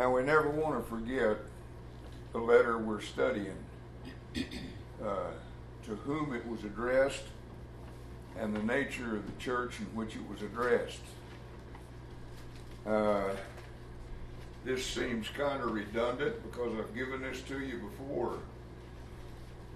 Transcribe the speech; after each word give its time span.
Now, 0.00 0.10
we 0.16 0.22
never 0.22 0.48
want 0.48 0.82
to 0.82 0.90
forget 0.90 1.36
the 2.32 2.38
letter 2.38 2.78
we're 2.78 3.02
studying, 3.02 3.58
uh, 4.34 5.28
to 5.84 5.94
whom 5.94 6.34
it 6.34 6.48
was 6.48 6.64
addressed, 6.64 7.24
and 8.38 8.56
the 8.56 8.62
nature 8.62 9.14
of 9.16 9.26
the 9.26 9.38
church 9.38 9.78
in 9.78 9.84
which 9.94 10.16
it 10.16 10.26
was 10.26 10.40
addressed. 10.40 11.02
Uh, 12.86 13.24
this 14.64 14.86
seems 14.86 15.28
kind 15.28 15.62
of 15.62 15.70
redundant 15.70 16.50
because 16.50 16.72
I've 16.78 16.94
given 16.94 17.20
this 17.20 17.42
to 17.42 17.60
you 17.60 17.90
before. 17.90 18.38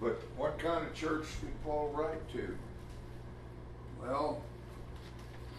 But 0.01 0.23
what 0.39 0.59
kind 0.59 0.87
of 0.87 0.95
church 0.95 1.27
did 1.43 1.63
Paul 1.65 1.93
write 1.95 2.33
to? 2.33 2.57
Well, 4.01 4.41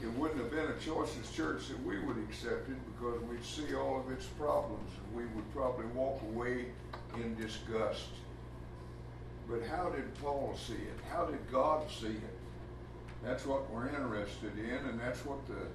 it 0.02 0.10
wouldn't 0.18 0.40
have 0.40 0.52
been 0.52 0.68
a 0.68 0.80
choices 0.80 1.32
church 1.32 1.68
that 1.70 1.84
we 1.86 2.00
would 2.00 2.18
accept 2.18 2.70
it 2.70 2.78
because 2.94 3.22
we'd 3.24 3.44
see 3.44 3.74
all 3.76 4.00
of 4.00 4.12
its 4.12 4.26
problems 4.26 4.90
and 4.98 5.18
we 5.18 5.24
would 5.36 5.54
probably 5.54 5.86
walk 5.88 6.22
away 6.34 6.66
in 7.16 7.36
disgust. 7.36 8.10
But 9.50 9.64
how 9.64 9.90
did 9.90 10.14
Paul 10.22 10.56
see 10.58 10.74
it? 10.74 11.00
How 11.12 11.26
did 11.26 11.40
God 11.52 11.90
see 11.90 12.08
it? 12.08 12.36
That's 13.24 13.46
what 13.46 13.70
we're 13.72 13.88
interested 13.88 14.52
in, 14.58 14.90
and 14.90 15.00
that's 15.00 15.26
what 15.26 15.40
the 15.48 15.68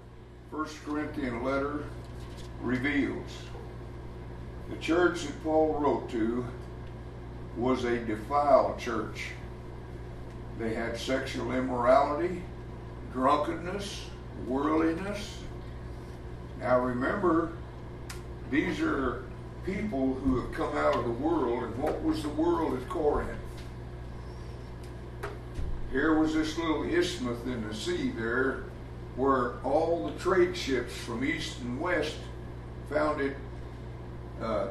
First 0.51 0.84
Corinthian 0.84 1.43
letter 1.43 1.84
reveals. 2.60 3.30
The 4.68 4.77
church 4.77 5.24
that 5.24 5.43
Paul 5.43 5.74
wrote 5.74 6.10
to 6.10 6.46
was 7.57 7.84
a 7.84 7.98
defiled 7.98 8.79
church. 8.79 9.30
They 10.59 10.74
had 10.74 10.96
sexual 10.96 11.52
immorality, 11.52 12.43
drunkenness, 13.12 14.06
worldliness. 14.46 15.38
Now 16.60 16.80
remember, 16.80 17.52
these 18.51 18.80
are 18.80 19.24
people 19.65 20.15
who 20.15 20.40
have 20.40 20.52
come 20.52 20.76
out 20.76 20.96
of 20.96 21.04
the 21.04 21.10
world, 21.10 21.65
and 21.65 21.79
what 21.79 22.02
was 22.02 22.23
the 22.23 22.29
world 22.30 22.80
at 22.80 22.88
Corinth? 22.88 23.30
Here 25.90 26.18
was 26.18 26.35
this 26.35 26.57
little 26.57 26.85
isthmus 26.85 27.45
in 27.45 27.66
the 27.66 27.74
sea 27.74 28.10
there 28.10 28.65
where 29.16 29.54
all 29.65 30.09
the 30.09 30.18
trade 30.20 30.57
ships 30.57 30.96
from 30.96 31.24
east 31.24 31.60
and 31.60 31.80
west 31.80 32.16
found 32.88 33.20
it 33.20 33.37
uh, 34.40 34.68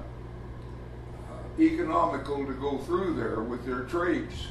economical 1.59 2.45
to 2.45 2.53
go 2.53 2.77
through 2.79 3.15
there 3.15 3.41
with 3.41 3.65
their 3.65 3.81
trades. 3.81 4.47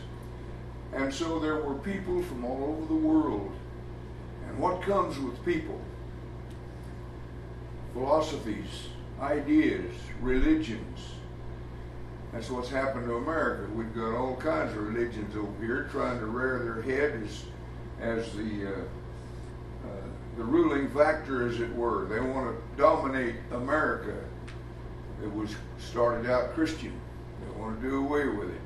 And 0.93 1.13
so 1.13 1.39
there 1.39 1.57
were 1.57 1.75
people 1.75 2.23
from 2.23 2.45
all 2.45 2.77
over 2.77 2.87
the 2.87 2.95
world. 2.95 3.53
And 4.49 4.59
what 4.59 4.83
comes 4.83 5.19
with 5.19 5.45
people? 5.45 5.81
Philosophies, 7.93 8.89
ideas, 9.21 9.93
religions. 10.21 11.11
That's 12.33 12.51
what's 12.51 12.69
happened 12.69 13.07
to 13.07 13.17
America. 13.17 13.71
We've 13.75 13.95
got 13.95 14.15
all 14.15 14.37
kinds 14.37 14.73
of 14.73 14.83
religions 14.83 15.35
over 15.37 15.65
here 15.65 15.89
trying 15.91 16.19
to 16.19 16.27
rear 16.27 16.59
their 16.59 16.83
head 16.83 17.23
as, 17.25 17.45
as 18.01 18.33
the, 18.33 18.69
uh, 18.69 19.89
uh, 19.89 20.07
the 20.37 20.45
ruling 20.45 20.91
factor, 20.91 21.49
as 21.49 21.61
it 21.61 21.75
were. 21.75 22.07
They 22.07 22.21
want 22.21 22.55
to 22.55 22.81
dominate 22.81 23.37
America. 23.51 24.15
It 25.23 25.33
was 25.33 25.55
started 25.79 26.31
out 26.31 26.55
Christian. 26.55 26.93
They 27.41 27.61
want 27.61 27.81
to 27.81 27.89
do 27.89 28.05
away 28.05 28.29
with 28.29 28.51
it. 28.51 28.61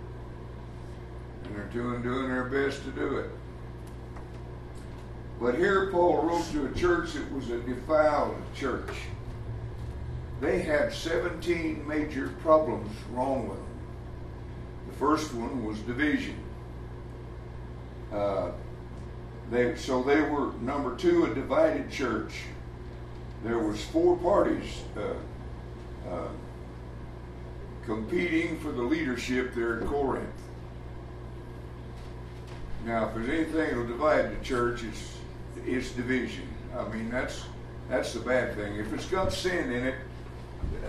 And 1.44 1.56
they're 1.56 1.64
doing, 1.66 2.02
doing 2.02 2.28
their 2.28 2.44
best 2.44 2.82
to 2.84 2.90
do 2.90 3.18
it. 3.18 3.30
But 5.42 5.56
here 5.56 5.90
Paul 5.90 6.22
wrote 6.22 6.48
to 6.52 6.66
a 6.66 6.72
church 6.72 7.14
that 7.14 7.32
was 7.32 7.50
a 7.50 7.58
defiled 7.58 8.36
church. 8.54 8.94
They 10.40 10.60
had 10.60 10.92
17 10.92 11.84
major 11.86 12.28
problems 12.42 12.88
wrong 13.10 13.48
with 13.48 13.58
them. 13.58 13.66
The 14.86 14.96
first 14.98 15.34
one 15.34 15.64
was 15.64 15.80
division. 15.80 16.36
Uh, 18.12 18.52
they, 19.50 19.74
so 19.74 20.00
they 20.04 20.20
were 20.20 20.52
number 20.60 20.96
two, 20.96 21.24
a 21.24 21.34
divided 21.34 21.90
church. 21.90 22.42
There 23.42 23.58
was 23.58 23.82
four 23.86 24.16
parties 24.18 24.82
uh, 24.96 26.08
uh, 26.08 26.28
competing 27.84 28.60
for 28.60 28.70
the 28.70 28.82
leadership 28.82 29.56
there 29.56 29.80
at 29.80 29.88
Corinth. 29.88 30.28
Now, 32.84 33.08
if 33.08 33.14
there's 33.14 33.28
anything 33.28 33.54
that'll 33.54 33.86
divide 33.86 34.38
the 34.38 34.44
church, 34.44 34.84
it's 34.84 35.18
it's 35.66 35.90
division. 35.90 36.48
I 36.76 36.88
mean, 36.88 37.10
that's 37.10 37.44
that's 37.88 38.12
the 38.14 38.20
bad 38.20 38.54
thing. 38.54 38.76
If 38.76 38.92
it's 38.92 39.06
got 39.06 39.32
sin 39.32 39.72
in 39.72 39.86
it, 39.86 39.94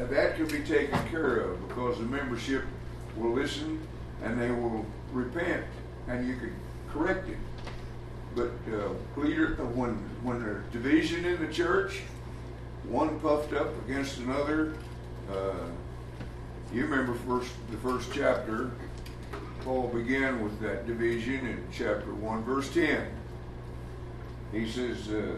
that 0.10 0.36
can 0.36 0.48
be 0.48 0.60
taken 0.60 0.98
care 1.10 1.42
of 1.42 1.68
because 1.68 1.98
the 1.98 2.06
membership 2.06 2.64
will 3.18 3.34
listen 3.34 3.80
and 4.24 4.40
they 4.40 4.52
will 4.52 4.86
repent, 5.12 5.66
and 6.08 6.28
you 6.28 6.36
can 6.36 6.56
correct 6.92 7.28
it. 7.30 7.38
But 8.36 8.52
uh, 8.74 8.90
leader, 9.20 9.58
uh, 9.60 9.66
when 9.66 9.96
when 10.24 10.40
there's 10.40 10.66
division 10.72 11.26
in 11.26 11.46
the 11.46 11.52
church, 11.52 12.02
one 12.88 13.20
puffed 13.20 13.54
up 13.54 13.70
against 13.86 14.20
another. 14.20 14.76
Uh, 15.32 15.54
you 16.74 16.86
remember 16.86 17.14
first 17.14 17.52
the 17.70 17.78
first 17.78 18.12
chapter. 18.14 18.72
Paul 19.64 19.88
began 19.88 20.44
with 20.44 20.60
that 20.60 20.88
division 20.88 21.46
in 21.48 21.64
chapter 21.72 22.14
one, 22.14 22.44
verse 22.44 22.74
ten. 22.74 23.08
He 24.54 24.70
says, 24.70 25.10
uh, 25.10 25.36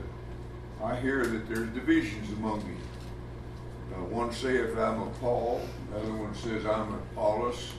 "I 0.83 0.95
hear 0.97 1.25
that 1.25 1.47
there's 1.47 1.69
divisions 1.69 2.29
among 2.33 2.61
you. 2.61 3.95
Uh, 3.95 4.03
one 4.05 4.31
saith, 4.31 4.77
I'm 4.77 5.01
a 5.01 5.09
Paul. 5.21 5.61
Another 5.91 6.13
one 6.13 6.35
says, 6.35 6.65
I'm 6.65 6.93
of 6.93 7.01
Apollos. 7.13 7.71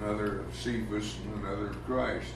Another 0.00 0.40
of 0.40 0.54
Cephas, 0.54 1.16
and 1.24 1.44
another 1.44 1.74
Christ." 1.86 2.32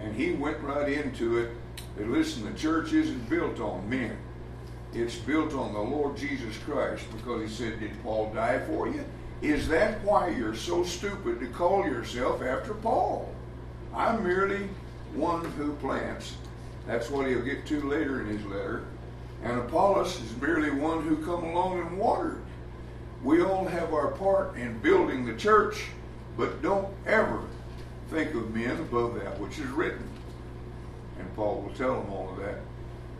And 0.00 0.14
he 0.14 0.32
went 0.32 0.60
right 0.60 0.92
into 0.92 1.38
it. 1.38 1.50
And 1.98 2.12
listen, 2.12 2.44
the 2.44 2.58
church 2.58 2.92
isn't 2.92 3.28
built 3.30 3.60
on 3.60 3.88
men. 3.88 4.16
It's 4.92 5.16
built 5.16 5.54
on 5.54 5.72
the 5.72 5.80
Lord 5.80 6.16
Jesus 6.16 6.56
Christ 6.58 7.04
because 7.16 7.42
he 7.42 7.54
said, 7.54 7.80
Did 7.80 8.02
Paul 8.02 8.32
die 8.34 8.60
for 8.60 8.88
you? 8.88 9.04
Is 9.42 9.68
that 9.68 10.02
why 10.02 10.28
you're 10.28 10.54
so 10.54 10.84
stupid 10.84 11.40
to 11.40 11.46
call 11.48 11.84
yourself 11.84 12.42
after 12.42 12.74
Paul? 12.74 13.34
I'm 13.94 14.24
merely 14.24 14.68
one 15.14 15.44
who 15.52 15.74
plants. 15.74 16.36
That's 16.86 17.10
what 17.10 17.26
he'll 17.26 17.42
get 17.42 17.66
to 17.66 17.80
later 17.80 18.20
in 18.20 18.28
his 18.28 18.44
letter. 18.46 18.84
And 19.42 19.58
Apollos 19.58 20.20
is 20.20 20.36
merely 20.40 20.70
one 20.70 21.02
who 21.02 21.16
come 21.24 21.44
along 21.44 21.80
and 21.80 21.98
watered. 21.98 22.42
We 23.22 23.42
all 23.42 23.66
have 23.66 23.92
our 23.92 24.12
part 24.12 24.56
in 24.56 24.78
building 24.78 25.24
the 25.24 25.34
church, 25.34 25.86
but 26.36 26.62
don't 26.62 26.94
ever 27.06 27.42
think 28.10 28.34
of 28.34 28.54
men 28.54 28.78
above 28.78 29.14
that 29.16 29.38
which 29.40 29.58
is 29.58 29.66
written. 29.68 30.08
And 31.18 31.34
Paul 31.34 31.62
will 31.62 31.74
tell 31.74 32.00
them 32.00 32.12
all 32.12 32.30
of 32.30 32.38
that 32.38 32.60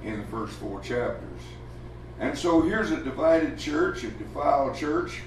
in 0.04 0.20
the 0.20 0.26
first 0.26 0.54
four 0.54 0.80
chapters. 0.80 1.40
And 2.20 2.38
so 2.38 2.62
here's 2.62 2.90
a 2.90 3.02
divided 3.02 3.58
church, 3.58 4.04
a 4.04 4.10
defiled 4.10 4.76
church, 4.76 5.22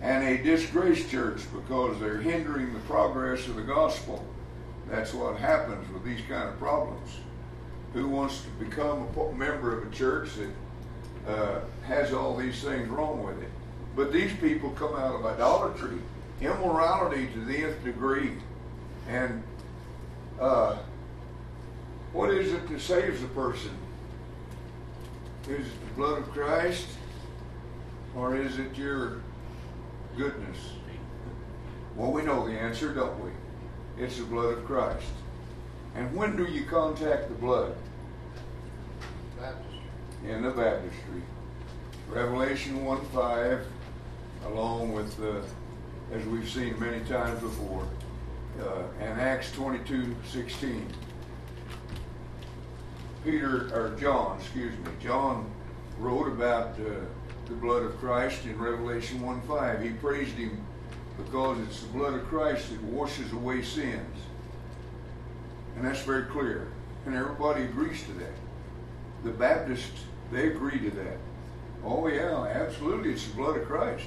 and 0.00 0.24
a 0.24 0.42
disgraced 0.42 1.10
church 1.10 1.40
because 1.52 1.98
they're 2.00 2.20
hindering 2.20 2.72
the 2.72 2.80
progress 2.80 3.46
of 3.48 3.56
the 3.56 3.62
gospel. 3.62 4.24
That's 4.88 5.12
what 5.14 5.36
happens 5.36 5.90
with 5.92 6.04
these 6.04 6.20
kind 6.28 6.48
of 6.48 6.58
problems. 6.58 7.18
Who 7.94 8.08
wants 8.08 8.42
to 8.42 8.48
become 8.64 9.06
a 9.16 9.32
member 9.32 9.76
of 9.76 9.86
a 9.86 9.94
church 9.94 10.30
that 10.36 11.30
uh, 11.30 11.60
has 11.86 12.12
all 12.12 12.36
these 12.36 12.62
things 12.62 12.88
wrong 12.88 13.22
with 13.22 13.42
it? 13.42 13.50
But 13.94 14.12
these 14.12 14.32
people 14.34 14.70
come 14.70 14.94
out 14.94 15.14
of 15.14 15.26
idolatry, 15.26 15.98
immorality 16.40 17.28
to 17.34 17.44
the 17.44 17.64
nth 17.64 17.84
degree, 17.84 18.32
and 19.08 19.42
uh, 20.40 20.78
what 22.12 22.30
is 22.30 22.52
it 22.52 22.68
that 22.68 22.80
saves 22.80 23.22
a 23.22 23.28
person? 23.28 23.76
Is 25.48 25.66
it 25.66 25.88
the 25.88 25.94
blood 25.94 26.18
of 26.18 26.30
Christ? 26.32 26.86
Or 28.14 28.36
is 28.36 28.58
it 28.58 28.76
your 28.76 29.20
goodness? 30.16 30.58
Well, 31.96 32.12
we 32.12 32.22
know 32.22 32.46
the 32.46 32.52
answer, 32.52 32.92
don't 32.92 33.18
we? 33.22 33.30
It's 34.02 34.16
the 34.18 34.24
blood 34.24 34.58
of 34.58 34.64
Christ. 34.64 35.04
And 35.94 36.14
when 36.14 36.36
do 36.36 36.44
you 36.44 36.64
contact 36.64 37.28
the 37.28 37.34
blood? 37.34 37.76
Baptistry. 39.38 39.80
In 40.28 40.42
the 40.42 40.50
baptistry. 40.50 41.22
Revelation 42.08 42.84
1 42.84 43.00
5, 43.06 43.66
along 44.46 44.92
with, 44.92 45.18
uh, 45.20 45.40
as 46.14 46.24
we've 46.26 46.48
seen 46.48 46.78
many 46.78 47.02
times 47.04 47.40
before, 47.40 47.86
uh, 48.60 48.82
and 49.00 49.20
Acts 49.20 49.52
22 49.52 50.14
16. 50.30 50.86
Peter, 53.24 53.70
or 53.74 53.96
John, 54.00 54.38
excuse 54.40 54.76
me, 54.78 54.90
John 55.00 55.48
wrote 55.98 56.26
about 56.26 56.70
uh, 56.80 57.04
the 57.46 57.54
blood 57.54 57.82
of 57.82 57.96
Christ 57.98 58.44
in 58.44 58.58
Revelation 58.58 59.20
1 59.22 59.42
5. 59.42 59.82
He 59.82 59.90
praised 59.90 60.34
him 60.34 60.64
because 61.16 61.58
it's 61.60 61.80
the 61.82 61.88
blood 61.88 62.14
of 62.14 62.24
Christ 62.26 62.70
that 62.70 62.82
washes 62.82 63.32
away 63.32 63.62
sins. 63.62 64.18
And 65.76 65.84
that's 65.84 66.02
very 66.02 66.24
clear. 66.24 66.68
And 67.06 67.14
everybody 67.14 67.64
agrees 67.64 68.02
to 68.04 68.12
that. 68.14 68.34
The 69.24 69.30
Baptists, 69.30 70.04
they 70.30 70.48
agree 70.48 70.78
to 70.78 70.90
that. 70.90 71.18
Oh, 71.84 72.06
yeah, 72.06 72.44
absolutely. 72.44 73.12
It's 73.12 73.26
the 73.26 73.34
blood 73.34 73.56
of 73.56 73.66
Christ. 73.66 74.06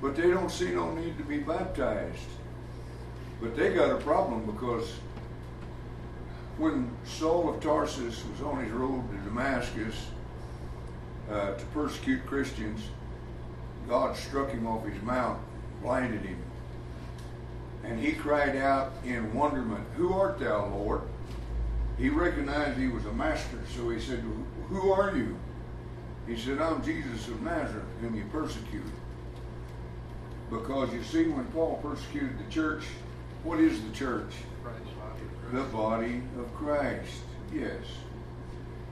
But 0.00 0.16
they 0.16 0.30
don't 0.30 0.50
see 0.50 0.70
no 0.70 0.92
need 0.94 1.18
to 1.18 1.24
be 1.24 1.38
baptized. 1.38 2.18
But 3.40 3.56
they 3.56 3.74
got 3.74 3.90
a 3.90 3.96
problem 3.96 4.44
because 4.46 4.92
when 6.58 6.90
Saul 7.04 7.54
of 7.54 7.60
Tarsus 7.60 8.22
was 8.30 8.42
on 8.42 8.64
his 8.64 8.72
road 8.72 9.10
to 9.10 9.16
Damascus 9.18 10.06
uh, 11.30 11.54
to 11.54 11.64
persecute 11.66 12.24
Christians, 12.26 12.82
God 13.88 14.16
struck 14.16 14.50
him 14.50 14.66
off 14.66 14.86
his 14.86 15.00
mount, 15.02 15.40
blinded 15.82 16.22
him. 16.22 16.38
And 17.84 17.98
he 17.98 18.12
cried 18.12 18.56
out 18.56 18.92
in 19.04 19.34
wonderment, 19.34 19.86
Who 19.96 20.12
art 20.12 20.38
thou, 20.38 20.66
Lord? 20.68 21.02
He 21.98 22.08
recognized 22.08 22.78
he 22.78 22.88
was 22.88 23.04
a 23.06 23.12
master, 23.12 23.58
so 23.76 23.88
he 23.90 24.00
said, 24.00 24.24
Who 24.68 24.92
are 24.92 25.16
you? 25.16 25.36
He 26.26 26.36
said, 26.36 26.60
I'm 26.60 26.82
Jesus 26.84 27.28
of 27.28 27.42
Nazareth, 27.42 27.84
whom 28.00 28.14
you 28.14 28.24
persecuted. 28.32 28.92
Because 30.50 30.92
you 30.92 31.02
see, 31.02 31.28
when 31.28 31.44
Paul 31.46 31.80
persecuted 31.82 32.38
the 32.38 32.50
church, 32.50 32.84
what 33.42 33.58
is 33.58 33.82
the 33.82 33.90
church? 33.90 34.32
The 35.52 35.64
body 35.64 36.22
of 36.38 36.54
Christ, 36.54 37.22
yes. 37.52 37.84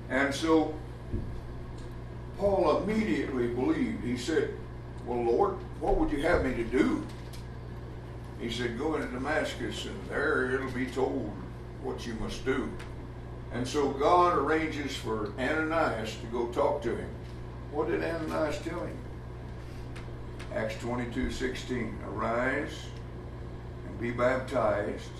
And 0.09 0.35
so 0.35 0.75
Paul 2.39 2.83
immediately 2.83 3.49
believed. 3.49 4.05
He 4.05 4.17
said, 4.17 4.55
Well, 5.07 5.23
Lord, 5.23 5.55
what 5.81 5.97
would 5.97 6.11
you 6.11 6.23
have 6.23 6.45
me 6.45 6.55
to 6.55 6.65
do? 6.65 7.07
He 8.41 8.51
said, 8.51 8.79
Go 8.79 8.95
into 8.95 9.09
Damascus, 9.09 9.85
and 9.85 9.99
there 10.09 10.53
it'll 10.55 10.71
be 10.71 10.87
told 10.87 11.31
what 11.83 12.07
you 12.07 12.15
must 12.15 12.45
do. 12.45 12.71
And 13.53 13.67
so 13.67 13.91
God 13.91 14.39
arranges 14.39 14.97
for 14.97 15.33
Ananias 15.39 16.17
to 16.17 16.27
go 16.27 16.47
talk 16.49 16.83
to 16.83 16.97
him. 16.97 17.11
What 17.73 17.89
did 17.89 18.03
Ananias 18.03 18.59
tell 18.63 18.81
him? 18.81 18.97
Acts 20.55 20.77
22 20.81 21.31
16. 21.31 21.99
Arise 22.09 22.87
and 23.87 24.01
be 24.01 24.11
baptized 24.11 25.11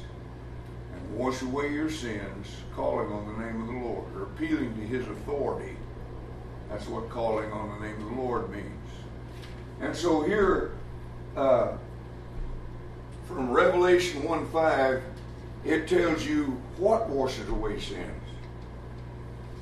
and 0.95 1.17
wash 1.17 1.43
away 1.43 1.73
your 1.73 1.91
sins, 1.91 2.47
calling 2.75 3.13
on 3.13 3.27
the 3.27 3.45
name 3.45 3.61
of 3.61 3.67
the 3.67 3.73
Lord, 3.73 4.17
or 4.17 4.23
appealing 4.23 4.75
to 4.77 4.81
his 4.81 5.07
authority. 5.07 5.77
That's 6.69 6.87
what 6.87 7.11
calling 7.11 7.51
on 7.53 7.81
the 7.81 7.87
name 7.87 8.01
of 8.01 8.17
the 8.17 8.23
Lord 8.23 8.51
means. 8.51 8.67
And 9.81 9.95
so 9.95 10.23
here, 10.23 10.73
uh, 11.37 11.77
from 13.35 13.51
Revelation 13.51 14.25
1 14.25 14.51
5, 14.51 15.03
it 15.65 15.89
tells 15.89 16.27
you 16.27 16.61
what 16.79 17.09
washes 17.09 17.49
away 17.49 17.79
sins. 17.79 18.11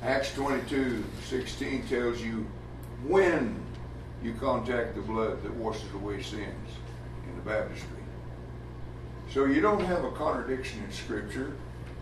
Acts 0.01 0.33
22 0.33 1.03
16 1.25 1.87
tells 1.87 2.21
you 2.21 2.45
when 3.05 3.61
you 4.23 4.33
contact 4.33 4.95
the 4.95 5.01
blood 5.01 5.43
that 5.43 5.53
washes 5.55 5.91
away 5.93 6.21
sins 6.21 6.69
in 7.27 7.35
the 7.35 7.41
baptistry. 7.41 7.87
So 9.31 9.45
you 9.45 9.61
don't 9.61 9.83
have 9.83 10.03
a 10.03 10.11
contradiction 10.11 10.83
in 10.83 10.91
Scripture. 10.91 11.53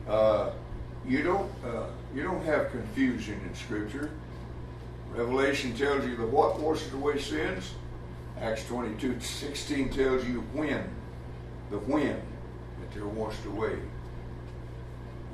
Uh, 0.07 0.51
you 1.05 1.23
don't 1.23 1.51
uh, 1.65 1.87
you 2.15 2.23
don't 2.23 2.43
have 2.45 2.71
confusion 2.71 3.41
in 3.47 3.55
Scripture. 3.55 4.11
Revelation 5.13 5.75
tells 5.75 6.05
you 6.05 6.15
the 6.15 6.25
what 6.25 6.59
washes 6.59 6.93
away 6.93 7.19
sins. 7.19 7.73
Acts 8.39 8.65
22 8.67 9.19
16 9.19 9.89
tells 9.89 10.25
you 10.25 10.41
when, 10.53 10.87
the 11.69 11.77
when 11.79 12.15
that 12.79 12.93
they're 12.93 13.05
washed 13.05 13.45
away. 13.45 13.77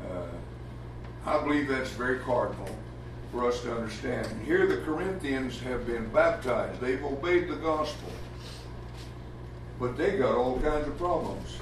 Uh, 0.09 0.25
I 1.25 1.41
believe 1.41 1.67
that's 1.67 1.91
very 1.91 2.19
cardinal 2.19 2.69
for 3.31 3.47
us 3.47 3.61
to 3.61 3.75
understand. 3.75 4.27
And 4.27 4.45
here 4.45 4.67
the 4.67 4.77
Corinthians 4.77 5.59
have 5.61 5.85
been 5.85 6.07
baptized. 6.09 6.79
They've 6.81 7.03
obeyed 7.03 7.49
the 7.49 7.55
gospel. 7.55 8.11
But 9.79 9.97
they 9.97 10.17
got 10.17 10.35
all 10.35 10.59
kinds 10.59 10.87
of 10.87 10.97
problems. 10.97 11.57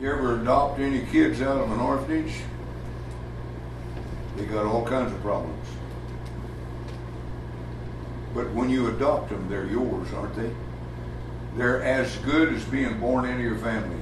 You 0.00 0.10
ever 0.10 0.40
adopt 0.40 0.80
any 0.80 1.04
kids 1.06 1.40
out 1.40 1.60
of 1.60 1.70
an 1.70 1.80
orphanage? 1.80 2.34
They 4.36 4.46
got 4.46 4.66
all 4.66 4.84
kinds 4.84 5.12
of 5.12 5.20
problems. 5.20 5.66
But 8.34 8.50
when 8.50 8.68
you 8.68 8.88
adopt 8.88 9.30
them, 9.30 9.48
they're 9.48 9.66
yours, 9.66 10.12
aren't 10.14 10.34
they? 10.34 10.50
They're 11.56 11.82
as 11.82 12.16
good 12.18 12.52
as 12.52 12.64
being 12.64 12.98
born 12.98 13.24
into 13.26 13.42
your 13.42 13.58
family. 13.58 14.00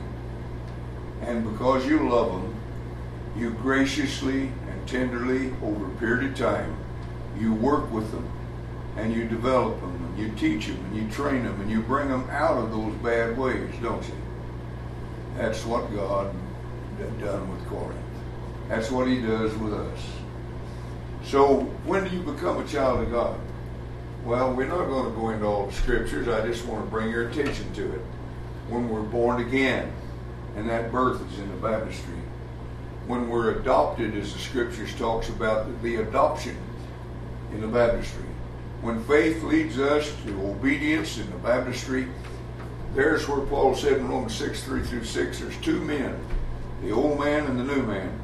And 1.23 1.51
because 1.51 1.87
you 1.87 2.09
love 2.09 2.33
them, 2.33 2.55
you 3.37 3.51
graciously 3.51 4.53
and 4.69 4.89
tenderly, 4.89 5.55
over 5.63 5.87
a 5.87 5.97
period 5.97 6.31
of 6.31 6.37
time, 6.37 6.77
you 7.39 7.53
work 7.53 7.91
with 7.93 8.11
them 8.11 8.31
and 8.97 9.15
you 9.15 9.25
develop 9.25 9.81
them 9.81 10.05
and 10.05 10.19
you 10.19 10.31
teach 10.37 10.67
them 10.67 10.85
and 10.85 10.97
you 10.97 11.11
train 11.11 11.45
them 11.45 11.61
and 11.61 11.71
you 11.71 11.81
bring 11.81 12.09
them 12.09 12.29
out 12.31 12.59
of 12.59 12.71
those 12.71 12.95
bad 12.97 13.37
ways, 13.39 13.71
don't 13.83 14.07
you? 14.07 14.15
That's 15.37 15.65
what 15.65 15.93
God 15.95 16.35
done 17.23 17.51
with 17.51 17.67
Corinth. 17.69 17.99
That's 18.69 18.91
what 18.91 19.09
he 19.09 19.21
does 19.21 19.55
with 19.57 19.75
us. 19.75 20.01
So 21.25 21.61
when 21.85 22.05
do 22.05 22.15
you 22.15 22.23
become 22.23 22.61
a 22.61 22.67
child 22.67 23.01
of 23.01 23.11
God? 23.11 23.39
Well, 24.25 24.55
we're 24.55 24.69
not 24.69 24.87
going 24.87 25.13
to 25.13 25.19
go 25.19 25.31
into 25.31 25.47
all 25.47 25.67
the 25.67 25.73
scriptures. 25.73 26.29
I 26.29 26.47
just 26.47 26.65
want 26.67 26.85
to 26.85 26.91
bring 26.91 27.11
your 27.11 27.29
attention 27.29 27.73
to 27.75 27.95
it. 27.95 28.01
When 28.69 28.89
we're 28.89 29.03
born 29.03 29.41
again, 29.41 29.93
and 30.57 30.69
that 30.71 30.93
birth 30.93 31.21
is 31.33 31.39
in 31.41 31.49
the 31.51 31.57
baptistry 31.57 32.23
when 33.07 33.29
we're 33.29 33.59
adopted, 33.59 34.17
as 34.17 34.33
the 34.33 34.39
scriptures 34.39 34.95
talks 34.95 35.29
about 35.29 35.83
the 35.83 35.97
adoption 35.97 36.57
in 37.53 37.61
the 37.61 37.67
baptistry. 37.67 38.25
When 38.81 39.03
faith 39.05 39.43
leads 39.43 39.79
us 39.79 40.13
to 40.25 40.47
obedience 40.47 41.19
in 41.19 41.29
the 41.31 41.39
baptistry, 41.39 42.07
there's 42.95 43.29
where 43.29 43.45
Paul 43.47 43.75
said 43.75 43.95
in 43.95 44.09
Romans 44.09 44.35
6, 44.37 44.63
3 44.65 44.83
through 44.83 45.05
6, 45.05 45.41
there's 45.41 45.57
two 45.59 45.81
men, 45.81 46.19
the 46.83 46.93
old 46.93 47.19
man 47.19 47.47
and 47.47 47.59
the 47.59 47.65
new 47.65 47.83
man. 47.83 48.19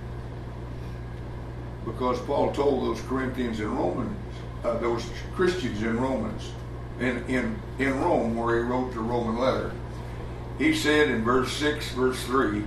Because 1.84 2.20
Paul 2.20 2.52
told 2.52 2.84
those 2.84 3.04
Corinthians 3.06 3.60
in 3.60 3.74
Romans, 3.76 4.16
uh, 4.64 4.78
those 4.78 5.08
Christians 5.34 5.82
in 5.82 5.98
Romans, 5.98 6.50
in, 7.00 7.24
in, 7.26 7.58
in 7.78 8.00
Rome, 8.00 8.36
where 8.36 8.56
he 8.56 8.62
wrote 8.62 8.92
the 8.92 9.00
Roman 9.00 9.38
letter, 9.38 9.72
he 10.58 10.74
said 10.74 11.08
in 11.08 11.22
verse 11.22 11.52
6, 11.52 11.92
verse 11.92 12.22
3, 12.24 12.64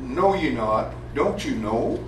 Know 0.00 0.34
ye 0.34 0.50
not 0.50 0.92
don't 1.14 1.44
you 1.44 1.54
know 1.56 2.02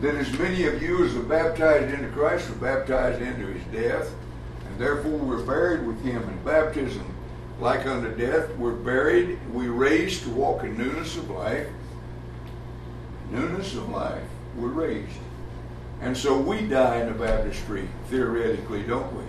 that 0.00 0.14
as 0.14 0.38
many 0.38 0.64
of 0.66 0.82
you 0.82 1.04
as 1.04 1.14
are 1.16 1.22
baptized 1.22 1.92
into 1.92 2.08
Christ 2.08 2.48
were 2.48 2.56
baptized 2.56 3.20
into 3.20 3.46
his 3.46 3.64
death? 3.64 4.14
And 4.66 4.78
therefore 4.78 5.18
we're 5.18 5.44
buried 5.44 5.86
with 5.86 6.02
him 6.02 6.22
in 6.22 6.44
baptism. 6.44 7.04
Like 7.60 7.86
unto 7.86 8.14
death, 8.16 8.54
we're 8.56 8.72
buried, 8.72 9.38
we 9.52 9.68
raised 9.68 10.24
to 10.24 10.30
walk 10.30 10.64
in 10.64 10.76
newness 10.76 11.16
of 11.16 11.30
life. 11.30 11.68
Newness 13.30 13.74
of 13.74 13.88
life. 13.90 14.22
We're 14.56 14.68
raised. 14.68 15.18
And 16.04 16.14
so 16.14 16.36
we 16.36 16.60
die 16.66 17.00
in 17.00 17.06
the 17.06 17.14
baptistry, 17.14 17.88
theoretically, 18.08 18.82
don't 18.82 19.10
we? 19.16 19.24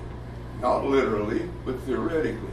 Not 0.62 0.84
literally, 0.84 1.50
but 1.64 1.80
theoretically. 1.84 2.50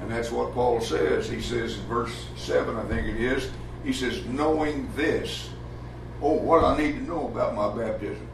And 0.00 0.10
that's 0.10 0.32
what 0.32 0.52
Paul 0.54 0.80
says. 0.80 1.28
He 1.30 1.40
says 1.40 1.78
in 1.78 1.84
verse 1.86 2.26
7, 2.36 2.74
I 2.76 2.82
think 2.86 3.06
it 3.06 3.20
is, 3.20 3.48
he 3.84 3.92
says, 3.92 4.26
knowing 4.26 4.90
this, 4.96 5.50
oh, 6.20 6.32
what 6.32 6.64
I 6.64 6.76
need 6.76 6.94
to 6.94 7.02
know 7.02 7.28
about 7.28 7.54
my 7.54 7.68
baptism. 7.72 8.26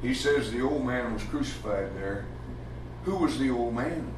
He 0.00 0.14
says 0.14 0.50
the 0.50 0.62
old 0.62 0.82
man 0.82 1.12
was 1.12 1.22
crucified 1.24 1.94
there. 1.94 2.24
Who 3.04 3.16
was 3.16 3.38
the 3.38 3.50
old 3.50 3.74
man? 3.74 4.14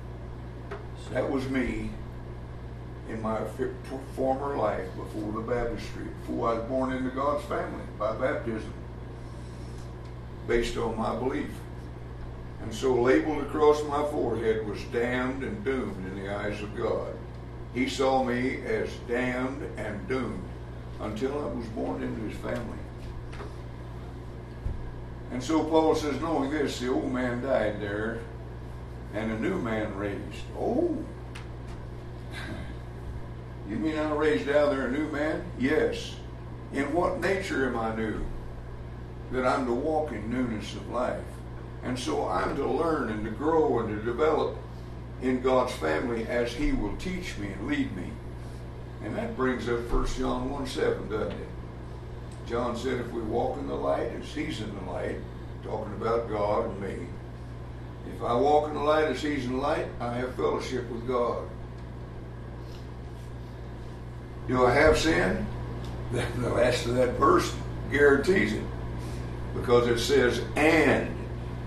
That 1.13 1.29
was 1.29 1.49
me 1.49 1.91
in 3.09 3.21
my 3.21 3.41
former 4.15 4.57
life 4.57 4.87
before 4.95 5.33
the 5.33 5.41
baptistry, 5.41 6.05
before 6.21 6.51
I 6.51 6.55
was 6.55 6.69
born 6.69 6.93
into 6.93 7.11
God's 7.11 7.45
family 7.47 7.83
by 7.99 8.13
baptism, 8.13 8.73
based 10.47 10.77
on 10.77 10.97
my 10.97 11.15
belief. 11.17 11.51
And 12.63 12.73
so 12.73 12.95
labeled 12.95 13.43
across 13.43 13.83
my 13.85 14.03
forehead 14.11 14.69
was 14.69 14.83
damned 14.93 15.43
and 15.43 15.65
doomed 15.65 16.07
in 16.07 16.23
the 16.23 16.35
eyes 16.35 16.61
of 16.63 16.77
God. 16.77 17.15
He 17.75 17.89
saw 17.89 18.23
me 18.23 18.63
as 18.65 18.91
damned 19.09 19.63
and 19.79 20.07
doomed 20.09 20.45
until 21.01 21.33
I 21.33 21.47
was 21.47 21.67
born 21.69 22.03
into 22.03 22.23
his 22.23 22.37
family. 22.39 22.79
And 25.31 25.43
so 25.43 25.63
Paul 25.65 25.95
says, 25.95 26.21
knowing 26.21 26.51
this, 26.51 26.81
the 26.81 26.89
old 26.89 27.13
man 27.13 27.43
died 27.43 27.81
there, 27.81 28.19
and 29.15 29.31
a 29.31 29.39
new 29.39 29.59
man 29.59 29.97
raised. 29.97 30.45
Oh, 30.59 30.97
you 33.69 33.77
mean 33.77 33.97
I 33.97 34.13
raised 34.13 34.49
out 34.49 34.71
there 34.71 34.87
a 34.87 34.91
new 34.91 35.09
man? 35.09 35.45
Yes. 35.59 36.17
In 36.73 36.93
what 36.93 37.21
nature 37.21 37.69
am 37.69 37.79
I 37.79 37.95
new? 37.95 38.25
That 39.33 39.47
I'm 39.47 39.67
to 39.67 39.73
walk 39.73 40.13
in 40.13 40.31
newness 40.31 40.75
of 40.75 40.89
life. 40.91 41.23
And 41.83 41.99
so 41.99 42.29
I'm 42.29 42.57
to 42.57 42.67
learn 42.67 43.11
and 43.11 43.25
to 43.25 43.31
grow 43.31 43.79
and 43.81 43.89
to 43.97 44.05
develop 44.05 44.57
in 45.23 45.41
God's 45.41 45.73
family 45.73 46.27
as 46.27 46.53
He 46.53 46.73
will 46.73 46.97
teach 46.97 47.37
me 47.39 47.49
and 47.49 47.67
lead 47.67 47.97
me. 47.97 48.11
And 49.03 49.17
that 49.17 49.37
brings 49.37 49.69
up 49.69 49.91
1 49.91 50.07
John 50.19 50.51
1 50.51 50.67
7, 50.67 51.09
doesn't 51.09 51.33
it? 51.33 51.49
John 52.47 52.77
said, 52.77 53.01
if 53.01 53.11
we 53.13 53.23
walk 53.23 53.59
in 53.59 53.69
the 53.69 53.75
light 53.75 54.11
as 54.21 54.35
He's 54.35 54.61
in 54.61 54.75
the 54.75 54.91
light, 54.91 55.17
talking 55.63 55.93
about 55.95 56.29
God 56.29 56.67
and 56.67 56.81
me. 56.81 57.07
If 58.15 58.23
I 58.23 58.35
walk 58.35 58.69
in 58.69 58.75
the 58.75 58.81
light 58.81 59.07
as 59.07 59.23
He's 59.23 59.45
in 59.45 59.53
the 59.53 59.59
light, 59.59 59.87
I 60.01 60.15
have 60.15 60.35
fellowship 60.35 60.91
with 60.91 61.07
God. 61.07 61.49
Do 64.49 64.67
I 64.67 64.75
have 64.75 64.99
sin? 64.99 65.47
The 66.13 66.51
last 66.51 66.87
of 66.87 66.97
that 66.97 67.11
verse 67.21 67.55
guarantees 67.93 68.55
it. 68.55 68.65
Because 69.55 69.89
it 69.89 69.99
says, 69.99 70.43
and 70.57 71.15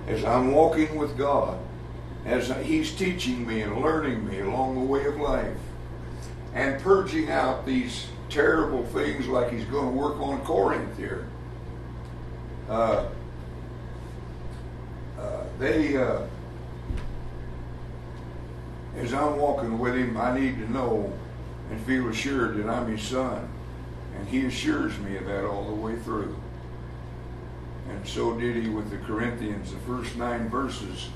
as 0.07 0.23
I'm 0.23 0.51
walking 0.51 0.95
with 0.95 1.17
God, 1.17 1.59
as 2.25 2.47
He's 2.65 2.93
teaching 2.93 3.45
me 3.45 3.61
and 3.61 3.81
learning 3.81 4.27
me 4.27 4.39
along 4.39 4.75
the 4.75 4.85
way 4.85 5.05
of 5.05 5.17
life, 5.17 5.57
and 6.53 6.81
purging 6.81 7.29
out 7.29 7.65
these 7.65 8.07
terrible 8.29 8.83
things 8.85 9.27
like 9.27 9.51
He's 9.51 9.65
going 9.65 9.91
to 9.91 9.97
work 9.97 10.19
on 10.19 10.41
Corinth 10.41 10.97
here. 10.97 11.27
Uh, 12.69 13.05
uh, 15.19 15.43
they, 15.59 15.97
uh, 15.97 16.21
as 18.97 19.13
I'm 19.13 19.37
walking 19.37 19.79
with 19.79 19.95
Him, 19.95 20.17
I 20.17 20.37
need 20.37 20.57
to 20.57 20.71
know 20.71 21.11
and 21.69 21.81
feel 21.85 22.07
assured 22.09 22.57
that 22.57 22.69
I'm 22.69 22.95
His 22.95 23.01
son. 23.01 23.49
And 24.17 24.27
He 24.27 24.45
assures 24.45 24.97
me 24.99 25.17
of 25.17 25.25
that 25.25 25.45
all 25.45 25.65
the 25.65 25.73
way 25.73 25.95
through. 25.97 26.35
And 27.93 28.07
so 28.07 28.37
did 28.39 28.55
He 28.55 28.69
with 28.69 28.89
the 28.89 28.97
Corinthians, 28.97 29.71
the 29.71 29.79
first 29.79 30.15
nine 30.15 30.49
verses. 30.49 31.09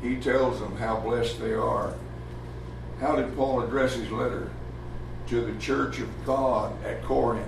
He 0.00 0.16
tells 0.16 0.58
them 0.58 0.76
how 0.76 0.96
blessed 0.96 1.40
they 1.40 1.52
are. 1.52 1.94
How 3.00 3.16
did 3.16 3.36
Paul 3.36 3.62
address 3.62 3.94
his 3.94 4.10
letter? 4.10 4.50
To 5.28 5.40
the 5.40 5.58
church 5.60 5.98
of 6.00 6.08
God 6.24 6.72
at 6.84 7.02
Corinth. 7.04 7.46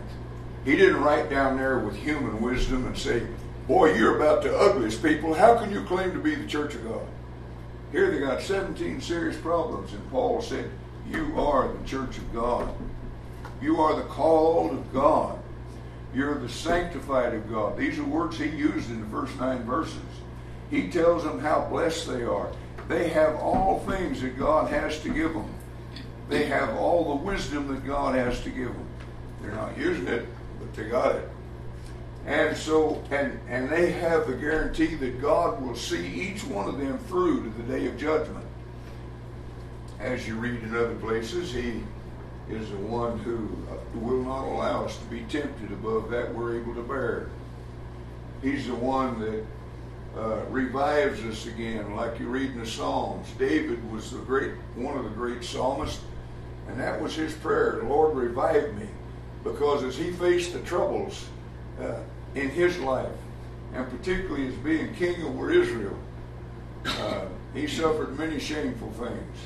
He 0.64 0.76
didn't 0.76 1.02
write 1.02 1.28
down 1.28 1.56
there 1.56 1.78
with 1.78 1.96
human 1.96 2.40
wisdom 2.40 2.86
and 2.86 2.96
say, 2.96 3.26
Boy, 3.66 3.94
you're 3.94 4.16
about 4.16 4.42
the 4.42 4.56
ugliest 4.56 5.02
people. 5.02 5.34
How 5.34 5.56
can 5.56 5.70
you 5.70 5.82
claim 5.84 6.12
to 6.12 6.18
be 6.18 6.34
the 6.34 6.46
church 6.46 6.74
of 6.74 6.84
God? 6.84 7.06
Here 7.92 8.10
they 8.10 8.18
got 8.18 8.42
17 8.42 9.00
serious 9.00 9.36
problems, 9.36 9.92
and 9.92 10.10
Paul 10.10 10.42
said, 10.42 10.70
You 11.08 11.32
are 11.38 11.68
the 11.68 11.84
church 11.86 12.18
of 12.18 12.32
God. 12.32 12.74
You 13.62 13.80
are 13.80 13.96
the 13.96 14.02
called 14.02 14.72
of 14.72 14.92
God. 14.92 15.38
You're 16.14 16.38
the 16.38 16.48
sanctified 16.48 17.34
of 17.34 17.50
God. 17.50 17.76
These 17.76 17.98
are 17.98 18.04
words 18.04 18.38
he 18.38 18.48
used 18.48 18.90
in 18.90 19.00
the 19.00 19.06
first 19.06 19.38
nine 19.38 19.64
verses. 19.64 19.96
He 20.70 20.88
tells 20.88 21.24
them 21.24 21.40
how 21.40 21.66
blessed 21.70 22.06
they 22.08 22.22
are. 22.22 22.50
They 22.88 23.08
have 23.08 23.36
all 23.36 23.80
things 23.80 24.20
that 24.22 24.38
God 24.38 24.70
has 24.70 25.00
to 25.00 25.08
give 25.08 25.32
them. 25.32 25.52
They 26.28 26.46
have 26.46 26.76
all 26.76 27.16
the 27.16 27.24
wisdom 27.24 27.68
that 27.68 27.84
God 27.86 28.14
has 28.14 28.40
to 28.42 28.50
give 28.50 28.68
them. 28.68 28.86
They're 29.42 29.52
not 29.52 29.76
using 29.76 30.06
it, 30.06 30.26
but 30.58 30.72
they 30.74 30.88
got 30.88 31.16
it. 31.16 31.28
And 32.26 32.56
so, 32.56 33.02
and, 33.10 33.38
and 33.48 33.68
they 33.68 33.92
have 33.92 34.26
the 34.26 34.34
guarantee 34.34 34.94
that 34.94 35.20
God 35.20 35.60
will 35.60 35.76
see 35.76 36.06
each 36.06 36.44
one 36.44 36.68
of 36.68 36.78
them 36.78 36.96
through 36.98 37.44
to 37.44 37.50
the 37.50 37.62
day 37.64 37.86
of 37.86 37.98
judgment. 37.98 38.44
As 40.00 40.26
you 40.26 40.36
read 40.36 40.62
in 40.62 40.74
other 40.74 40.94
places, 40.94 41.52
He 41.52 41.82
is 42.50 42.68
the 42.70 42.76
one 42.76 43.18
who 43.20 43.48
will 43.98 44.22
not 44.22 44.44
allow 44.44 44.84
us 44.84 44.98
to 44.98 45.04
be 45.06 45.20
tempted 45.22 45.72
above 45.72 46.10
that 46.10 46.34
we're 46.34 46.60
able 46.60 46.74
to 46.74 46.82
bear. 46.82 47.28
He's 48.42 48.66
the 48.66 48.74
one 48.74 49.18
that 49.20 49.44
uh, 50.16 50.44
revives 50.50 51.20
us 51.24 51.46
again, 51.46 51.96
like 51.96 52.20
you 52.20 52.28
read 52.28 52.50
in 52.50 52.60
the 52.60 52.66
Psalms. 52.66 53.26
David 53.38 53.90
was 53.90 54.10
the 54.10 54.18
great, 54.18 54.52
one 54.74 54.96
of 54.96 55.04
the 55.04 55.10
great 55.10 55.42
psalmists, 55.42 56.02
and 56.68 56.78
that 56.78 57.00
was 57.00 57.14
his 57.14 57.32
prayer: 57.32 57.82
"Lord, 57.84 58.14
revive 58.14 58.74
me," 58.74 58.88
because 59.42 59.82
as 59.82 59.96
he 59.96 60.12
faced 60.12 60.52
the 60.52 60.60
troubles 60.60 61.26
uh, 61.80 62.00
in 62.34 62.50
his 62.50 62.78
life, 62.78 63.10
and 63.72 63.88
particularly 63.90 64.48
as 64.48 64.54
being 64.56 64.94
king 64.94 65.22
over 65.24 65.50
Israel, 65.50 65.96
uh, 66.84 67.24
he 67.54 67.66
suffered 67.66 68.18
many 68.18 68.38
shameful 68.38 68.90
things. 68.92 69.36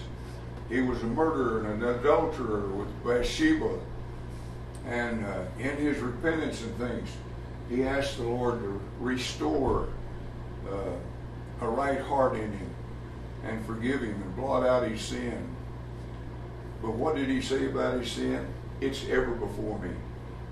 He 0.69 0.81
was 0.81 1.03
a 1.03 1.07
murderer 1.07 1.61
and 1.61 1.83
an 1.83 1.89
adulterer 1.89 2.67
with 2.69 2.89
Bathsheba, 3.05 3.79
and 4.87 5.25
uh, 5.25 5.45
in 5.59 5.77
his 5.77 5.99
repentance 5.99 6.63
and 6.63 6.77
things, 6.77 7.09
he 7.69 7.85
asked 7.85 8.17
the 8.17 8.25
Lord 8.25 8.61
to 8.61 8.81
restore 9.01 9.89
uh, 10.71 11.65
a 11.65 11.69
right 11.69 12.01
heart 12.01 12.35
in 12.35 12.53
him 12.53 12.71
and 13.45 13.65
forgive 13.67 14.01
him 14.01 14.15
and 14.15 14.37
blot 14.37 14.67
out 14.67 14.89
his 14.89 15.01
sin. 15.01 15.47
But 16.83 16.93
what 16.93 17.17
did 17.17 17.29
he 17.29 17.41
say 17.41 17.67
about 17.67 18.01
his 18.01 18.13
sin? 18.13 18.47
It's 18.81 19.05
ever 19.09 19.33
before 19.33 19.79
me. 19.79 19.91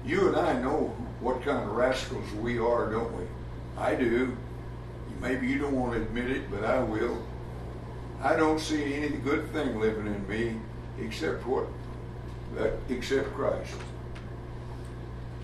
You 0.04 0.28
and 0.28 0.36
I 0.36 0.60
know 0.60 0.94
what 1.20 1.42
kind 1.42 1.68
of 1.68 1.76
rascals 1.76 2.30
we 2.34 2.58
are, 2.58 2.90
don't 2.90 3.12
we? 3.16 3.24
I 3.78 3.94
do. 3.94 4.36
Maybe 5.20 5.46
you 5.46 5.58
don't 5.58 5.74
want 5.74 5.94
to 5.94 6.00
admit 6.02 6.30
it, 6.30 6.50
but 6.50 6.64
I 6.64 6.80
will. 6.80 7.22
I 8.22 8.34
don't 8.36 8.58
see 8.58 8.94
any 8.94 9.16
good 9.16 9.52
thing 9.52 9.78
living 9.78 10.06
in 10.06 10.28
me 10.28 10.56
except 10.98 11.46
what? 11.46 11.66
Except 12.88 13.32
Christ. 13.34 13.74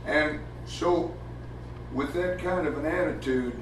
And 0.06 0.40
so, 0.66 1.14
with 1.92 2.14
that 2.14 2.38
kind 2.38 2.66
of 2.66 2.78
an 2.78 2.86
attitude, 2.86 3.54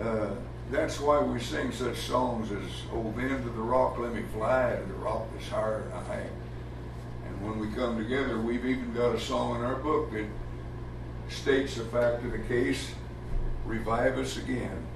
uh, 0.00 0.30
that's 0.70 0.98
why 0.98 1.20
we 1.20 1.38
sing 1.38 1.70
such 1.70 1.98
songs 1.98 2.50
as 2.50 2.64
"Oh, 2.92 3.12
then 3.16 3.42
to 3.42 3.50
the 3.50 3.60
rock 3.60 3.98
let 3.98 4.14
me 4.14 4.22
fly, 4.32 4.76
to 4.80 4.86
the 4.86 4.98
rock 4.98 5.26
that's 5.32 5.48
higher 5.48 5.82
than 5.82 5.92
I." 5.92 6.26
And 7.26 7.42
when 7.42 7.58
we 7.58 7.68
come 7.74 7.98
together, 7.98 8.38
we've 8.38 8.64
even 8.64 8.94
got 8.94 9.14
a 9.14 9.20
song 9.20 9.56
in 9.56 9.62
our 9.62 9.76
book 9.76 10.10
that 10.12 10.26
states 11.28 11.74
the 11.74 11.84
fact 11.84 12.24
of 12.24 12.32
the 12.32 12.38
case: 12.38 12.94
"Revive 13.66 14.18
us 14.18 14.38
again." 14.38 14.86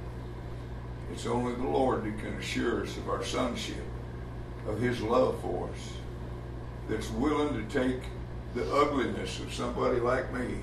It's 1.13 1.27
only 1.27 1.55
the 1.55 1.69
Lord 1.69 2.05
that 2.05 2.19
can 2.19 2.35
assure 2.35 2.83
us 2.83 2.97
of 2.97 3.09
our 3.09 3.25
sonship, 3.25 3.85
of 4.69 4.81
His 4.81 5.01
love 5.01 5.41
for 5.41 5.69
us, 5.69 5.93
that's 6.89 7.11
willing 7.11 7.55
to 7.55 7.73
take 7.73 8.03
the 8.55 8.71
ugliness 8.75 9.41
of 9.41 9.53
somebody 9.53 10.01
like 10.01 10.33
me, 10.33 10.59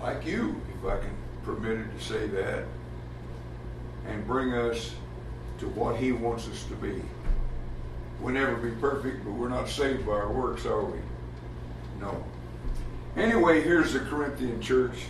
like 0.00 0.24
you, 0.24 0.60
if 0.78 0.88
I 0.88 0.98
can 0.98 1.14
permit 1.44 1.78
it 1.78 1.98
to 1.98 2.04
say 2.04 2.26
that, 2.28 2.64
and 4.08 4.26
bring 4.26 4.54
us 4.54 4.94
to 5.58 5.68
what 5.70 5.96
He 5.96 6.12
wants 6.12 6.48
us 6.48 6.64
to 6.64 6.74
be. 6.74 7.02
We'll 8.20 8.34
never 8.34 8.56
be 8.56 8.70
perfect, 8.80 9.24
but 9.24 9.32
we're 9.32 9.48
not 9.48 9.68
saved 9.68 10.06
by 10.06 10.12
our 10.12 10.32
works, 10.32 10.64
are 10.64 10.84
we? 10.84 10.98
No. 12.00 12.24
Anyway, 13.16 13.62
here's 13.62 13.92
the 13.92 14.00
Corinthian 14.00 14.60
church 14.60 15.04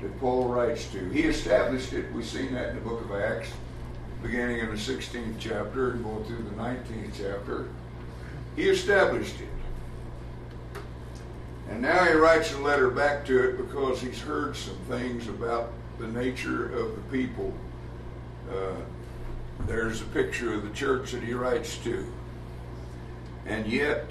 that 0.00 0.18
Paul 0.20 0.48
writes 0.48 0.86
to. 0.92 1.08
He 1.10 1.22
established 1.22 1.92
it. 1.92 2.12
We've 2.12 2.24
seen 2.24 2.54
that 2.54 2.70
in 2.70 2.76
the 2.76 2.80
book 2.80 3.04
of 3.04 3.12
Acts, 3.12 3.50
beginning 4.22 4.58
in 4.58 4.66
the 4.66 4.76
16th 4.76 5.34
chapter 5.38 5.92
and 5.92 6.04
going 6.04 6.24
through 6.24 6.44
the 6.44 6.56
19th 6.56 7.12
chapter. 7.16 7.68
He 8.56 8.68
established 8.68 9.40
it. 9.40 9.48
And 11.68 11.82
now 11.82 12.04
he 12.04 12.14
writes 12.14 12.52
a 12.52 12.58
letter 12.58 12.90
back 12.90 13.24
to 13.26 13.48
it 13.48 13.56
because 13.56 14.00
he's 14.00 14.20
heard 14.20 14.56
some 14.56 14.76
things 14.88 15.28
about 15.28 15.72
the 15.98 16.08
nature 16.08 16.72
of 16.76 16.96
the 16.96 17.02
people. 17.16 17.52
Uh, 18.50 18.74
there's 19.66 20.00
a 20.00 20.06
picture 20.06 20.54
of 20.54 20.62
the 20.62 20.70
church 20.70 21.12
that 21.12 21.22
he 21.22 21.32
writes 21.32 21.76
to. 21.78 22.04
And 23.46 23.66
yet, 23.66 24.10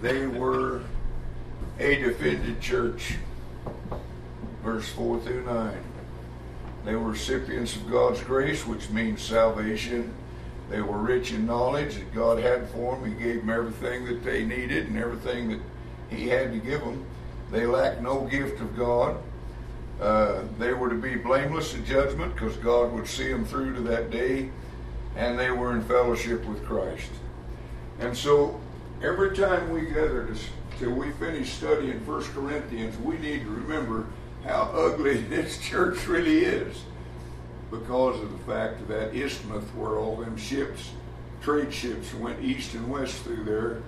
they 0.00 0.26
were 0.26 0.82
a 1.78 1.96
defended 1.96 2.60
church 2.60 3.16
verse 4.64 4.88
4 4.88 5.20
through 5.20 5.44
9. 5.44 5.84
They 6.84 6.96
were 6.96 7.10
recipients 7.10 7.76
of 7.76 7.90
God's 7.90 8.22
grace, 8.22 8.66
which 8.66 8.90
means 8.90 9.22
salvation. 9.22 10.12
They 10.70 10.80
were 10.80 10.98
rich 10.98 11.32
in 11.32 11.46
knowledge 11.46 11.96
that 11.96 12.14
God 12.14 12.38
had 12.38 12.68
for 12.70 12.96
them. 12.96 13.04
He 13.06 13.22
gave 13.22 13.40
them 13.40 13.50
everything 13.50 14.06
that 14.06 14.24
they 14.24 14.44
needed 14.44 14.88
and 14.88 14.98
everything 14.98 15.50
that 15.50 15.60
He 16.10 16.28
had 16.28 16.52
to 16.52 16.58
give 16.58 16.80
them. 16.80 17.04
They 17.50 17.66
lacked 17.66 18.00
no 18.00 18.22
gift 18.22 18.60
of 18.60 18.76
God. 18.76 19.16
Uh, 20.00 20.42
they 20.58 20.72
were 20.72 20.88
to 20.88 20.96
be 20.96 21.14
blameless 21.14 21.74
in 21.74 21.84
judgment 21.84 22.34
because 22.34 22.56
God 22.56 22.92
would 22.92 23.06
see 23.06 23.28
them 23.28 23.44
through 23.44 23.74
to 23.74 23.80
that 23.82 24.10
day, 24.10 24.50
and 25.16 25.38
they 25.38 25.50
were 25.50 25.72
in 25.72 25.82
fellowship 25.84 26.44
with 26.46 26.64
Christ. 26.64 27.10
And 28.00 28.16
so, 28.16 28.60
every 29.02 29.36
time 29.36 29.70
we 29.70 29.82
gather 29.82 30.26
to, 30.26 30.34
till 30.78 30.90
we 30.90 31.12
finish 31.12 31.52
studying 31.52 32.04
1 32.04 32.22
Corinthians, 32.24 32.98
we 32.98 33.18
need 33.18 33.42
to 33.42 33.50
remember 33.50 34.06
how 34.44 34.70
ugly 34.74 35.20
this 35.28 35.58
church 35.58 36.06
really 36.06 36.44
is 36.44 36.84
because 37.70 38.20
of 38.20 38.30
the 38.30 38.52
fact 38.52 38.80
of 38.80 38.88
that 38.88 39.14
isthmus 39.14 39.64
where 39.74 39.96
all 39.96 40.16
them 40.16 40.36
ships, 40.36 40.90
trade 41.40 41.72
ships, 41.72 42.14
went 42.14 42.42
east 42.42 42.74
and 42.74 42.88
west 42.88 43.16
through 43.22 43.44
there. 43.44 43.82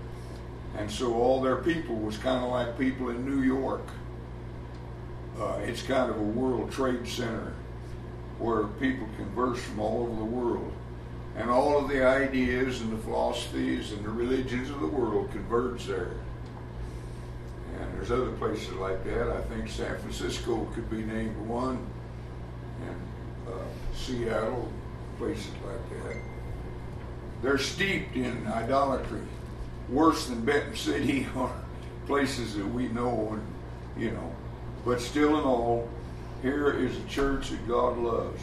And 0.77 0.91
so 0.91 1.15
all 1.15 1.41
their 1.41 1.57
people 1.57 1.97
was 1.97 2.19
kind 2.19 2.45
of 2.45 2.51
like 2.51 2.79
people 2.79 3.11
in 3.11 3.25
New 3.25 3.43
York. 3.43 3.87
Uh, 5.41 5.59
it's 5.63 5.83
kind 5.83 6.11
of 6.11 6.17
a 6.17 6.23
world 6.23 6.73
trade 6.73 7.07
center 7.07 7.53
where 8.39 8.65
people 8.65 9.07
converse 9.17 9.61
from 9.61 9.81
all 9.81 10.03
over 10.03 10.17
the 10.17 10.25
world. 10.25 10.73
And 11.37 11.51
all 11.51 11.79
of 11.79 11.89
the 11.89 12.05
ideas 12.05 12.81
and 12.81 12.93
the 12.93 13.03
philosophies 13.03 13.93
and 13.93 14.05
the 14.05 14.11
religions 14.11 14.71
of 14.71 14.81
the 14.81 14.87
world 14.87 15.31
converge 15.31 15.85
there. 15.85 16.13
And 17.81 17.95
there's 17.95 18.11
other 18.11 18.33
places 18.33 18.73
like 18.75 19.05
that. 19.05 19.29
I 19.29 19.41
think 19.43 19.69
San 19.69 19.99
Francisco 19.99 20.65
could 20.75 20.91
be 20.91 21.03
named 21.03 21.37
one. 21.47 21.79
And 22.87 23.01
uh, 23.49 23.59
Seattle, 23.95 24.71
places 25.19 25.51
like 25.67 26.05
that. 26.05 26.17
They're 27.43 27.59
steeped 27.59 28.17
in 28.17 28.47
idolatry, 28.47 29.23
worse 29.89 30.27
than 30.27 30.45
Benton 30.45 30.75
City 30.77 31.27
or 31.37 31.53
places 32.07 32.55
that 32.57 32.67
we 32.67 32.89
know 32.89 33.33
and 33.33 34.03
you 34.03 34.11
know. 34.13 34.33
But 34.85 35.01
still 35.01 35.39
in 35.39 35.45
all, 35.45 35.89
here 36.43 36.71
is 36.71 36.97
a 36.97 37.09
church 37.09 37.51
that 37.51 37.67
God 37.67 37.99
loves. 37.99 38.43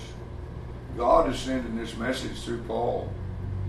God 0.97 1.29
is 1.33 1.39
sending 1.39 1.75
this 1.75 1.95
message 1.95 2.41
through 2.41 2.61
Paul. 2.63 3.09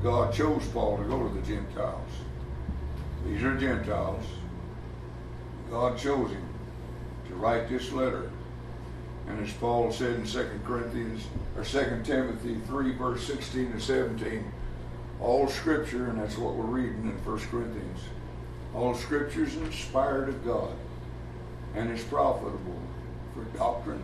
God 0.02 0.34
chose 0.34 0.66
Paul 0.72 0.98
to 0.98 1.04
go 1.04 1.26
to 1.26 1.34
the 1.34 1.46
Gentiles. 1.46 2.10
These 3.26 3.42
are 3.42 3.56
Gentiles. 3.56 4.24
God 5.74 5.98
chose 5.98 6.30
him 6.30 6.46
to 7.26 7.34
write 7.34 7.68
this 7.68 7.90
letter. 7.90 8.30
And 9.26 9.44
as 9.44 9.52
Paul 9.54 9.90
said 9.90 10.14
in 10.14 10.24
2 10.24 10.60
Corinthians 10.64 11.24
or 11.56 11.64
2 11.64 12.02
Timothy 12.04 12.60
3, 12.68 12.92
verse 12.92 13.24
16 13.24 13.72
to 13.72 13.80
17, 13.80 14.52
all 15.20 15.48
scripture, 15.48 16.06
and 16.06 16.20
that's 16.20 16.38
what 16.38 16.54
we're 16.54 16.64
reading 16.64 17.02
in 17.02 17.24
1 17.24 17.38
Corinthians, 17.50 17.98
all 18.72 18.94
scripture 18.94 19.42
is 19.42 19.56
inspired 19.56 20.28
of 20.28 20.44
God 20.44 20.70
and 21.74 21.90
is 21.90 22.04
profitable 22.04 22.80
for 23.34 23.42
doctrine, 23.58 24.02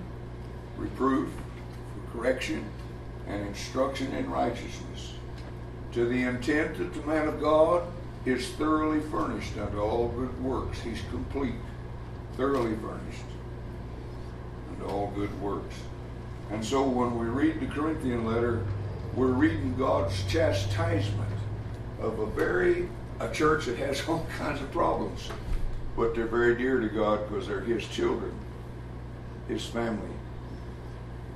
reproof, 0.77 1.31
for 1.31 2.19
correction, 2.19 2.65
and 3.29 3.47
instruction 3.47 4.13
in 4.17 4.29
righteousness, 4.29 5.13
to 5.93 6.05
the 6.05 6.25
intent 6.25 6.79
that 6.79 6.93
the 6.95 7.07
man 7.07 7.29
of 7.29 7.41
God 7.41 7.85
is 8.25 8.49
thoroughly 8.51 9.01
furnished 9.01 9.57
unto 9.57 9.81
all 9.81 10.09
good 10.09 10.43
works. 10.43 10.81
He's 10.81 11.01
complete, 11.11 11.55
thoroughly 12.37 12.77
furnished 12.77 13.25
unto 14.71 14.85
all 14.85 15.13
good 15.15 15.41
works. 15.41 15.75
And 16.51 16.65
so 16.65 16.83
when 16.83 17.19
we 17.19 17.27
read 17.27 17.61
the 17.61 17.67
Corinthian 17.67 18.27
letter, 18.27 18.65
we're 19.15 19.29
reading 19.29 19.75
God's 19.77 20.23
chastisement 20.25 21.31
of 22.01 22.19
a 22.19 22.27
very 22.27 22.89
a 23.21 23.31
church 23.31 23.67
that 23.67 23.77
has 23.77 24.03
all 24.09 24.27
kinds 24.39 24.61
of 24.61 24.71
problems, 24.73 25.29
but 25.97 26.15
they're 26.15 26.27
very 26.27 26.57
dear 26.57 26.81
to 26.81 26.89
God 26.89 27.29
because 27.29 27.47
they're 27.47 27.61
His 27.61 27.87
children, 27.87 28.33
His 29.49 29.65
family, 29.65 30.11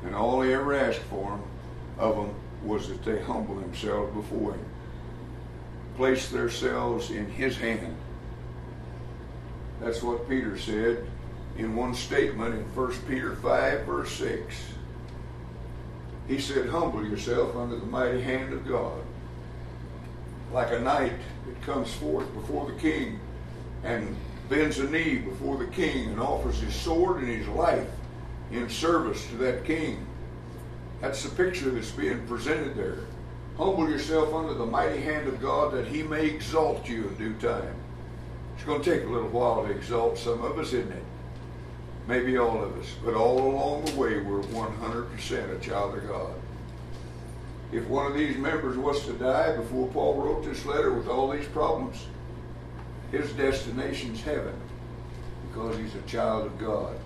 and 0.04 0.14
all 0.14 0.42
He 0.42 0.52
ever 0.52 0.74
asked 0.74 1.02
for 1.10 1.30
them 1.30 1.42
of 1.98 2.16
them 2.16 2.34
was 2.64 2.88
that 2.88 3.04
they 3.04 3.20
humble 3.22 3.54
themselves 3.56 4.12
before 4.14 4.52
Him, 4.52 4.64
place 5.96 6.28
themselves 6.28 7.10
in 7.10 7.26
His 7.30 7.56
hand. 7.56 7.96
That's 9.80 10.02
what 10.02 10.28
Peter 10.28 10.58
said 10.58 11.06
in 11.56 11.76
one 11.76 11.94
statement 11.94 12.54
in 12.54 12.62
1 12.74 12.92
Peter 13.06 13.36
5, 13.36 13.84
verse 13.84 14.12
6. 14.12 14.54
He 16.26 16.38
said, 16.40 16.68
Humble 16.68 17.04
yourself 17.06 17.54
under 17.56 17.76
the 17.76 17.86
mighty 17.86 18.20
hand 18.20 18.52
of 18.52 18.66
God. 18.66 19.00
Like 20.52 20.72
a 20.72 20.80
knight 20.80 21.12
that 21.46 21.62
comes 21.62 21.92
forth 21.94 22.32
before 22.34 22.70
the 22.70 22.78
king 22.78 23.20
and 23.82 24.16
bends 24.48 24.78
a 24.78 24.88
knee 24.88 25.18
before 25.18 25.58
the 25.58 25.66
king 25.66 26.10
and 26.10 26.20
offers 26.20 26.60
his 26.60 26.74
sword 26.74 27.22
and 27.22 27.28
his 27.28 27.48
life 27.48 27.88
in 28.50 28.68
service 28.68 29.26
to 29.28 29.36
that 29.36 29.64
king. 29.64 30.06
That's 31.00 31.22
the 31.22 31.34
picture 31.34 31.70
that's 31.70 31.90
being 31.90 32.26
presented 32.26 32.76
there. 32.76 33.00
Humble 33.56 33.88
yourself 33.88 34.34
under 34.34 34.54
the 34.54 34.66
mighty 34.66 35.00
hand 35.00 35.28
of 35.28 35.40
God 35.40 35.72
that 35.72 35.86
he 35.86 36.02
may 36.02 36.26
exalt 36.26 36.88
you 36.88 37.08
in 37.08 37.14
due 37.14 37.34
time. 37.34 37.74
It's 38.56 38.64
going 38.64 38.82
to 38.82 38.90
take 38.90 39.04
a 39.04 39.10
little 39.10 39.28
while 39.28 39.64
to 39.64 39.70
exalt 39.70 40.18
some 40.18 40.42
of 40.42 40.58
us, 40.58 40.72
isn't 40.72 40.90
it? 40.90 41.04
Maybe 42.08 42.36
all 42.36 42.62
of 42.62 42.76
us. 42.78 42.94
But 43.04 43.14
all 43.14 43.38
along 43.38 43.84
the 43.84 43.94
way, 43.94 44.20
we're 44.20 44.42
100% 44.42 45.56
a 45.56 45.60
child 45.60 45.96
of 45.96 46.08
God. 46.08 46.34
If 47.72 47.86
one 47.86 48.10
of 48.10 48.16
these 48.16 48.36
members 48.36 48.76
was 48.76 49.04
to 49.06 49.12
die 49.12 49.56
before 49.56 49.88
Paul 49.88 50.14
wrote 50.14 50.44
this 50.44 50.64
letter 50.66 50.92
with 50.92 51.08
all 51.08 51.30
these 51.30 51.46
problems, 51.46 52.06
his 53.10 53.32
destination's 53.32 54.20
heaven 54.20 54.54
because 55.48 55.76
he's 55.76 55.94
a 55.94 56.02
child 56.02 56.46
of 56.46 56.58
God. 56.58 56.96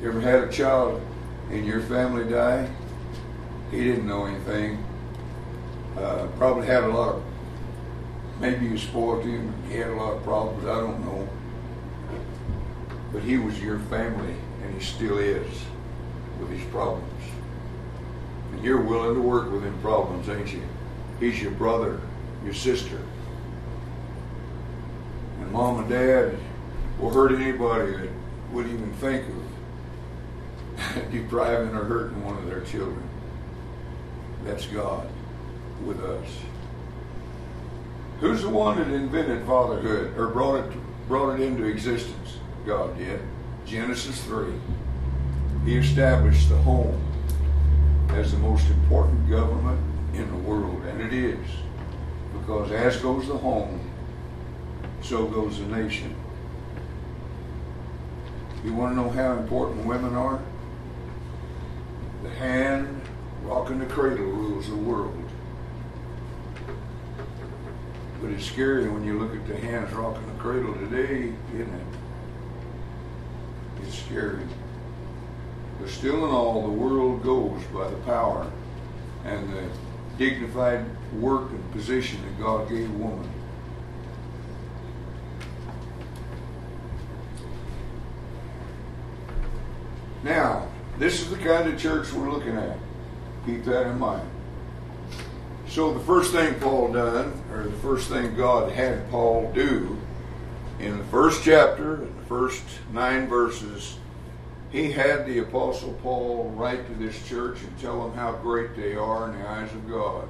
You 0.00 0.08
ever 0.08 0.20
had 0.20 0.40
a 0.40 0.50
child 0.50 1.00
in 1.50 1.64
your 1.64 1.80
family 1.82 2.28
die? 2.28 2.68
He 3.72 3.82
didn't 3.82 4.06
know 4.06 4.26
anything. 4.26 4.84
Uh, 5.96 6.26
probably 6.36 6.66
had 6.66 6.84
a 6.84 6.88
lot 6.88 7.14
of, 7.14 7.24
maybe 8.38 8.66
you 8.66 8.76
spoiled 8.76 9.24
him, 9.24 9.54
he 9.66 9.76
had 9.76 9.88
a 9.88 9.94
lot 9.94 10.12
of 10.12 10.22
problems, 10.22 10.66
I 10.66 10.78
don't 10.78 11.02
know. 11.02 11.26
But 13.12 13.22
he 13.22 13.38
was 13.38 13.58
your 13.62 13.78
family, 13.78 14.34
and 14.62 14.74
he 14.74 14.80
still 14.84 15.16
is 15.16 15.48
with 16.38 16.50
his 16.50 16.62
problems. 16.70 17.24
And 18.52 18.62
you're 18.62 18.82
willing 18.82 19.14
to 19.14 19.22
work 19.22 19.50
with 19.50 19.64
him 19.64 19.78
problems, 19.80 20.28
ain't 20.28 20.52
you? 20.52 20.62
He's 21.18 21.40
your 21.40 21.52
brother, 21.52 21.98
your 22.44 22.54
sister. 22.54 23.00
And 25.40 25.50
mom 25.50 25.78
and 25.78 25.88
dad 25.88 26.36
will 27.00 27.10
hurt 27.10 27.32
anybody 27.32 27.92
that 27.92 28.10
would 28.52 28.66
even 28.66 28.92
think 28.94 29.24
of 30.76 31.10
depriving 31.10 31.74
or 31.74 31.84
hurting 31.84 32.22
one 32.22 32.36
of 32.36 32.44
their 32.46 32.60
children. 32.60 33.08
That's 34.44 34.66
God 34.66 35.08
with 35.84 36.00
us. 36.00 36.28
Who's 38.20 38.42
the 38.42 38.48
one 38.48 38.78
that 38.78 38.88
invented 38.88 39.46
fatherhood 39.46 40.16
or 40.16 40.28
brought 40.28 40.64
it 40.64 40.72
brought 41.08 41.34
it 41.34 41.42
into 41.42 41.64
existence? 41.64 42.38
God 42.66 42.96
did. 42.96 43.20
Genesis 43.66 44.22
3. 44.24 44.52
He 45.64 45.76
established 45.76 46.48
the 46.48 46.56
home 46.56 47.00
as 48.10 48.32
the 48.32 48.38
most 48.38 48.68
important 48.68 49.28
government 49.28 49.80
in 50.14 50.28
the 50.30 50.38
world, 50.38 50.82
and 50.84 51.00
it 51.00 51.12
is. 51.12 51.46
Because 52.32 52.70
as 52.72 52.96
goes 52.98 53.28
the 53.28 53.36
home, 53.36 53.80
so 55.02 55.26
goes 55.26 55.58
the 55.58 55.66
nation. 55.66 56.14
You 58.64 58.74
want 58.74 58.92
to 58.92 58.96
know 58.96 59.10
how 59.10 59.32
important 59.32 59.84
women 59.86 60.14
are? 60.14 60.40
The 62.22 62.30
hand 62.30 63.02
rocking 63.44 63.78
the 63.78 63.86
cradle 63.86 64.26
rules 64.26 64.68
the 64.68 64.76
world. 64.76 65.16
But 68.20 68.30
it's 68.30 68.46
scary 68.46 68.88
when 68.88 69.04
you 69.04 69.18
look 69.18 69.34
at 69.34 69.46
the 69.46 69.56
hands 69.56 69.92
rocking 69.92 70.26
the 70.26 70.40
cradle 70.40 70.74
today, 70.74 71.32
isn't 71.54 71.74
it? 71.74 71.86
It's 73.82 73.98
scary. 73.98 74.44
But 75.80 75.90
still 75.90 76.24
in 76.24 76.30
all, 76.30 76.62
the 76.62 76.68
world 76.68 77.24
goes 77.24 77.62
by 77.74 77.90
the 77.90 77.96
power 77.98 78.50
and 79.24 79.52
the 79.52 79.64
dignified 80.18 80.84
work 81.14 81.50
and 81.50 81.72
position 81.72 82.22
that 82.22 82.38
God 82.40 82.68
gave 82.68 82.90
woman. 82.94 83.28
Now, 90.22 90.68
this 90.98 91.20
is 91.20 91.30
the 91.30 91.38
kind 91.38 91.68
of 91.68 91.80
church 91.80 92.12
we're 92.12 92.30
looking 92.30 92.56
at. 92.56 92.78
Keep 93.46 93.64
that 93.64 93.88
in 93.88 93.98
mind. 93.98 94.28
So 95.68 95.92
the 95.94 96.00
first 96.00 96.32
thing 96.32 96.54
Paul 96.60 96.92
done, 96.92 97.32
or 97.52 97.64
the 97.64 97.72
first 97.78 98.08
thing 98.08 98.36
God 98.36 98.70
had 98.70 99.10
Paul 99.10 99.50
do, 99.54 99.98
in 100.78 100.98
the 100.98 101.04
first 101.04 101.42
chapter, 101.44 102.02
in 102.02 102.16
the 102.16 102.26
first 102.26 102.62
nine 102.92 103.28
verses, 103.28 103.96
he 104.70 104.90
had 104.90 105.26
the 105.26 105.38
Apostle 105.38 105.92
Paul 106.02 106.50
write 106.56 106.86
to 106.86 106.94
this 106.94 107.26
church 107.28 107.60
and 107.62 107.78
tell 107.78 108.02
them 108.02 108.16
how 108.16 108.32
great 108.32 108.74
they 108.76 108.94
are 108.94 109.30
in 109.30 109.38
the 109.38 109.48
eyes 109.48 109.72
of 109.72 109.88
God. 109.88 110.28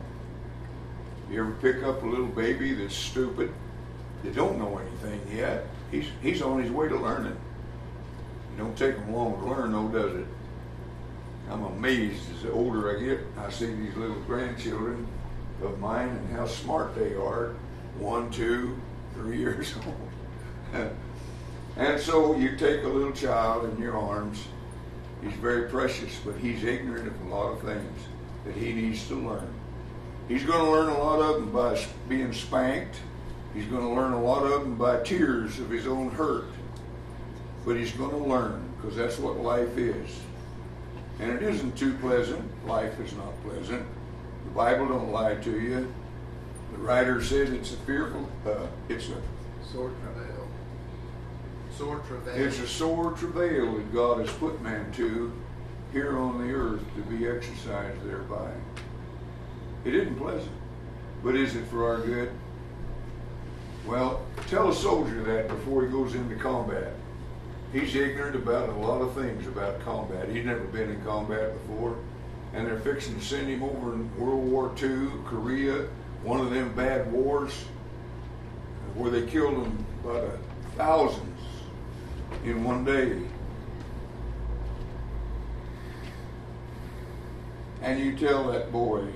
You 1.30 1.40
ever 1.40 1.52
pick 1.52 1.82
up 1.82 2.02
a 2.02 2.06
little 2.06 2.26
baby 2.26 2.74
that's 2.74 2.94
stupid? 2.94 3.52
They 4.22 4.30
don't 4.30 4.58
know 4.58 4.78
anything 4.78 5.20
yet. 5.36 5.66
He's, 5.90 6.06
he's 6.22 6.42
on 6.42 6.62
his 6.62 6.70
way 6.70 6.88
to 6.88 6.96
learning. 6.96 7.32
It 7.32 8.58
don't 8.58 8.76
take 8.76 8.96
him 8.96 9.12
long 9.12 9.38
to 9.40 9.46
learn, 9.46 9.72
though, 9.72 9.88
does 9.88 10.16
it? 10.20 10.26
I'm 11.52 11.64
amazed 11.64 12.22
as 12.34 12.42
the 12.44 12.52
older 12.52 12.96
I 12.96 13.04
get, 13.04 13.20
I 13.36 13.50
see 13.50 13.66
these 13.66 13.94
little 13.94 14.16
grandchildren 14.22 15.06
of 15.62 15.78
mine 15.80 16.08
and 16.08 16.30
how 16.34 16.46
smart 16.46 16.94
they 16.94 17.14
are. 17.14 17.54
One, 17.98 18.30
two, 18.30 18.80
three 19.14 19.36
years 19.40 19.74
old. 19.84 20.90
and 21.76 22.00
so 22.00 22.34
you 22.36 22.56
take 22.56 22.84
a 22.84 22.88
little 22.88 23.12
child 23.12 23.70
in 23.70 23.82
your 23.82 23.98
arms. 23.98 24.46
He's 25.22 25.34
very 25.34 25.68
precious, 25.68 26.18
but 26.24 26.36
he's 26.36 26.64
ignorant 26.64 27.08
of 27.08 27.20
a 27.26 27.28
lot 27.28 27.52
of 27.52 27.60
things 27.60 28.00
that 28.46 28.56
he 28.56 28.72
needs 28.72 29.06
to 29.08 29.14
learn. 29.14 29.52
He's 30.28 30.44
going 30.44 30.64
to 30.64 30.70
learn 30.70 30.88
a 30.88 30.98
lot 30.98 31.20
of 31.20 31.34
them 31.34 31.52
by 31.52 31.78
being 32.08 32.32
spanked. 32.32 32.96
He's 33.52 33.66
going 33.66 33.82
to 33.82 33.90
learn 33.90 34.14
a 34.14 34.22
lot 34.22 34.44
of 34.44 34.62
them 34.62 34.76
by 34.76 35.02
tears 35.02 35.58
of 35.58 35.68
his 35.68 35.86
own 35.86 36.10
hurt. 36.12 36.46
But 37.66 37.76
he's 37.76 37.92
going 37.92 38.10
to 38.10 38.24
learn 38.24 38.70
because 38.76 38.96
that's 38.96 39.18
what 39.18 39.36
life 39.36 39.76
is. 39.76 40.08
And 41.22 41.32
it 41.32 41.42
isn't 41.42 41.76
too 41.76 41.94
pleasant. 41.98 42.66
Life 42.66 42.98
is 42.98 43.12
not 43.12 43.40
pleasant. 43.44 43.86
The 44.44 44.50
Bible 44.50 44.88
don't 44.88 45.12
lie 45.12 45.36
to 45.36 45.60
you. 45.60 45.92
The 46.72 46.78
writer 46.78 47.22
says 47.22 47.50
it's 47.50 47.72
a 47.72 47.76
fearful, 47.76 48.28
uh, 48.44 48.66
it's 48.88 49.08
a 49.08 49.16
Sore 49.72 49.92
travail. 50.02 50.48
Sore 51.76 51.98
travail. 52.00 52.34
it's 52.34 52.58
a 52.58 52.66
sore 52.66 53.12
travail 53.12 53.76
that 53.76 53.94
God 53.94 54.18
has 54.18 54.30
put 54.36 54.60
man 54.62 54.90
to, 54.92 55.32
here 55.92 56.18
on 56.18 56.46
the 56.46 56.52
earth 56.52 56.82
to 56.96 57.02
be 57.02 57.26
exercised 57.28 58.02
thereby. 58.04 58.50
It 59.84 59.94
isn't 59.94 60.16
pleasant, 60.16 60.52
but 61.22 61.36
is 61.36 61.54
it 61.54 61.64
for 61.66 61.86
our 61.86 62.00
good? 62.00 62.32
Well, 63.86 64.26
tell 64.48 64.70
a 64.70 64.74
soldier 64.74 65.22
that 65.22 65.48
before 65.48 65.84
he 65.84 65.88
goes 65.88 66.14
into 66.14 66.34
combat. 66.36 66.94
He's 67.72 67.94
ignorant 67.96 68.36
about 68.36 68.68
a 68.68 68.72
lot 68.72 69.00
of 69.00 69.14
things 69.14 69.46
about 69.46 69.80
combat. 69.80 70.28
He's 70.28 70.44
never 70.44 70.64
been 70.64 70.90
in 70.90 71.02
combat 71.04 71.54
before. 71.54 71.96
And 72.52 72.66
they're 72.66 72.78
fixing 72.78 73.18
to 73.18 73.24
send 73.24 73.48
him 73.48 73.62
over 73.62 73.94
in 73.94 74.14
World 74.18 74.50
War 74.50 74.72
II, 74.80 75.08
Korea, 75.24 75.86
one 76.22 76.40
of 76.40 76.50
them 76.50 76.74
bad 76.74 77.10
wars 77.10 77.64
where 78.94 79.10
they 79.10 79.26
killed 79.26 79.54
them 79.54 79.86
about 80.04 80.24
a 80.24 80.38
thousands 80.76 81.40
in 82.44 82.62
one 82.62 82.84
day. 82.84 83.18
And 87.80 87.98
you 87.98 88.14
tell 88.16 88.52
that 88.52 88.70
boy, 88.70 89.06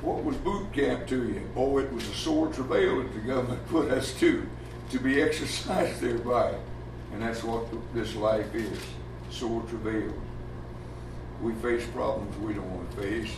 what 0.00 0.24
was 0.24 0.36
boot 0.36 0.72
camp 0.72 1.06
to 1.08 1.28
you? 1.28 1.42
Oh, 1.54 1.76
it 1.78 1.92
was 1.92 2.08
a 2.08 2.14
sore 2.14 2.48
travail 2.48 3.02
that 3.02 3.12
the 3.12 3.20
government 3.20 3.66
put 3.68 3.90
us 3.90 4.18
to, 4.20 4.46
to 4.90 4.98
be 4.98 5.20
exercised 5.20 6.00
thereby. 6.00 6.54
And 7.12 7.22
that's 7.22 7.42
what 7.42 7.66
this 7.94 8.14
life 8.14 8.54
is, 8.54 8.78
sore 9.30 9.62
travail. 9.62 10.12
We 11.42 11.54
face 11.54 11.86
problems 11.86 12.36
we 12.38 12.54
don't 12.54 12.70
want 12.70 12.90
to 12.92 12.96
face. 12.98 13.30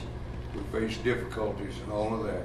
We 0.55 0.81
face 0.81 0.99
difficulties 0.99 1.75
and 1.85 1.93
all 1.93 2.15
of 2.15 2.25
that. 2.25 2.45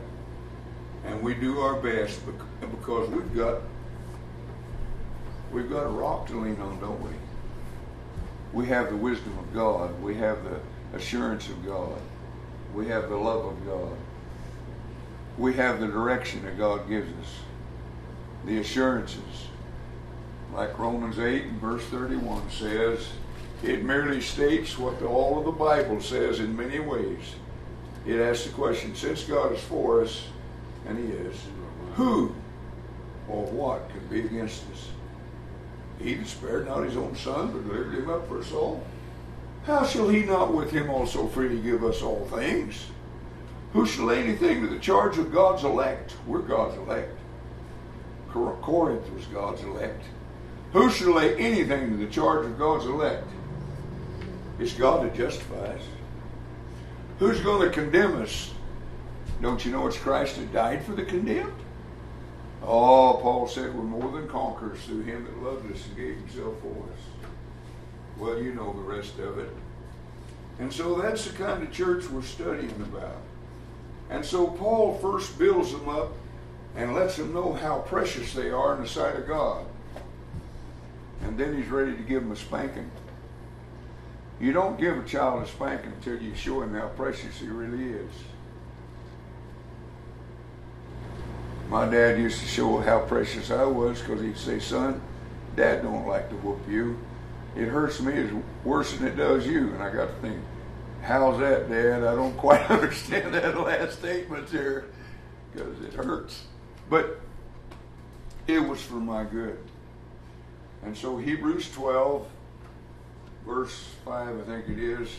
And 1.05 1.21
we 1.21 1.33
do 1.33 1.59
our 1.59 1.75
best 1.75 2.21
because 2.61 3.09
we've 3.09 3.35
got 3.35 3.61
we've 5.51 5.69
got 5.69 5.83
a 5.83 5.89
rock 5.89 6.27
to 6.27 6.39
lean 6.39 6.59
on, 6.61 6.79
don't 6.79 7.01
we? 7.01 7.11
We 8.53 8.65
have 8.67 8.89
the 8.89 8.95
wisdom 8.95 9.37
of 9.37 9.53
God. 9.53 10.01
We 10.01 10.15
have 10.15 10.43
the 10.43 10.59
assurance 10.95 11.47
of 11.49 11.65
God. 11.65 11.99
We 12.73 12.87
have 12.87 13.09
the 13.09 13.15
love 13.15 13.45
of 13.45 13.65
God. 13.65 13.97
We 15.37 15.53
have 15.53 15.79
the 15.79 15.87
direction 15.87 16.43
that 16.45 16.57
God 16.57 16.87
gives 16.89 17.09
us. 17.21 17.33
The 18.45 18.59
assurances. 18.59 19.47
Like 20.53 20.77
Romans 20.79 21.19
8 21.19 21.43
and 21.43 21.61
verse 21.61 21.83
31 21.85 22.49
says, 22.49 23.07
it 23.63 23.83
merely 23.83 24.21
states 24.21 24.77
what 24.77 24.99
the, 24.99 25.07
all 25.07 25.39
of 25.39 25.45
the 25.45 25.51
Bible 25.51 25.99
says 26.01 26.39
in 26.39 26.55
many 26.55 26.79
ways. 26.79 27.35
It 28.05 28.19
asks 28.19 28.45
the 28.45 28.53
question, 28.53 28.95
since 28.95 29.23
God 29.23 29.51
is 29.53 29.61
for 29.61 30.01
us, 30.01 30.27
and 30.87 30.97
he 30.97 31.13
is, 31.13 31.35
who 31.95 32.33
or 33.27 33.45
what 33.47 33.89
can 33.89 34.05
be 34.07 34.21
against 34.21 34.63
us? 34.71 34.89
He 35.99 36.13
that 36.13 36.27
spared 36.27 36.67
not 36.67 36.83
his 36.83 36.95
own 36.95 37.15
son, 37.15 37.51
but 37.51 37.67
delivered 37.67 37.95
him 37.95 38.09
up 38.09 38.27
for 38.27 38.39
us 38.39 38.51
all. 38.51 38.85
How 39.65 39.85
shall 39.85 40.07
he 40.07 40.23
not 40.23 40.53
with 40.53 40.71
him 40.71 40.89
also 40.89 41.27
freely 41.27 41.59
give 41.59 41.83
us 41.83 42.01
all 42.01 42.25
things? 42.31 42.85
Who 43.73 43.85
shall 43.85 44.05
lay 44.05 44.23
anything 44.23 44.61
to 44.61 44.67
the 44.67 44.79
charge 44.79 45.17
of 45.17 45.33
God's 45.33 45.63
elect? 45.63 46.15
We're 46.25 46.39
God's 46.39 46.77
elect. 46.77 47.17
Corinth 48.31 49.11
was 49.11 49.25
God's 49.25 49.63
elect. 49.63 50.03
Who 50.73 50.89
shall 50.89 51.13
lay 51.13 51.35
anything 51.37 51.91
to 51.91 51.97
the 51.97 52.11
charge 52.11 52.45
of 52.45 52.57
God's 52.57 52.85
elect? 52.85 53.27
It's 54.59 54.73
God 54.73 55.05
that 55.05 55.15
justifies. 55.15 55.81
Who's 57.19 57.39
going 57.41 57.67
to 57.67 57.73
condemn 57.73 58.21
us? 58.21 58.53
Don't 59.41 59.63
you 59.65 59.71
know 59.71 59.87
it's 59.87 59.97
Christ 59.97 60.37
that 60.37 60.51
died 60.51 60.83
for 60.83 60.93
the 60.93 61.05
condemned? 61.05 61.53
Oh, 62.63 63.19
Paul 63.21 63.47
said 63.47 63.73
we're 63.73 63.83
more 63.83 64.11
than 64.11 64.27
conquerors 64.27 64.79
through 64.81 65.03
him 65.03 65.25
that 65.25 65.43
loved 65.43 65.71
us 65.71 65.85
and 65.87 65.95
gave 65.95 66.17
himself 66.17 66.55
for 66.61 66.83
us. 66.91 66.99
Well, 68.17 68.41
you 68.41 68.53
know 68.53 68.73
the 68.73 68.81
rest 68.81 69.19
of 69.19 69.37
it. 69.37 69.51
And 70.59 70.73
so 70.73 70.95
that's 70.95 71.25
the 71.25 71.37
kind 71.37 71.61
of 71.61 71.71
church 71.71 72.09
we're 72.09 72.23
studying 72.23 72.71
about. 72.81 73.21
And 74.09 74.25
so 74.25 74.47
Paul 74.47 74.97
first 74.97 75.37
builds 75.37 75.71
them 75.71 75.87
up 75.87 76.13
and 76.75 76.95
lets 76.95 77.17
them 77.17 77.33
know 77.33 77.53
how 77.53 77.79
precious 77.79 78.33
they 78.33 78.49
are 78.49 78.75
in 78.75 78.81
the 78.81 78.87
sight 78.87 79.15
of 79.15 79.27
God. 79.27 79.65
And 81.21 81.37
then 81.37 81.55
he's 81.55 81.69
ready 81.69 81.95
to 81.95 82.03
give 82.03 82.23
him 82.23 82.31
a 82.31 82.35
spanking. 82.35 82.89
You 84.39 84.53
don't 84.53 84.79
give 84.79 84.97
a 84.97 85.03
child 85.03 85.43
a 85.43 85.47
spanking 85.47 85.93
until 85.93 86.21
you 86.21 86.35
show 86.35 86.61
him 86.61 86.75
how 86.75 86.89
precious 86.89 87.39
he 87.39 87.47
really 87.47 87.93
is. 87.93 88.11
My 91.69 91.85
dad 91.85 92.17
used 92.19 92.39
to 92.39 92.47
show 92.47 92.79
how 92.79 92.99
precious 92.99 93.51
I 93.51 93.65
was 93.65 93.99
because 93.99 94.21
he'd 94.21 94.37
say, 94.37 94.59
son, 94.59 95.01
dad 95.55 95.81
don't 95.81 96.07
like 96.07 96.29
to 96.29 96.35
whoop 96.37 96.59
you. 96.69 96.97
It 97.57 97.67
hurts 97.67 97.99
me 97.99 98.13
as 98.13 98.29
worse 98.63 98.93
than 98.93 99.07
it 99.07 99.15
does 99.15 99.45
you. 99.47 99.73
And 99.73 99.81
I 99.81 99.91
got 99.91 100.05
to 100.05 100.13
think, 100.21 100.39
how's 101.01 101.39
that, 101.39 101.69
Dad? 101.69 102.03
I 102.03 102.15
don't 102.15 102.37
quite 102.37 102.69
understand 102.69 103.33
that 103.33 103.59
last 103.59 103.99
statement 103.99 104.47
there 104.47 104.85
because 105.51 105.83
it 105.83 105.93
hurts. 105.93 106.43
But 106.89 107.19
it 108.45 108.59
was 108.59 108.81
for 108.81 108.95
my 108.95 109.23
good. 109.23 109.57
And 110.87 110.95
so 110.95 111.17
Hebrews 111.17 111.69
12, 111.71 112.25
verse 113.45 113.89
5, 114.05 114.39
I 114.39 114.43
think 114.43 114.69
it 114.69 114.79
is, 114.81 115.09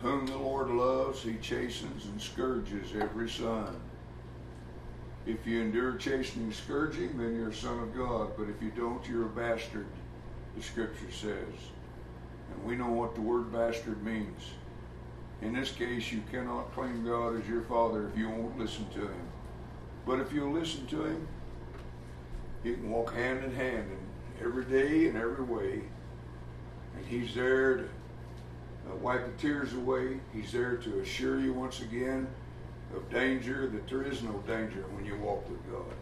whom 0.00 0.24
the 0.24 0.38
Lord 0.38 0.70
loves, 0.70 1.22
he 1.22 1.34
chastens 1.42 2.06
and 2.06 2.18
scourges 2.18 2.94
every 2.98 3.28
son. 3.28 3.78
If 5.26 5.46
you 5.46 5.60
endure 5.60 5.96
chastening 5.96 6.54
scourging, 6.54 7.18
then 7.18 7.36
you're 7.36 7.50
a 7.50 7.54
son 7.54 7.80
of 7.80 7.94
God. 7.94 8.30
But 8.38 8.48
if 8.48 8.62
you 8.62 8.70
don't, 8.70 9.06
you're 9.06 9.26
a 9.26 9.28
bastard, 9.28 9.88
the 10.56 10.62
scripture 10.62 11.12
says. 11.12 11.60
And 12.54 12.64
we 12.64 12.74
know 12.74 12.90
what 12.90 13.14
the 13.14 13.20
word 13.20 13.52
bastard 13.52 14.02
means. 14.02 14.52
In 15.42 15.52
this 15.52 15.70
case, 15.70 16.10
you 16.10 16.22
cannot 16.32 16.72
claim 16.72 17.04
God 17.04 17.38
as 17.38 17.46
your 17.46 17.62
father 17.64 18.08
if 18.08 18.16
you 18.16 18.30
won't 18.30 18.58
listen 18.58 18.88
to 18.94 19.02
him. 19.02 19.28
But 20.06 20.20
if 20.20 20.32
you'll 20.32 20.50
listen 20.50 20.86
to 20.86 21.04
him, 21.04 21.28
you 22.64 22.72
can 22.72 22.88
walk 22.88 23.12
hand 23.12 23.44
in 23.44 23.54
hand 23.54 23.98
every 24.40 24.64
day 24.64 25.08
and 25.08 25.16
every 25.16 25.44
way. 25.44 25.82
And 26.96 27.06
he's 27.06 27.34
there 27.34 27.76
to 27.76 27.84
uh, 27.84 28.96
wipe 28.96 29.26
the 29.26 29.42
tears 29.42 29.72
away. 29.74 30.20
He's 30.32 30.52
there 30.52 30.76
to 30.76 31.00
assure 31.00 31.38
you 31.38 31.52
once 31.52 31.80
again 31.80 32.26
of 32.94 33.10
danger, 33.10 33.66
that 33.68 33.86
there 33.88 34.02
is 34.02 34.22
no 34.22 34.32
danger 34.46 34.84
when 34.92 35.04
you 35.04 35.16
walk 35.16 35.48
with 35.48 35.60
God. 35.70 35.94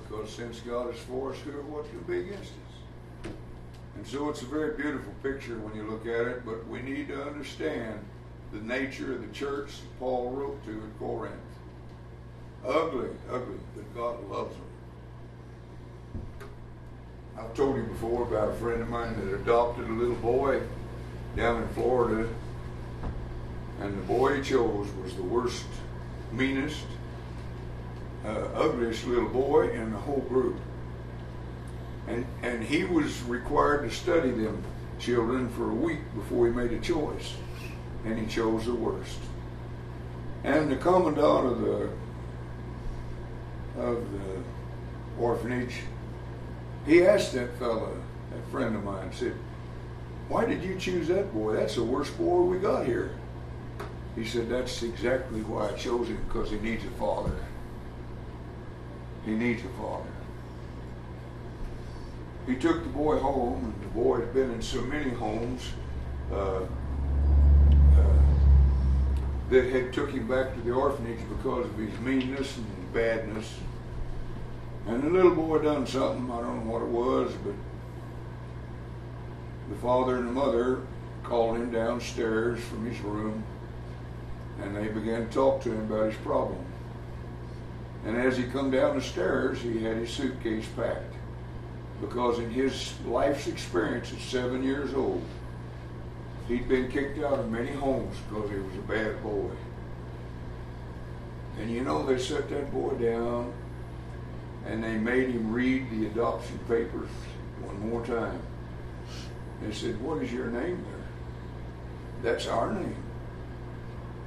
Because 0.00 0.30
since 0.30 0.60
God 0.60 0.94
is 0.94 1.00
for 1.00 1.32
us, 1.32 1.38
who 1.40 1.50
or 1.50 1.62
what 1.62 1.90
can 1.90 2.00
be 2.02 2.20
against 2.20 2.52
us? 2.52 3.32
And 3.96 4.06
so 4.06 4.28
it's 4.28 4.42
a 4.42 4.46
very 4.46 4.76
beautiful 4.76 5.12
picture 5.24 5.58
when 5.58 5.74
you 5.74 5.90
look 5.90 6.06
at 6.06 6.28
it, 6.28 6.46
but 6.46 6.66
we 6.68 6.80
need 6.82 7.08
to 7.08 7.20
understand 7.20 7.98
the 8.52 8.60
nature 8.60 9.12
of 9.12 9.20
the 9.20 9.34
church 9.34 9.72
that 9.72 9.98
Paul 9.98 10.30
wrote 10.30 10.64
to 10.66 10.70
in 10.70 10.92
Corinth. 10.98 11.34
Ugly, 12.64 13.10
ugly, 13.30 13.58
but 13.74 13.94
God 13.94 14.30
loves 14.30 14.54
them. 14.54 14.67
I've 17.38 17.54
told 17.54 17.76
you 17.76 17.84
before 17.84 18.24
about 18.24 18.48
a 18.48 18.52
friend 18.54 18.82
of 18.82 18.88
mine 18.88 19.14
that 19.20 19.34
adopted 19.34 19.88
a 19.88 19.92
little 19.92 20.16
boy 20.16 20.60
down 21.36 21.62
in 21.62 21.68
Florida, 21.68 22.28
and 23.80 23.96
the 23.96 24.02
boy 24.02 24.36
he 24.36 24.42
chose 24.42 24.88
was 25.02 25.14
the 25.14 25.22
worst 25.22 25.64
meanest, 26.32 26.84
uh, 28.24 28.48
ugliest 28.54 29.06
little 29.06 29.28
boy 29.28 29.70
in 29.70 29.92
the 29.92 29.98
whole 29.98 30.24
group. 30.28 30.56
And, 32.08 32.26
and 32.42 32.64
he 32.64 32.84
was 32.84 33.22
required 33.22 33.88
to 33.88 33.94
study 33.94 34.30
them 34.30 34.62
children 34.98 35.48
for 35.50 35.70
a 35.70 35.74
week 35.74 36.00
before 36.14 36.46
he 36.48 36.52
made 36.52 36.72
a 36.72 36.80
choice. 36.80 37.34
And 38.04 38.18
he 38.18 38.26
chose 38.26 38.64
the 38.64 38.74
worst. 38.74 39.18
And 40.42 40.70
the 40.70 40.76
commandant 40.76 41.46
of 41.46 41.60
the 41.60 41.90
of 43.80 44.04
the 44.12 44.42
orphanage, 45.20 45.82
he 46.88 47.06
asked 47.06 47.34
that 47.34 47.56
fellow, 47.58 47.94
that 48.30 48.50
friend 48.50 48.74
of 48.74 48.82
mine, 48.82 49.12
said, 49.12 49.34
Why 50.28 50.46
did 50.46 50.62
you 50.62 50.78
choose 50.78 51.06
that 51.08 51.32
boy? 51.34 51.52
That's 51.54 51.74
the 51.74 51.84
worst 51.84 52.16
boy 52.16 52.40
we 52.40 52.58
got 52.58 52.86
here. 52.86 53.10
He 54.16 54.24
said, 54.24 54.48
That's 54.48 54.82
exactly 54.82 55.42
why 55.42 55.68
I 55.68 55.72
chose 55.72 56.08
him, 56.08 56.18
because 56.26 56.50
he 56.50 56.58
needs 56.58 56.84
a 56.84 56.90
father. 56.98 57.34
He 59.26 59.32
needs 59.32 59.62
a 59.62 59.68
father. 59.80 60.08
He 62.46 62.56
took 62.56 62.82
the 62.82 62.88
boy 62.88 63.18
home, 63.18 63.64
and 63.64 63.82
the 63.82 63.94
boy 63.94 64.20
had 64.20 64.32
been 64.32 64.50
in 64.50 64.62
so 64.62 64.80
many 64.80 65.10
homes 65.10 65.70
uh, 66.32 66.60
uh, 66.60 66.66
that 69.50 69.70
had 69.70 69.92
took 69.92 70.10
him 70.10 70.26
back 70.26 70.54
to 70.54 70.60
the 70.62 70.72
orphanage 70.72 71.20
because 71.28 71.66
of 71.66 71.76
his 71.76 72.00
meanness 72.00 72.56
and 72.56 72.92
badness. 72.94 73.52
And 74.88 75.02
the 75.02 75.10
little 75.10 75.34
boy 75.34 75.58
done 75.58 75.86
something, 75.86 76.30
I 76.30 76.40
don't 76.40 76.64
know 76.64 76.72
what 76.72 76.82
it 76.82 76.88
was, 76.88 77.32
but 77.44 77.54
the 79.68 79.76
father 79.76 80.16
and 80.16 80.28
the 80.28 80.32
mother 80.32 80.80
called 81.22 81.56
him 81.56 81.70
downstairs 81.70 82.58
from 82.60 82.86
his 82.86 82.98
room 83.00 83.44
and 84.62 84.74
they 84.74 84.88
began 84.88 85.28
to 85.28 85.32
talk 85.32 85.62
to 85.62 85.70
him 85.70 85.80
about 85.82 86.06
his 86.06 86.16
problem. 86.16 86.64
And 88.04 88.16
as 88.16 88.36
he 88.36 88.44
come 88.44 88.70
down 88.70 88.96
the 88.96 89.02
stairs, 89.02 89.60
he 89.60 89.82
had 89.84 89.98
his 89.98 90.10
suitcase 90.10 90.66
packed 90.74 91.14
because 92.00 92.38
in 92.38 92.50
his 92.50 92.94
life's 93.06 93.46
experience 93.46 94.12
at 94.12 94.20
seven 94.20 94.64
years 94.64 94.94
old, 94.94 95.22
He'd 96.48 96.66
been 96.66 96.90
kicked 96.90 97.22
out 97.22 97.38
of 97.38 97.50
many 97.50 97.72
homes 97.72 98.16
because 98.28 98.50
he 98.50 98.56
was 98.56 98.74
a 98.74 98.88
bad 98.88 99.22
boy. 99.22 99.50
And 101.60 101.70
you 101.70 101.84
know, 101.84 102.06
they 102.06 102.18
set 102.18 102.48
that 102.48 102.72
boy 102.72 102.92
down 102.92 103.52
and 104.68 104.84
they 104.84 104.96
made 104.96 105.30
him 105.30 105.52
read 105.52 105.90
the 105.90 106.06
adoption 106.06 106.58
papers 106.68 107.08
one 107.62 107.90
more 107.90 108.04
time. 108.04 108.40
They 109.62 109.72
said, 109.72 110.00
What 110.00 110.22
is 110.22 110.32
your 110.32 110.46
name 110.46 110.84
there? 110.84 112.32
That's 112.32 112.46
our 112.46 112.72
name. 112.72 112.96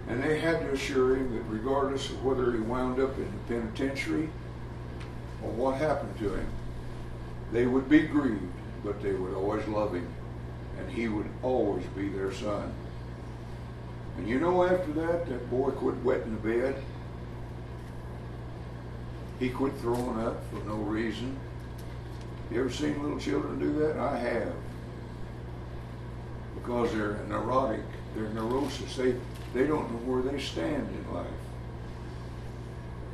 And 0.08 0.22
they 0.22 0.40
had 0.40 0.60
to 0.62 0.72
assure 0.72 1.16
him 1.16 1.34
that 1.36 1.44
regardless 1.44 2.10
of 2.10 2.24
whether 2.26 2.52
he 2.52 2.60
wound 2.60 3.00
up 3.00 3.16
in 3.18 3.26
the 3.26 3.54
penitentiary 3.54 4.30
or 5.44 5.52
what 5.52 5.78
happened 5.78 6.18
to 6.20 6.34
him, 6.34 6.48
they 7.52 7.66
would 7.68 7.88
be 7.88 8.02
grieved, 8.02 8.42
but 8.84 9.02
they 9.04 9.14
would 9.14 9.34
always 9.36 9.66
love 9.68 9.94
him. 9.94 10.08
And 10.80 10.92
he 10.92 11.08
would 11.08 11.30
always 11.44 11.86
be 11.96 12.10
their 12.10 12.34
son. 12.34 12.74
And 14.18 14.28
you 14.28 14.40
know, 14.40 14.64
after 14.64 14.92
that, 14.94 15.28
that 15.28 15.50
boy 15.52 15.70
quit 15.72 15.98
wetting 15.98 16.32
the 16.32 16.50
bed. 16.50 16.84
He 19.42 19.50
quit 19.50 19.74
throwing 19.78 20.20
up 20.20 20.40
for 20.52 20.64
no 20.68 20.76
reason. 20.76 21.36
You 22.52 22.60
ever 22.60 22.70
seen 22.70 23.02
little 23.02 23.18
children 23.18 23.58
do 23.58 23.74
that? 23.80 23.98
I 23.98 24.16
have. 24.20 24.54
Because 26.54 26.94
they're 26.94 27.18
neurotic, 27.28 27.82
they're 28.14 28.30
neurosis. 28.30 28.96
They, 28.96 29.16
they 29.56 29.66
don't 29.66 29.92
know 29.92 29.98
where 30.06 30.22
they 30.22 30.40
stand 30.40 30.88
in 30.88 31.12
life. 31.12 31.26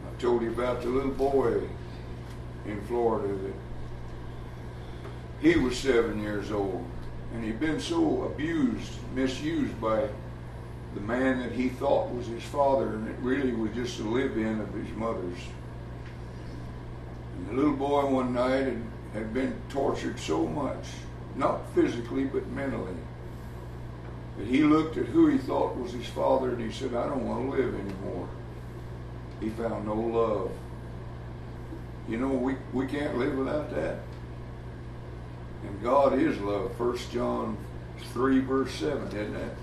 I 0.05 0.21
told 0.21 0.41
you 0.41 0.49
about 0.49 0.81
the 0.81 0.89
little 0.89 1.11
boy 1.11 1.61
in 2.65 2.81
Florida 2.87 3.33
that 3.33 3.53
he 5.39 5.57
was 5.57 5.77
seven 5.77 6.21
years 6.21 6.51
old 6.51 6.83
and 7.33 7.45
he'd 7.45 7.61
been 7.61 7.79
so 7.79 8.23
abused, 8.23 8.91
misused 9.15 9.79
by 9.79 10.09
the 10.93 10.99
man 10.99 11.39
that 11.39 11.53
he 11.53 11.69
thought 11.69 12.13
was 12.13 12.27
his 12.27 12.43
father, 12.43 12.95
and 12.95 13.07
it 13.07 13.15
really 13.21 13.53
was 13.53 13.71
just 13.73 14.01
a 14.01 14.03
live-in 14.03 14.59
of 14.59 14.73
his 14.73 14.89
mother's. 14.97 15.39
The 17.45 17.53
little 17.53 17.73
boy 17.73 18.05
one 18.05 18.33
night 18.33 18.65
had, 18.65 18.81
had 19.13 19.33
been 19.33 19.55
tortured 19.69 20.19
so 20.19 20.45
much, 20.47 20.85
not 21.35 21.61
physically 21.73 22.25
but 22.25 22.47
mentally, 22.47 22.95
that 24.37 24.47
he 24.47 24.63
looked 24.63 24.97
at 24.97 25.05
who 25.05 25.27
he 25.27 25.37
thought 25.37 25.77
was 25.77 25.91
his 25.91 26.07
father 26.07 26.49
and 26.49 26.61
he 26.61 26.71
said, 26.71 26.93
I 26.93 27.07
don't 27.07 27.27
want 27.27 27.51
to 27.51 27.57
live 27.57 27.73
anymore. 27.73 28.27
He 29.39 29.49
found 29.49 29.85
no 29.85 29.95
love. 29.95 30.51
You 32.09 32.17
know, 32.17 32.29
we, 32.29 32.55
we 32.73 32.87
can't 32.87 33.17
live 33.17 33.37
without 33.37 33.73
that. 33.75 33.99
And 35.63 35.83
God 35.83 36.17
is 36.19 36.37
love. 36.39 36.75
First 36.77 37.11
John 37.11 37.57
3, 38.13 38.39
verse 38.39 38.73
7, 38.75 39.07
isn't 39.07 39.33
that? 39.33 39.55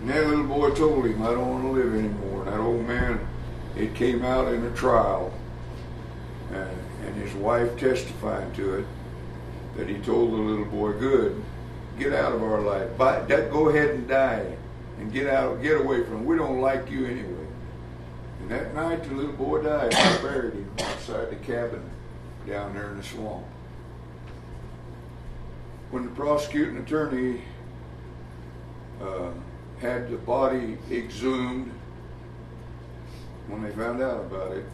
And 0.00 0.10
that 0.10 0.26
little 0.26 0.44
boy 0.44 0.70
told 0.70 1.06
him, 1.06 1.22
I 1.22 1.32
don't 1.32 1.48
want 1.48 1.64
to 1.64 1.70
live 1.70 1.94
anymore. 1.94 2.42
And 2.44 2.52
that 2.52 2.60
old 2.60 2.86
man, 2.86 3.27
it 3.78 3.94
came 3.94 4.24
out 4.24 4.52
in 4.52 4.64
a 4.64 4.70
trial. 4.72 5.32
And, 6.52 6.78
and 7.04 7.14
his 7.14 7.32
wife 7.34 7.76
testifying 7.78 8.52
to 8.54 8.76
it, 8.76 8.86
that 9.76 9.88
he 9.88 9.98
told 9.98 10.32
the 10.32 10.36
little 10.36 10.64
boy, 10.64 10.92
good, 10.94 11.42
get 11.98 12.12
out 12.12 12.32
of 12.32 12.42
our 12.42 12.60
life. 12.60 12.90
But 12.96 13.28
go 13.28 13.68
ahead 13.68 13.90
and 13.90 14.08
die 14.08 14.56
and 14.98 15.12
get 15.12 15.28
out, 15.28 15.62
get 15.62 15.80
away 15.80 16.04
from. 16.04 16.18
Him. 16.18 16.24
We 16.24 16.36
don't 16.36 16.60
like 16.60 16.90
you 16.90 17.06
anyway. 17.06 17.46
And 18.40 18.50
that 18.50 18.74
night, 18.74 19.04
the 19.04 19.14
little 19.14 19.32
boy 19.32 19.62
died. 19.62 19.94
I 19.94 20.22
buried 20.22 20.54
him 20.54 20.70
outside 20.80 21.30
the 21.30 21.36
cabin 21.36 21.82
down 22.46 22.74
there 22.74 22.90
in 22.90 22.96
the 22.96 23.02
swamp. 23.02 23.44
When 25.90 26.04
the 26.04 26.10
prosecuting 26.10 26.78
attorney 26.78 27.42
uh, 29.00 29.30
had 29.80 30.10
the 30.10 30.16
body 30.16 30.78
exhumed, 30.90 31.72
when 33.48 33.62
they 33.62 33.70
found 33.70 34.02
out 34.02 34.20
about 34.20 34.52
it, 34.52 34.64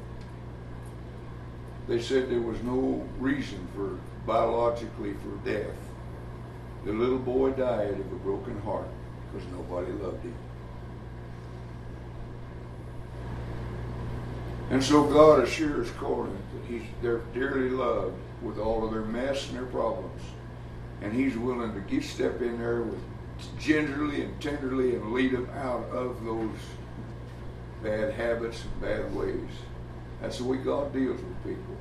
they 1.86 2.00
said 2.00 2.30
there 2.30 2.40
was 2.40 2.60
no 2.62 3.06
reason 3.18 3.66
for 3.74 3.98
biologically 4.26 5.14
for 5.14 5.48
death. 5.48 5.76
The 6.84 6.92
little 6.92 7.18
boy 7.18 7.50
died 7.50 7.92
of 7.92 8.00
a 8.00 8.16
broken 8.16 8.60
heart 8.62 8.88
because 9.32 9.46
nobody 9.52 9.92
loved 9.92 10.22
him. 10.22 10.34
And 14.70 14.82
so 14.82 15.04
God 15.04 15.44
assures 15.44 15.90
Corinth 15.92 16.40
that 16.54 16.66
he's, 16.66 16.82
they're 17.02 17.20
dearly 17.34 17.70
loved 17.70 18.16
with 18.42 18.58
all 18.58 18.84
of 18.84 18.92
their 18.92 19.02
mess 19.02 19.48
and 19.48 19.58
their 19.58 19.66
problems. 19.66 20.22
And 21.02 21.12
he's 21.12 21.36
willing 21.36 21.74
to 21.74 21.80
get, 21.80 22.02
step 22.02 22.40
in 22.40 22.58
there 22.58 22.82
with 22.82 23.00
gingerly 23.58 24.22
and 24.22 24.40
tenderly 24.40 24.94
and 24.94 25.12
lead 25.12 25.32
them 25.32 25.48
out 25.56 25.84
of 25.90 26.24
those 26.24 26.50
bad 27.84 28.14
habits 28.14 28.64
and 28.64 28.80
bad 28.80 29.14
ways. 29.14 29.36
That's 30.22 30.38
the 30.38 30.44
way 30.44 30.56
God 30.56 30.92
deals 30.94 31.20
with 31.20 31.44
people. 31.44 31.76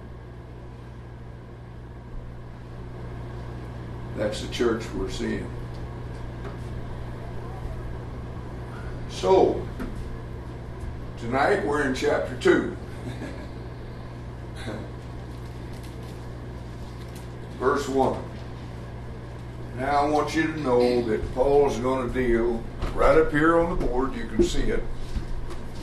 That's 4.18 4.42
the 4.42 4.54
church 4.54 4.84
we're 4.94 5.10
seeing. 5.10 5.50
So, 9.10 9.66
tonight 11.20 11.66
we're 11.66 11.84
in 11.84 11.96
chapter 11.96 12.36
2. 12.36 12.76
Verse 17.60 17.88
1. 17.88 18.24
Now 19.78 20.02
I 20.02 20.10
want 20.10 20.36
you 20.36 20.44
to 20.44 20.60
know 20.60 21.02
that 21.08 21.34
Paul's 21.34 21.78
going 21.80 22.12
to 22.12 22.14
deal 22.14 22.62
right 22.94 23.18
up 23.18 23.32
here 23.32 23.58
on 23.60 23.80
the 23.80 23.86
board. 23.86 24.14
You 24.16 24.28
can 24.28 24.44
see 24.44 24.64
it. 24.64 24.84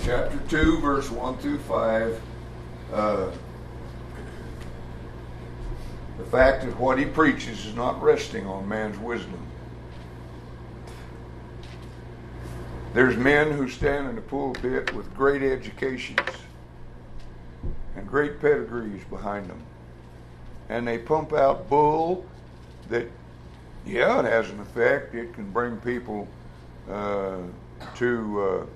Chapter 0.02 0.38
2, 0.48 0.78
verse 0.80 1.10
1 1.10 1.36
through 1.38 1.58
5. 1.58 2.22
Uh, 2.90 3.30
the 6.16 6.24
fact 6.24 6.64
that 6.64 6.78
what 6.78 6.98
he 6.98 7.04
preaches 7.04 7.66
is 7.66 7.74
not 7.74 8.00
resting 8.02 8.46
on 8.46 8.66
man's 8.66 8.98
wisdom. 8.98 9.46
There's 12.94 13.16
men 13.16 13.52
who 13.52 13.68
stand 13.68 14.08
in 14.08 14.14
the 14.14 14.22
pulpit 14.22 14.92
with 14.94 15.14
great 15.14 15.42
educations 15.42 16.18
and 17.94 18.08
great 18.08 18.40
pedigrees 18.40 19.04
behind 19.10 19.50
them. 19.50 19.62
And 20.70 20.88
they 20.88 20.96
pump 20.96 21.34
out 21.34 21.68
bull 21.68 22.24
that, 22.88 23.06
yeah, 23.84 24.20
it 24.20 24.24
has 24.24 24.48
an 24.48 24.60
effect. 24.60 25.14
It 25.14 25.34
can 25.34 25.50
bring 25.50 25.76
people 25.76 26.26
uh, 26.90 27.36
to 27.96 28.42
uh, 28.42 28.66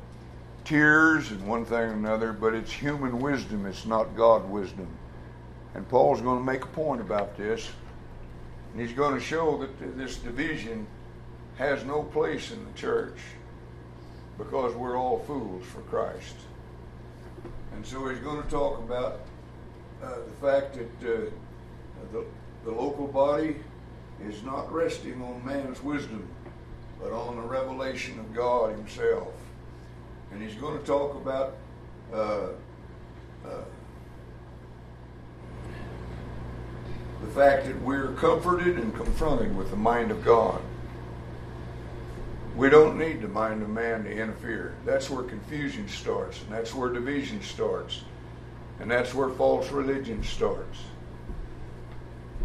tears 0.64 1.30
and 1.30 1.46
one 1.46 1.64
thing 1.64 1.78
or 1.78 1.92
another, 1.92 2.32
but 2.32 2.54
it's 2.54 2.72
human 2.72 3.20
wisdom, 3.20 3.66
it's 3.66 3.86
not 3.86 4.16
God 4.16 4.48
wisdom. 4.48 4.88
And 5.74 5.88
Paul's 5.88 6.20
going 6.20 6.38
to 6.38 6.44
make 6.44 6.64
a 6.64 6.68
point 6.68 7.00
about 7.00 7.36
this. 7.36 7.70
And 8.72 8.80
he's 8.80 8.92
going 8.92 9.14
to 9.14 9.20
show 9.20 9.58
that 9.58 9.96
this 9.96 10.16
division 10.16 10.86
has 11.58 11.84
no 11.84 12.02
place 12.02 12.50
in 12.50 12.64
the 12.64 12.72
church 12.72 13.18
because 14.38 14.74
we're 14.74 14.96
all 14.96 15.20
fools 15.20 15.64
for 15.66 15.80
Christ. 15.82 16.34
And 17.74 17.86
so 17.86 18.08
he's 18.08 18.18
going 18.20 18.42
to 18.42 18.48
talk 18.48 18.78
about 18.78 19.20
uh, 20.02 20.16
the 20.16 20.46
fact 20.46 20.74
that 20.74 21.08
uh, 21.08 21.30
the, 22.12 22.24
the 22.64 22.70
local 22.70 23.06
body 23.06 23.56
is 24.26 24.42
not 24.42 24.72
resting 24.72 25.20
on 25.22 25.44
man's 25.44 25.82
wisdom, 25.82 26.28
but 27.00 27.12
on 27.12 27.36
the 27.36 27.42
revelation 27.42 28.18
of 28.18 28.34
God 28.34 28.76
Himself. 28.76 29.32
And 30.34 30.42
he's 30.42 30.56
going 30.56 30.76
to 30.76 30.84
talk 30.84 31.14
about 31.14 31.56
uh, 32.12 32.48
uh 33.46 33.64
the 37.22 37.30
fact 37.30 37.66
that 37.66 37.80
we're 37.82 38.08
comforted 38.14 38.76
and 38.76 38.94
confronted 38.94 39.56
with 39.56 39.70
the 39.70 39.76
mind 39.76 40.10
of 40.10 40.24
God. 40.24 40.60
We 42.56 42.68
don't 42.68 42.98
need 42.98 43.22
the 43.22 43.28
mind 43.28 43.62
of 43.62 43.68
man 43.70 44.04
to 44.04 44.10
interfere. 44.10 44.74
That's 44.84 45.08
where 45.08 45.22
confusion 45.22 45.88
starts, 45.88 46.42
and 46.42 46.52
that's 46.52 46.74
where 46.74 46.90
division 46.90 47.40
starts, 47.40 48.02
and 48.80 48.90
that's 48.90 49.14
where 49.14 49.30
false 49.30 49.70
religion 49.70 50.22
starts. 50.24 50.80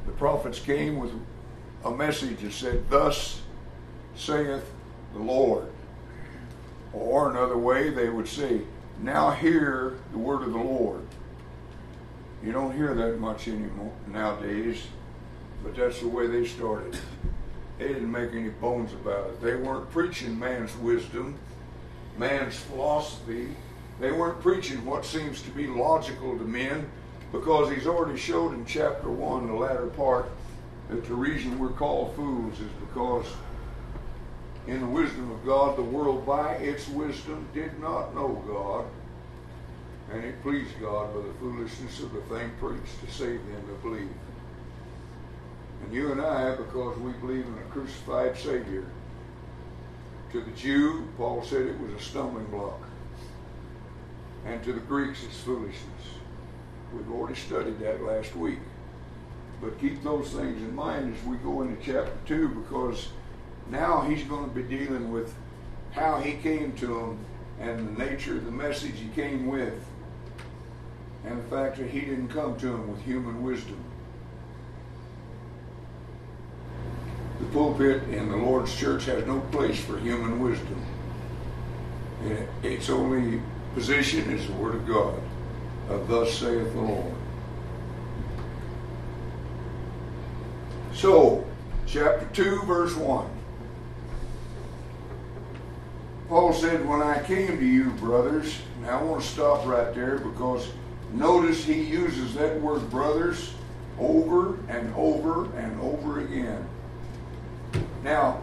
The 0.05 0.13
prophets 0.13 0.59
came 0.59 0.99
with 0.99 1.11
a 1.83 1.91
message 1.91 2.39
that 2.41 2.53
said, 2.53 2.89
Thus 2.89 3.41
saith 4.15 4.71
the 5.13 5.19
Lord. 5.19 5.69
Or 6.93 7.29
another 7.29 7.57
way, 7.57 7.89
they 7.89 8.09
would 8.09 8.27
say, 8.27 8.61
Now 9.01 9.31
hear 9.31 9.97
the 10.11 10.17
word 10.17 10.43
of 10.43 10.53
the 10.53 10.59
Lord. 10.59 11.01
You 12.43 12.51
don't 12.51 12.75
hear 12.75 12.93
that 12.93 13.19
much 13.19 13.47
anymore 13.47 13.93
nowadays, 14.07 14.87
but 15.63 15.75
that's 15.75 15.99
the 15.99 16.07
way 16.07 16.27
they 16.27 16.45
started. 16.45 16.97
They 17.77 17.89
didn't 17.89 18.11
make 18.11 18.33
any 18.33 18.49
bones 18.49 18.93
about 18.93 19.27
it. 19.27 19.41
They 19.41 19.55
weren't 19.55 19.89
preaching 19.91 20.37
man's 20.37 20.75
wisdom, 20.77 21.37
man's 22.17 22.57
philosophy. 22.57 23.55
They 23.99 24.11
weren't 24.11 24.41
preaching 24.41 24.85
what 24.85 25.05
seems 25.05 25.41
to 25.43 25.49
be 25.51 25.67
logical 25.67 26.37
to 26.37 26.43
men 26.43 26.89
because 27.31 27.73
he's 27.73 27.87
already 27.87 28.17
showed 28.17 28.53
in 28.53 28.65
chapter 28.65 29.09
1, 29.09 29.47
the 29.47 29.53
latter 29.53 29.87
part, 29.87 30.29
that 30.89 31.05
the 31.05 31.13
reason 31.13 31.59
we're 31.59 31.69
called 31.69 32.15
fools 32.15 32.53
is 32.59 32.71
because 32.87 33.25
in 34.69 34.81
the 34.81 34.85
wisdom 34.85 35.31
of 35.31 35.43
God, 35.43 35.75
the 35.75 35.81
world 35.81 36.27
by 36.27 36.53
its 36.53 36.87
wisdom 36.89 37.47
did 37.55 37.79
not 37.79 38.13
know 38.13 38.43
God, 38.47 38.85
and 40.13 40.23
it 40.23 40.39
pleased 40.43 40.79
God 40.79 41.11
by 41.11 41.21
the 41.21 41.33
foolishness 41.39 41.99
of 42.01 42.13
the 42.13 42.21
thing 42.21 42.51
preached 42.59 43.03
to 43.03 43.11
save 43.11 43.39
them 43.47 43.63
that 43.67 43.81
believe. 43.81 44.13
And 45.83 45.91
you 45.91 46.11
and 46.11 46.21
I, 46.21 46.55
because 46.55 46.99
we 46.99 47.13
believe 47.13 47.47
in 47.47 47.57
a 47.57 47.71
crucified 47.71 48.37
Savior, 48.37 48.85
to 50.31 50.41
the 50.41 50.51
Jew, 50.51 51.07
Paul 51.17 51.41
said 51.41 51.63
it 51.63 51.79
was 51.79 51.91
a 51.93 51.99
stumbling 51.99 52.45
block. 52.45 52.79
And 54.45 54.63
to 54.65 54.73
the 54.73 54.81
Greeks, 54.81 55.23
it's 55.23 55.39
foolishness. 55.39 55.79
We've 56.93 57.11
already 57.11 57.39
studied 57.39 57.79
that 57.79 58.03
last 58.03 58.35
week. 58.35 58.59
But 59.61 59.79
keep 59.79 60.03
those 60.03 60.29
things 60.29 60.61
in 60.61 60.75
mind 60.75 61.15
as 61.15 61.25
we 61.25 61.37
go 61.37 61.63
into 61.63 61.83
chapter 61.83 62.13
2 62.27 62.49
because 62.49 63.09
now 63.69 64.01
he's 64.01 64.23
going 64.23 64.49
to 64.49 64.55
be 64.55 64.63
dealing 64.63 65.11
with 65.11 65.33
how 65.91 66.19
he 66.19 66.33
came 66.33 66.73
to 66.73 66.87
them 66.87 67.19
and 67.59 67.95
the 67.95 68.05
nature 68.05 68.37
of 68.37 68.45
the 68.45 68.51
message 68.51 68.93
he 68.97 69.09
came 69.09 69.47
with 69.47 69.83
and 71.25 71.37
the 71.37 71.43
fact 71.49 71.77
that 71.77 71.89
he 71.89 72.01
didn't 72.01 72.29
come 72.29 72.57
to 72.57 72.67
them 72.67 72.89
with 72.91 73.01
human 73.01 73.43
wisdom. 73.43 73.77
The 77.39 77.45
pulpit 77.47 78.03
in 78.09 78.29
the 78.29 78.37
Lord's 78.37 78.75
church 78.75 79.05
has 79.05 79.25
no 79.25 79.39
place 79.51 79.79
for 79.79 79.97
human 79.99 80.39
wisdom. 80.39 80.85
Its 82.63 82.89
only 82.89 83.41
position 83.73 84.29
is 84.31 84.45
the 84.47 84.53
Word 84.53 84.75
of 84.75 84.87
God, 84.87 85.21
of 85.89 86.07
thus 86.07 86.37
saith 86.37 86.73
the 86.73 86.81
Lord. 86.81 87.13
So, 90.93 91.45
chapter 91.85 92.27
2, 92.33 92.63
verse 92.63 92.95
1. 92.95 93.38
Paul 96.29 96.53
said, 96.53 96.87
When 96.87 97.01
I 97.01 97.23
came 97.23 97.57
to 97.57 97.65
you, 97.65 97.89
brothers, 97.93 98.61
now 98.83 98.99
I 98.99 99.03
want 99.03 99.23
to 99.23 99.27
stop 99.27 99.65
right 99.65 99.93
there 99.95 100.19
because 100.19 100.69
notice 101.11 101.65
he 101.65 101.81
uses 101.81 102.35
that 102.35 102.61
word 102.61 102.87
brothers 102.91 103.55
over 103.99 104.55
and 104.69 104.93
over 104.93 105.51
and 105.57 105.81
over 105.81 106.19
again. 106.19 106.69
Now, 108.03 108.41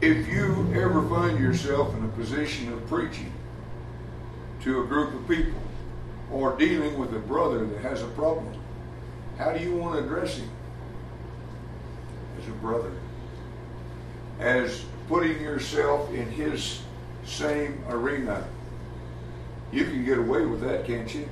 if 0.00 0.26
you 0.26 0.72
ever 0.74 1.06
find 1.10 1.38
yourself 1.38 1.94
in 1.94 2.02
a 2.04 2.08
position 2.08 2.72
of 2.72 2.86
preaching 2.88 3.32
to 4.62 4.82
a 4.82 4.86
group 4.86 5.12
of 5.12 5.28
people 5.28 5.60
or 6.32 6.56
dealing 6.56 6.98
with 6.98 7.14
a 7.14 7.18
brother 7.18 7.66
that 7.66 7.82
has 7.82 8.00
a 8.00 8.08
problem, 8.08 8.58
how 9.36 9.52
do 9.52 9.62
you 9.62 9.76
want 9.76 9.98
to 9.98 10.04
address 10.04 10.38
him? 10.38 10.48
As 12.40 12.48
a 12.48 12.52
brother. 12.52 12.92
As 14.40 14.84
putting 15.08 15.40
yourself 15.40 16.12
in 16.12 16.30
his 16.30 16.80
same 17.24 17.82
arena. 17.88 18.46
You 19.72 19.84
can 19.84 20.04
get 20.04 20.18
away 20.18 20.46
with 20.46 20.60
that, 20.62 20.86
can't 20.86 21.12
you? 21.14 21.28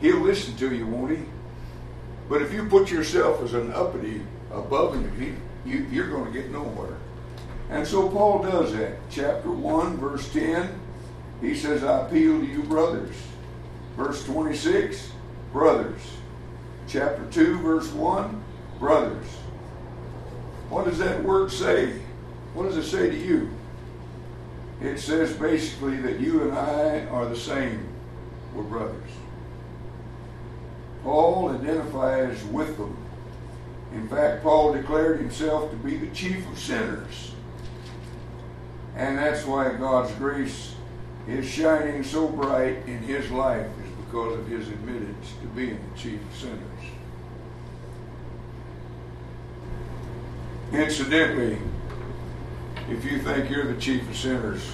He'll 0.00 0.20
listen 0.20 0.56
to 0.56 0.74
you, 0.74 0.86
won't 0.86 1.16
he? 1.16 1.24
But 2.28 2.42
if 2.42 2.52
you 2.52 2.66
put 2.66 2.90
yourself 2.90 3.42
as 3.42 3.54
an 3.54 3.72
uppity 3.72 4.22
above 4.52 4.94
him, 4.94 5.36
you, 5.64 5.86
you're 5.90 6.08
going 6.08 6.32
to 6.32 6.38
get 6.38 6.50
nowhere. 6.50 6.96
And 7.70 7.86
so 7.86 8.08
Paul 8.08 8.42
does 8.42 8.72
that. 8.72 8.98
Chapter 9.10 9.50
1, 9.50 9.96
verse 9.98 10.32
10, 10.32 10.80
he 11.40 11.54
says, 11.54 11.84
I 11.84 12.06
appeal 12.06 12.40
to 12.40 12.46
you, 12.46 12.62
brothers. 12.64 13.14
Verse 13.96 14.24
26, 14.24 15.12
brothers. 15.52 16.00
Chapter 16.88 17.24
2, 17.30 17.58
verse 17.58 17.88
1, 17.92 18.42
brothers. 18.78 19.26
What 20.68 20.84
does 20.84 20.98
that 20.98 21.22
word 21.22 21.50
say? 21.50 22.00
What 22.54 22.64
does 22.64 22.76
it 22.76 22.84
say 22.84 23.10
to 23.10 23.16
you? 23.16 23.50
It 24.80 24.98
says 24.98 25.32
basically 25.34 25.96
that 25.98 26.20
you 26.20 26.42
and 26.42 26.52
I 26.52 27.06
are 27.06 27.26
the 27.26 27.36
same. 27.36 27.86
We're 28.54 28.62
brothers. 28.62 29.10
Paul 31.02 31.50
identifies 31.50 32.42
with 32.44 32.76
them. 32.76 32.96
In 33.92 34.08
fact, 34.08 34.42
Paul 34.42 34.72
declared 34.72 35.20
himself 35.20 35.70
to 35.70 35.76
be 35.76 35.96
the 35.96 36.14
chief 36.14 36.48
of 36.50 36.58
sinners. 36.58 37.32
And 38.96 39.18
that's 39.18 39.44
why 39.44 39.72
God's 39.74 40.12
grace 40.14 40.74
is 41.28 41.46
shining 41.46 42.02
so 42.02 42.28
bright 42.28 42.86
in 42.86 42.98
his 42.98 43.30
life 43.30 43.66
is 43.66 43.90
because 44.04 44.38
of 44.38 44.46
his 44.48 44.68
admittance 44.68 45.32
to 45.42 45.46
being 45.48 45.78
the 45.92 45.98
chief 45.98 46.20
of 46.20 46.36
sinners. 46.36 46.60
Incidentally, 50.72 51.58
if 52.90 53.04
you 53.04 53.20
think 53.20 53.48
you're 53.48 53.72
the 53.72 53.80
chief 53.80 54.08
of 54.08 54.16
sinners, 54.16 54.72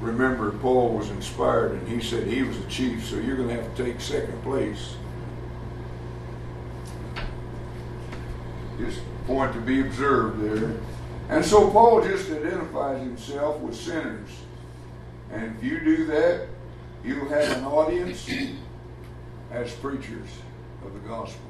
remember 0.00 0.52
Paul 0.52 0.90
was 0.90 1.10
inspired 1.10 1.72
and 1.72 1.88
he 1.88 2.00
said 2.00 2.26
he 2.26 2.42
was 2.42 2.58
the 2.58 2.68
chief, 2.68 3.04
so 3.04 3.16
you're 3.16 3.36
going 3.36 3.48
to 3.48 3.62
have 3.62 3.76
to 3.76 3.84
take 3.84 4.00
second 4.00 4.42
place. 4.42 4.94
Just 8.78 9.00
point 9.26 9.52
to 9.52 9.60
be 9.60 9.80
observed 9.80 10.40
there. 10.40 10.76
And 11.28 11.44
so 11.44 11.70
Paul 11.70 12.02
just 12.02 12.30
identifies 12.30 13.00
himself 13.00 13.58
with 13.60 13.76
sinners. 13.76 14.30
And 15.30 15.54
if 15.56 15.62
you 15.62 15.80
do 15.80 16.06
that, 16.06 16.46
you'll 17.04 17.28
have 17.28 17.58
an 17.58 17.64
audience 17.64 18.30
as 19.50 19.72
preachers 19.74 20.28
of 20.84 20.94
the 20.94 21.00
gospel. 21.00 21.47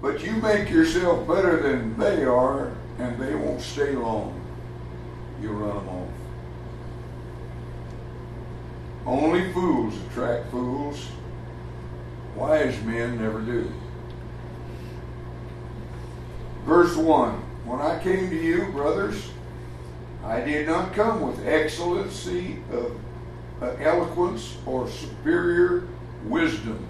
But 0.00 0.22
you 0.22 0.32
make 0.32 0.70
yourself 0.70 1.26
better 1.26 1.62
than 1.62 1.98
they 1.98 2.24
are, 2.24 2.72
and 2.98 3.18
they 3.18 3.34
won't 3.34 3.62
stay 3.62 3.92
long. 3.92 4.40
You'll 5.40 5.54
run 5.54 5.76
them 5.76 5.88
off. 5.88 6.08
Only 9.06 9.52
fools 9.52 9.94
attract 10.06 10.50
fools. 10.50 11.08
Wise 12.34 12.80
men 12.82 13.18
never 13.18 13.40
do. 13.40 13.72
Verse 16.64 16.94
1 16.96 17.32
When 17.64 17.80
I 17.80 18.02
came 18.02 18.28
to 18.28 18.36
you, 18.36 18.70
brothers, 18.72 19.30
I 20.24 20.40
did 20.40 20.66
not 20.66 20.92
come 20.92 21.22
with 21.22 21.46
excellency 21.46 22.58
of 22.72 22.98
uh, 23.62 23.70
eloquence 23.78 24.58
or 24.66 24.90
superior 24.90 25.86
wisdom 26.24 26.84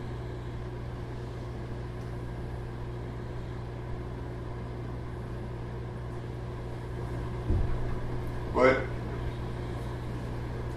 But 8.57 8.79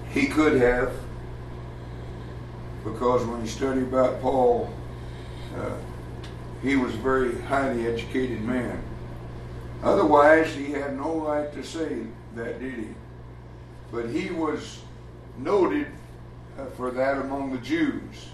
he 0.09 0.27
could 0.39 0.61
have, 0.61 0.93
because 2.85 3.25
when 3.25 3.41
you 3.41 3.47
study 3.47 3.81
about 3.81 4.21
Paul, 4.21 4.73
uh, 5.57 5.71
he 6.61 6.77
was 6.77 6.93
a 6.93 6.97
very 6.99 7.37
highly 7.41 7.85
educated 7.85 8.41
man. 8.43 8.81
Otherwise, 9.83 10.55
he 10.55 10.71
had 10.71 10.95
no 10.95 11.19
right 11.27 11.51
to 11.51 11.61
say 11.61 12.03
that, 12.35 12.61
did 12.61 12.73
he? 12.73 12.87
But 13.91 14.11
he 14.11 14.29
was 14.31 14.79
noted 15.37 15.87
uh, 16.57 16.67
for 16.67 16.89
that 16.91 17.17
among 17.17 17.51
the 17.51 17.57
Jews. 17.57 18.29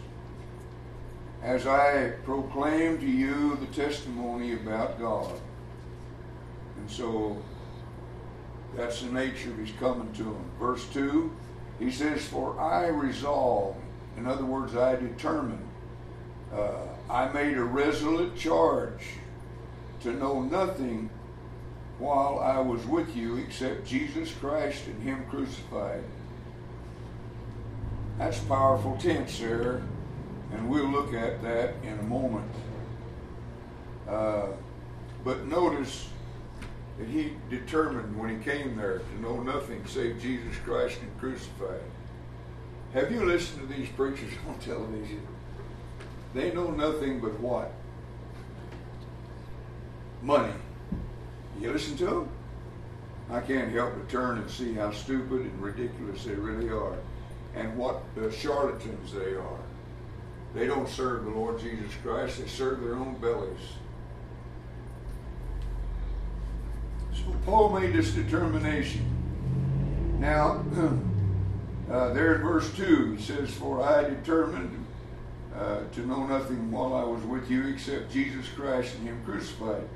As 1.42 1.66
I 1.66 2.12
proclaim 2.24 3.00
to 3.00 3.08
you 3.08 3.56
the 3.56 3.82
testimony 3.82 4.54
about 4.54 5.00
God. 5.00 5.34
And 6.78 6.88
so 6.88 7.42
that's 8.76 9.02
the 9.02 9.12
nature 9.12 9.50
of 9.50 9.58
his 9.58 9.72
coming 9.80 10.14
to 10.14 10.24
him. 10.24 10.52
Verse 10.60 10.88
2, 10.90 11.36
he 11.80 11.92
says, 11.92 12.26
For 12.26 12.60
I 12.60 12.88
resolve, 12.88 13.76
in 14.18 14.26
other 14.26 14.46
words, 14.46 14.76
I 14.76 14.96
determined, 14.96 15.68
uh, 16.54 16.88
I 17.10 17.32
made 17.32 17.58
a 17.58 17.64
resolute 17.64 18.36
charge 18.36 19.02
to 20.02 20.14
know 20.14 20.42
nothing 20.42 21.10
while 21.98 22.40
I 22.40 22.60
was 22.60 22.86
with 22.86 23.16
you 23.16 23.38
except 23.38 23.86
Jesus 23.86 24.32
Christ 24.34 24.88
and 24.88 25.02
Him 25.02 25.26
crucified. 25.30 26.04
That's 28.18 28.40
powerful 28.40 28.98
tense 28.98 29.40
there, 29.40 29.82
and 30.54 30.70
we'll 30.70 30.90
look 30.90 31.14
at 31.14 31.42
that 31.42 31.74
in 31.84 32.00
a 32.00 32.04
moment. 32.04 32.52
Uh, 34.08 34.48
but 35.24 35.46
notice 35.48 36.08
that 36.98 37.08
he 37.08 37.34
determined 37.50 38.18
when 38.18 38.30
he 38.30 38.44
came 38.44 38.78
there 38.78 39.00
to 39.00 39.22
know 39.22 39.42
nothing 39.42 39.86
save 39.86 40.22
Jesus 40.22 40.56
Christ 40.64 41.00
and 41.02 41.20
crucified. 41.20 41.82
Have 42.94 43.12
you 43.12 43.26
listened 43.26 43.68
to 43.68 43.76
these 43.76 43.90
preachers 43.90 44.32
on 44.48 44.58
television? 44.60 45.22
They 46.34 46.54
know 46.54 46.72
nothing 46.72 47.20
but 47.20 47.40
what? 47.40 47.72
Money. 50.22 50.54
You 51.60 51.72
listen 51.72 51.98
to 51.98 52.06
them? 52.06 52.30
I 53.30 53.40
can't 53.40 53.72
help 53.72 53.94
but 53.96 54.10
turn 54.10 54.38
and 54.38 54.50
see 54.50 54.74
how 54.74 54.92
stupid 54.92 55.42
and 55.42 55.62
ridiculous 55.62 56.24
they 56.26 56.34
really 56.34 56.70
are 56.70 56.96
and 57.56 57.76
what 57.78 58.04
the 58.16 58.32
charlatans 58.32 59.14
they 59.14 59.34
are. 59.34 59.60
They 60.54 60.68
don't 60.68 60.88
serve 60.88 61.26
the 61.26 61.32
Lord 61.32 61.60
Jesus 61.60 61.92
Christ, 62.04 62.40
they 62.40 62.48
serve 62.48 62.82
their 62.82 62.96
own 62.96 63.16
bellies. 63.16 63.58
So 67.16 67.36
Paul 67.46 67.80
made 67.80 67.94
this 67.94 68.12
determination. 68.12 69.06
Now, 70.20 70.64
uh, 71.92 72.14
there 72.14 72.36
in 72.36 72.42
verse 72.42 72.74
2, 72.76 73.14
he 73.14 73.22
says, 73.22 73.52
For 73.52 73.82
I 73.82 74.04
determined 74.04 74.86
uh, 75.56 75.82
to 75.94 76.06
know 76.06 76.26
nothing 76.26 76.72
while 76.72 76.94
I 76.94 77.04
was 77.04 77.24
with 77.24 77.50
you 77.50 77.68
except 77.68 78.12
Jesus 78.12 78.48
Christ 78.50 78.96
and 78.96 79.08
Him 79.08 79.22
crucified. 79.24 79.88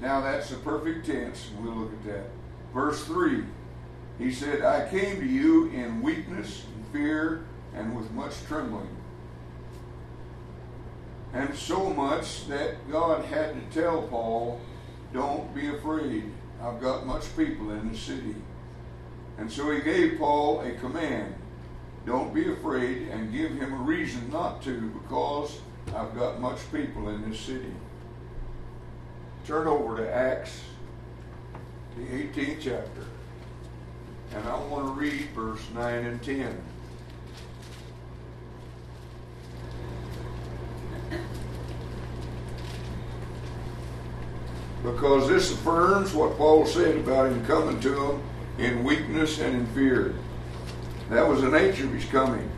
Now, 0.00 0.20
that's 0.20 0.50
the 0.50 0.56
perfect 0.56 1.06
tense, 1.06 1.48
and 1.50 1.64
we'll 1.64 1.74
look 1.74 1.92
at 1.92 2.04
that. 2.04 2.24
Verse 2.72 3.04
3, 3.04 3.44
he 4.18 4.32
said, 4.32 4.62
I 4.62 4.88
came 4.88 5.20
to 5.20 5.26
you 5.26 5.68
in 5.70 6.02
weakness 6.02 6.64
and 6.74 6.86
fear 6.88 7.44
and 7.74 7.96
with 7.96 8.10
much 8.12 8.34
trembling. 8.46 8.88
And 11.32 11.54
so 11.56 11.90
much 11.90 12.46
that 12.48 12.90
God 12.90 13.24
had 13.24 13.54
to 13.54 13.80
tell 13.80 14.02
Paul, 14.02 14.60
Don't 15.12 15.54
be 15.54 15.68
afraid. 15.68 16.30
I've 16.62 16.80
got 16.80 17.06
much 17.06 17.36
people 17.36 17.72
in 17.72 17.90
the 17.90 17.98
city. 17.98 18.36
And 19.38 19.50
so 19.50 19.70
he 19.70 19.80
gave 19.80 20.18
Paul 20.18 20.60
a 20.60 20.72
command 20.72 21.34
don't 22.04 22.34
be 22.34 22.50
afraid 22.50 23.08
and 23.08 23.32
give 23.32 23.52
him 23.52 23.72
a 23.72 23.76
reason 23.76 24.28
not 24.30 24.62
to 24.62 24.80
because 24.88 25.60
I've 25.94 26.14
got 26.16 26.40
much 26.40 26.58
people 26.72 27.08
in 27.10 27.30
this 27.30 27.38
city. 27.38 27.72
Turn 29.46 29.68
over 29.68 29.96
to 29.98 30.12
Acts, 30.12 30.60
the 31.96 32.02
18th 32.02 32.60
chapter. 32.60 33.04
And 34.34 34.48
I 34.48 34.58
want 34.64 34.86
to 34.86 34.92
read 34.92 35.28
verse 35.34 35.60
9 35.74 35.94
and 36.06 36.22
10. 36.22 36.60
Because 44.82 45.28
this 45.28 45.52
affirms 45.52 46.12
what 46.12 46.36
Paul 46.36 46.66
said 46.66 46.96
about 46.96 47.30
him 47.30 47.44
coming 47.46 47.78
to 47.80 47.90
them 47.90 48.22
in 48.58 48.82
weakness 48.82 49.38
and 49.38 49.54
in 49.54 49.66
fear. 49.68 50.14
That 51.08 51.28
was 51.28 51.42
the 51.42 51.50
nature 51.50 51.84
of 51.84 51.92
his 51.92 52.04
coming. 52.06 52.50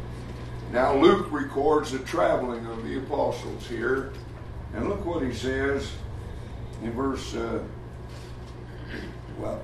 Now 0.72 0.96
Luke 0.96 1.30
records 1.30 1.92
the 1.92 1.98
traveling 2.00 2.66
of 2.66 2.82
the 2.84 2.98
apostles 2.98 3.66
here. 3.66 4.12
And 4.74 4.88
look 4.88 5.04
what 5.04 5.22
he 5.22 5.32
says 5.32 5.92
in 6.82 6.92
verse, 6.92 7.34
uh, 7.34 7.62
well, 9.38 9.62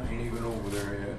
I 0.00 0.12
ain't 0.12 0.26
even 0.26 0.44
over 0.44 0.68
there 0.70 1.00
yet. 1.00 1.13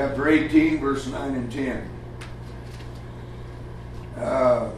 Chapter 0.00 0.30
18, 0.30 0.80
verse 0.80 1.06
9 1.08 1.34
and 1.34 1.52
10. 1.52 1.90
Uh, 4.16 4.70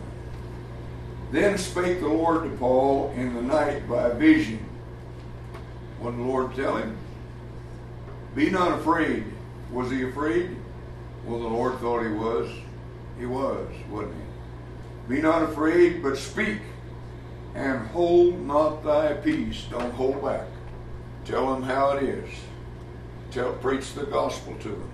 then 1.31 1.57
spake 1.57 2.01
the 2.01 2.09
Lord 2.09 2.43
to 2.43 2.51
Paul 2.57 3.13
in 3.15 3.33
the 3.33 3.41
night 3.41 3.89
by 3.89 4.09
a 4.09 4.15
vision. 4.15 4.59
What 6.01 6.17
the 6.17 6.23
Lord 6.23 6.57
tell 6.57 6.77
him? 6.77 6.99
Be 8.35 8.51
not 8.51 8.81
afraid. 8.81 9.25
Was 9.71 9.93
he 9.93 10.03
afraid? 10.03 10.57
Well, 11.25 11.39
the 11.39 11.47
Lord 11.47 11.79
thought 11.79 12.03
he 12.03 12.13
was. 12.13 12.51
He 13.17 13.27
was, 13.27 13.69
wasn't 13.91 14.17
he? 14.17 15.15
Be 15.15 15.23
not 15.23 15.45
afraid, 15.45 16.03
but 16.03 16.19
speak, 16.19 16.59
and 17.55 17.87
hold 17.91 18.41
not 18.45 18.83
thy 18.83 19.13
peace. 19.13 19.67
Don't 19.71 19.93
hold 19.93 20.21
back. 20.21 20.49
Tell 21.25 21.55
them 21.55 21.63
how 21.63 21.91
it 21.91 22.03
is. 22.03 22.29
Tell, 23.31 23.53
preach 23.53 23.93
the 23.93 24.07
gospel 24.07 24.57
to 24.57 24.69
them. 24.69 24.91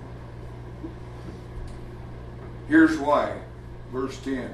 Here's 2.68 2.98
why. 2.98 3.34
Verse 3.92 4.18
10. 4.20 4.50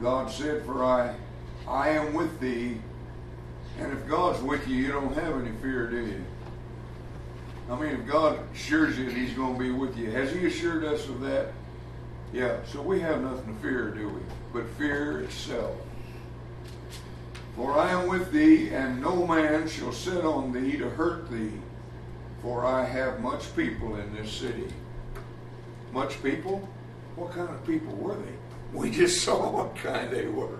God 0.00 0.30
said, 0.30 0.64
For 0.64 0.82
I, 0.82 1.14
I 1.68 1.90
am 1.90 2.14
with 2.14 2.40
thee. 2.40 2.78
And 3.78 3.92
if 3.92 4.06
God's 4.08 4.42
with 4.42 4.66
you, 4.66 4.76
you 4.76 4.92
don't 4.92 5.14
have 5.14 5.40
any 5.40 5.52
fear, 5.60 5.88
do 5.88 5.98
you? 5.98 6.24
I 7.70 7.80
mean, 7.80 7.90
if 7.90 8.06
God 8.06 8.38
assures 8.54 8.98
you 8.98 9.06
that 9.06 9.14
He's 9.14 9.32
going 9.34 9.54
to 9.54 9.58
be 9.58 9.70
with 9.70 9.96
you, 9.96 10.10
has 10.10 10.32
He 10.32 10.46
assured 10.46 10.84
us 10.84 11.08
of 11.08 11.20
that? 11.22 11.52
Yeah, 12.32 12.56
so 12.66 12.82
we 12.82 13.00
have 13.00 13.22
nothing 13.22 13.54
to 13.54 13.60
fear, 13.60 13.90
do 13.90 14.08
we? 14.08 14.20
But 14.52 14.68
fear 14.70 15.20
itself. 15.20 15.76
For 17.56 17.78
I 17.78 17.90
am 17.92 18.08
with 18.08 18.32
thee, 18.32 18.70
and 18.70 19.00
no 19.00 19.26
man 19.26 19.68
shall 19.68 19.92
sit 19.92 20.24
on 20.24 20.52
thee 20.52 20.76
to 20.78 20.90
hurt 20.90 21.30
thee, 21.30 21.52
for 22.42 22.64
I 22.64 22.84
have 22.84 23.20
much 23.20 23.54
people 23.54 23.96
in 23.96 24.14
this 24.14 24.30
city. 24.32 24.66
Much 25.92 26.20
people? 26.22 26.68
What 27.16 27.32
kind 27.32 27.48
of 27.48 27.64
people 27.66 27.94
were 27.94 28.16
they? 28.16 28.34
We 28.72 28.90
just 28.90 29.22
saw 29.24 29.50
what 29.50 29.76
kind 29.76 30.10
they 30.10 30.26
were. 30.26 30.58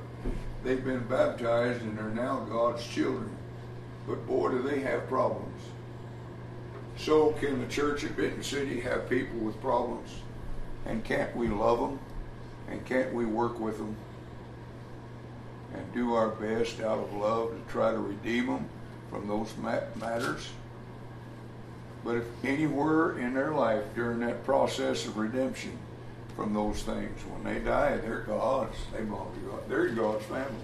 They've 0.63 0.85
been 0.85 1.07
baptized 1.07 1.83
and 1.83 1.99
are 1.99 2.11
now 2.11 2.41
God's 2.51 2.87
children. 2.87 3.37
But 4.07 4.27
boy, 4.27 4.51
do 4.51 4.63
they 4.63 4.81
have 4.81 5.09
problems. 5.09 5.63
So 6.97 7.33
can 7.33 7.61
the 7.61 7.67
church 7.67 8.05
at 8.05 8.17
Benton 8.17 8.43
City 8.43 8.81
have 8.81 9.09
people 9.09 9.39
with 9.41 9.61
problems? 9.61 10.11
And 10.87 11.05
can't 11.05 11.35
we 11.37 11.49
love 11.49 11.81
them? 11.81 11.99
And 12.71 12.85
can't 12.87 13.13
we 13.13 13.25
work 13.25 13.59
with 13.59 13.79
them? 13.79 13.97
And 15.75 15.93
do 15.93 16.15
our 16.15 16.29
best 16.29 16.81
out 16.81 16.99
of 16.99 17.13
love 17.15 17.51
to 17.51 17.73
try 17.73 17.91
to 17.91 17.99
redeem 17.99 18.47
them 18.47 18.69
from 19.11 19.27
those 19.27 19.53
matters? 19.59 20.49
But 22.05 22.17
if 22.17 22.45
anywhere 22.45 23.19
in 23.19 23.35
their 23.35 23.53
life 23.53 23.83
during 23.95 24.21
that 24.21 24.45
process 24.45 25.07
of 25.07 25.17
redemption, 25.17 25.77
from 26.37 26.53
those 26.53 26.83
things. 26.83 27.21
When 27.23 27.45
they 27.45 27.61
die, 27.61 27.97
they're 27.99 28.21
God's. 28.21 28.77
They 28.93 29.03
belong 29.03 29.35
to 29.35 29.51
God. 29.51 29.69
They're 29.69 29.89
God's 29.89 30.25
family. 30.27 30.55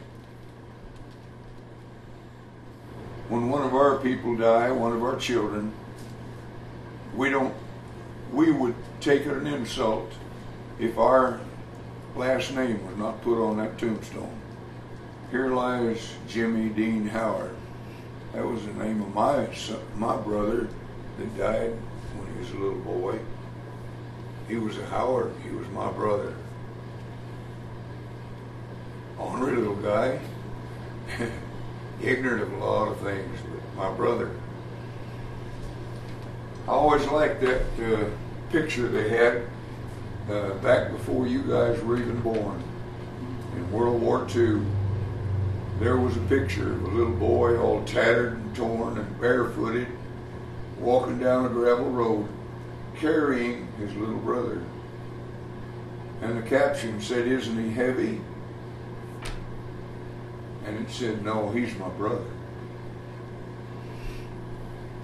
When 3.28 3.48
one 3.48 3.62
of 3.62 3.74
our 3.74 3.98
people 3.98 4.36
die, 4.36 4.70
one 4.72 4.92
of 4.92 5.02
our 5.04 5.16
children, 5.16 5.72
we 7.14 7.30
don't. 7.30 7.54
We 8.32 8.52
would 8.52 8.74
take 9.00 9.22
it 9.22 9.32
an 9.32 9.46
insult 9.46 10.12
if 10.78 10.98
our 10.98 11.40
last 12.16 12.54
name 12.54 12.84
was 12.86 12.96
not 12.96 13.22
put 13.22 13.42
on 13.42 13.56
that 13.58 13.78
tombstone. 13.78 14.36
Here 15.30 15.48
lies 15.52 16.12
Jimmy 16.28 16.68
Dean 16.68 17.06
Howard. 17.06 17.54
That 18.32 18.46
was 18.46 18.64
the 18.64 18.72
name 18.74 19.02
of 19.02 19.14
my 19.14 19.52
son, 19.54 19.80
my 19.96 20.16
brother 20.16 20.68
that 21.18 21.38
died 21.38 21.72
when 22.16 22.32
he 22.32 22.40
was 22.40 22.50
a 22.50 22.54
little 22.54 22.78
boy. 22.80 23.18
He 24.50 24.56
was 24.56 24.76
a 24.78 24.86
Howard. 24.86 25.32
He 25.44 25.54
was 25.54 25.68
my 25.68 25.92
brother. 25.92 26.34
Ornery 29.16 29.54
little 29.54 29.76
guy. 29.76 30.18
Ignorant 32.02 32.42
of 32.42 32.52
a 32.54 32.56
lot 32.56 32.88
of 32.88 32.98
things, 32.98 33.38
but 33.48 33.76
my 33.76 33.96
brother. 33.96 34.32
I 36.66 36.72
always 36.72 37.06
liked 37.06 37.40
that 37.42 37.62
uh, 37.80 38.10
picture 38.50 38.88
they 38.88 39.08
had 39.08 39.42
uh, 40.28 40.54
back 40.54 40.90
before 40.90 41.28
you 41.28 41.42
guys 41.42 41.80
were 41.82 41.96
even 41.96 42.20
born. 42.20 42.60
In 43.54 43.70
World 43.70 44.02
War 44.02 44.26
II, 44.34 44.62
there 45.78 45.96
was 45.96 46.16
a 46.16 46.20
picture 46.22 46.72
of 46.72 46.82
a 46.82 46.88
little 46.88 47.14
boy 47.14 47.56
all 47.56 47.84
tattered 47.84 48.32
and 48.32 48.56
torn 48.56 48.98
and 48.98 49.20
barefooted 49.20 49.86
walking 50.80 51.20
down 51.20 51.46
a 51.46 51.48
gravel 51.48 51.90
road 51.90 52.26
carrying 53.00 53.66
his 53.78 53.94
little 53.94 54.18
brother. 54.18 54.62
And 56.20 56.36
the 56.36 56.48
caption 56.48 57.00
said, 57.00 57.26
Isn't 57.26 57.62
he 57.62 57.70
heavy? 57.70 58.20
And 60.66 60.78
it 60.78 60.90
said, 60.90 61.24
No, 61.24 61.50
he's 61.50 61.74
my 61.76 61.88
brother. 61.88 62.26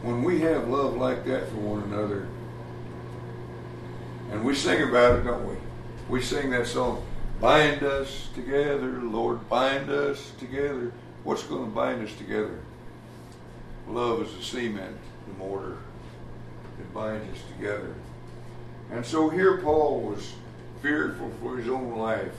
When 0.02 0.22
we 0.22 0.40
have 0.40 0.68
love 0.68 0.96
like 0.96 1.24
that 1.24 1.48
for 1.48 1.56
one 1.56 1.82
another, 1.84 2.28
and 4.30 4.44
we 4.44 4.54
sing 4.54 4.86
about 4.88 5.18
it, 5.18 5.22
don't 5.22 5.48
we? 5.48 5.56
We 6.08 6.20
sing 6.20 6.50
that 6.50 6.66
song, 6.66 7.02
Bind 7.40 7.82
us 7.82 8.28
together, 8.34 9.00
Lord, 9.02 9.48
bind 9.48 9.90
us 9.90 10.32
together. 10.38 10.92
What's 11.24 11.42
going 11.42 11.64
to 11.64 11.70
bind 11.70 12.06
us 12.06 12.14
together? 12.16 12.60
Love 13.88 14.22
is 14.22 14.34
the 14.36 14.42
cement, 14.42 14.96
the 15.26 15.34
mortar 15.34 15.78
that 16.78 16.94
binds 16.94 17.32
us 17.32 17.42
together. 17.56 17.94
And 18.90 19.04
so 19.04 19.28
here 19.28 19.58
Paul 19.58 20.00
was 20.00 20.34
fearful 20.82 21.30
for 21.40 21.56
his 21.56 21.68
own 21.68 21.96
life 21.96 22.36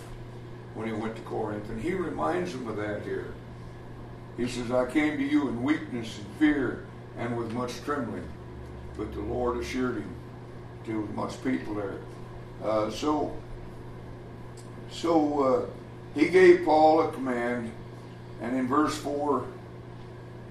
when 0.75 0.87
he 0.87 0.93
went 0.93 1.15
to 1.15 1.21
Corinth. 1.23 1.69
And 1.69 1.81
he 1.81 1.93
reminds 1.93 2.53
them 2.53 2.67
of 2.67 2.77
that 2.77 3.03
here. 3.03 3.33
He 4.37 4.47
says, 4.47 4.71
I 4.71 4.85
came 4.85 5.17
to 5.17 5.23
you 5.23 5.47
in 5.47 5.63
weakness 5.63 6.17
and 6.17 6.27
fear 6.37 6.85
and 7.17 7.35
with 7.35 7.51
much 7.51 7.81
trembling. 7.81 8.27
But 8.95 9.13
the 9.13 9.21
Lord 9.21 9.57
assured 9.57 9.95
him 9.95 10.15
to 10.85 11.09
much 11.15 11.43
people 11.43 11.75
there. 11.75 11.97
Uh, 12.63 12.89
so, 12.89 13.35
so 14.91 15.43
uh, 15.43 16.19
he 16.19 16.29
gave 16.29 16.65
Paul 16.65 17.01
a 17.01 17.11
command, 17.11 17.71
and 18.41 18.55
in 18.55 18.67
verse 18.67 18.97
4, 18.97 19.45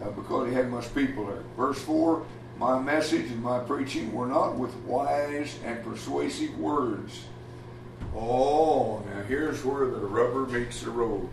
uh, 0.03 0.11
because 0.11 0.49
he 0.49 0.55
had 0.55 0.71
much 0.71 0.95
people 0.95 1.27
there, 1.27 1.43
verse 1.57 1.81
4, 1.81 2.25
my 2.59 2.81
message 2.81 3.31
and 3.31 3.43
my 3.43 3.59
preaching 3.61 4.13
were 4.13 4.27
not 4.27 4.57
with 4.57 4.75
wise 4.77 5.59
and 5.65 5.83
persuasive 5.85 6.59
words. 6.59 7.25
Oh, 8.15 9.03
now 9.11 9.23
here's 9.23 9.65
where 9.65 9.87
the 9.87 9.99
rubber 9.99 10.47
meets 10.47 10.81
the 10.81 10.91
road. 10.91 11.29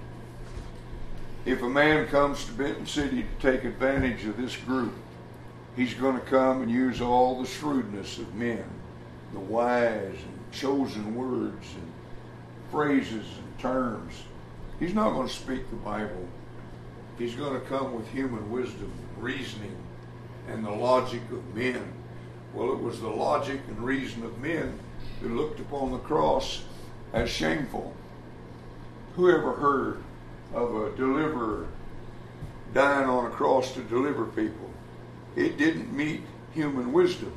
If 1.45 1.61
a 1.61 1.69
man 1.69 2.07
comes 2.07 2.45
to 2.45 2.51
Benton 2.51 2.85
City 2.85 3.23
to 3.23 3.51
take 3.51 3.63
advantage 3.63 4.25
of 4.25 4.37
this 4.37 4.55
group, 4.55 4.93
he's 5.75 5.93
going 5.93 6.15
to 6.15 6.25
come 6.25 6.61
and 6.61 6.71
use 6.71 7.01
all 7.01 7.41
the 7.41 7.47
shrewdness 7.47 8.17
of 8.17 8.33
men, 8.35 8.65
the 9.33 9.39
wise 9.39 10.15
and 10.15 10.51
chosen 10.51 11.15
words 11.15 11.65
and 11.75 11.91
phrases 12.69 13.25
and 13.37 13.59
terms. 13.59 14.13
He's 14.79 14.93
not 14.93 15.11
going 15.11 15.27
to 15.27 15.33
speak 15.33 15.69
the 15.69 15.75
Bible. 15.77 16.27
He's 17.17 17.35
going 17.35 17.59
to 17.59 17.65
come 17.67 17.93
with 17.93 18.07
human 18.09 18.49
wisdom, 18.51 18.91
reasoning, 19.17 19.75
and 20.47 20.65
the 20.65 20.71
logic 20.71 21.21
of 21.31 21.55
men. 21.55 21.93
Well, 22.53 22.71
it 22.73 22.79
was 22.79 23.01
the 23.01 23.09
logic 23.09 23.61
and 23.67 23.79
reason 23.79 24.23
of 24.23 24.39
men 24.39 24.79
who 25.21 25.29
looked 25.29 25.59
upon 25.59 25.91
the 25.91 25.99
cross 25.99 26.63
as 27.13 27.29
shameful. 27.29 27.93
Who 29.15 29.29
ever 29.29 29.53
heard 29.53 30.03
of 30.53 30.75
a 30.75 30.95
deliverer 30.95 31.67
dying 32.73 33.07
on 33.07 33.25
a 33.25 33.29
cross 33.29 33.73
to 33.73 33.81
deliver 33.81 34.25
people? 34.25 34.69
It 35.35 35.57
didn't 35.57 35.95
meet 35.95 36.21
human 36.53 36.93
wisdom. 36.93 37.33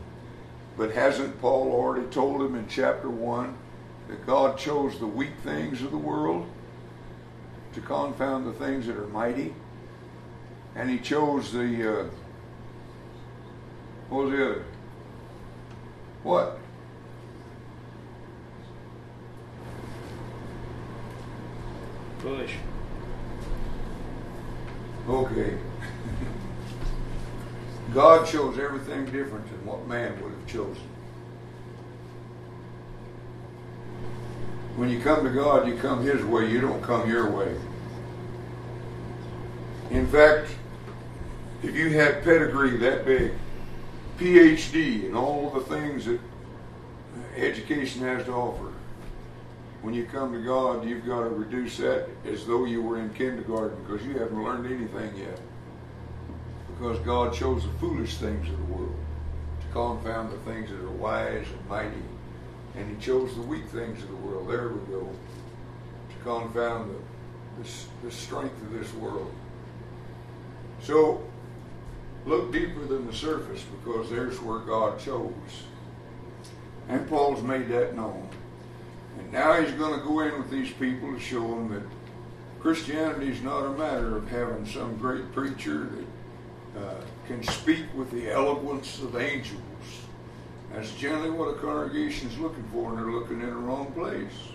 But 0.77 0.93
hasn't 0.93 1.41
Paul 1.41 1.73
already 1.73 2.07
told 2.09 2.43
him 2.43 2.55
in 2.55 2.67
chapter 2.69 3.09
1 3.09 3.57
that 4.09 4.27
God 4.27 4.59
chose 4.59 4.99
the 4.99 5.07
weak 5.07 5.33
things 5.43 5.83
of 5.83 5.91
the 5.91 5.97
world 5.97 6.47
to 7.73 7.81
confound 7.81 8.47
the 8.47 8.53
things 8.53 8.87
that 8.87 8.97
are 8.97 9.09
mighty? 9.09 9.55
And 10.75 10.91
he 10.91 10.99
chose 10.99 11.53
the, 11.53 12.01
uh, 12.01 12.07
what 14.09 14.25
was 14.25 14.33
the 14.33 14.45
other? 14.45 14.65
What? 16.23 16.59
Bush. 22.23 22.53
Okay. 25.09 25.59
God 27.95 28.27
chose 28.27 28.59
everything 28.59 29.05
different 29.07 29.47
than 29.49 29.65
what 29.65 29.87
man 29.87 30.21
would 30.23 30.33
have 30.33 30.47
chosen. 30.47 30.83
When 34.77 34.91
you 34.91 35.01
come 35.01 35.25
to 35.25 35.31
God, 35.31 35.67
you 35.67 35.77
come 35.77 36.03
His 36.03 36.25
way, 36.25 36.51
you 36.51 36.61
don't 36.61 36.83
come 36.83 37.09
your 37.09 37.31
way. 37.31 37.57
In 39.91 40.07
fact, 40.09 40.51
if 41.63 41.75
you 41.75 41.91
had 41.91 42.23
pedigree 42.25 42.77
that 42.79 43.05
big, 43.05 43.33
PhD, 44.19 45.07
and 45.07 45.17
all 45.17 45.51
the 45.51 45.61
things 45.61 46.07
that 46.07 46.21
education 47.37 48.03
has 48.03 48.25
to 48.25 48.33
offer, 48.33 48.73
when 49.83 49.95
you 49.95 50.05
come 50.07 50.33
to 50.33 50.43
God, 50.43 50.87
you've 50.87 51.07
got 51.07 51.21
to 51.21 51.29
reduce 51.29 51.77
that 51.79 52.09
as 52.25 52.47
though 52.47 52.65
you 52.65 52.83
were 52.83 52.99
in 52.99 53.11
kindergarten 53.11 53.77
because 53.85 54.05
you 54.07 54.19
haven't 54.19 54.43
learned 54.43 54.67
anything 54.67 55.17
yet 55.17 55.39
because 56.79 56.99
God 57.01 57.33
chose 57.33 57.63
the 57.63 57.71
foolish 57.79 58.17
things 58.17 58.49
of 58.49 58.57
the 58.57 58.75
world 58.75 58.95
to 59.61 59.67
confound 59.73 60.31
the 60.31 60.39
things 60.51 60.71
that 60.71 60.79
are 60.79 60.91
wise 60.91 61.47
and 61.51 61.69
mighty. 61.69 62.03
And 62.75 62.95
he 62.95 63.03
chose 63.03 63.35
the 63.35 63.43
weak 63.43 63.67
things 63.69 64.03
of 64.03 64.09
the 64.11 64.17
world, 64.17 64.49
there 64.51 64.69
we 64.69 64.93
go, 64.93 65.09
to 66.11 66.17
confound 66.23 66.95
the, 67.59 67.63
the, 67.63 67.71
the 68.05 68.13
strength 68.13 68.61
of 68.63 68.73
this 68.73 68.93
world. 68.95 69.33
So, 70.83 71.25
look 72.27 72.53
deeper 72.53 72.85
than 72.85 73.07
the 73.07 73.15
surface 73.15 73.63
because 73.63 74.11
there's 74.11 74.41
where 74.41 74.59
God 74.59 74.99
chose. 74.99 75.33
And 76.89 77.09
Paul's 77.09 77.43
made 77.43 77.69
that 77.69 77.97
known. 77.97 78.29
And 79.19 79.33
now 79.33 79.61
he's 79.61 79.73
going 79.73 79.99
to 79.99 80.05
go 80.05 80.21
in 80.21 80.37
with 80.39 80.51
these 80.51 80.71
people 80.73 81.13
to 81.13 81.21
show 81.21 81.41
them 81.41 81.69
that 81.73 81.83
Christianity 82.61 83.31
is 83.31 83.41
not 83.43 83.65
a 83.65 83.71
matter 83.71 84.17
of 84.17 84.29
having 84.29 84.67
some 84.67 84.97
great 84.97 85.33
preacher 85.33 85.89
that 86.75 86.83
uh, 86.83 87.01
can 87.27 87.43
speak 87.45 87.85
with 87.95 88.11
the 88.11 88.31
eloquence 88.31 89.01
of 89.01 89.17
angels. 89.17 89.61
That's 90.75 90.93
generally 90.95 91.31
what 91.31 91.49
a 91.49 91.55
congregation 91.55 92.29
is 92.29 92.39
looking 92.39 92.65
for, 92.73 92.91
and 92.91 92.99
they're 92.99 93.13
looking 93.13 93.41
in 93.41 93.47
the 93.47 93.55
wrong 93.55 93.93
place. 93.93 94.53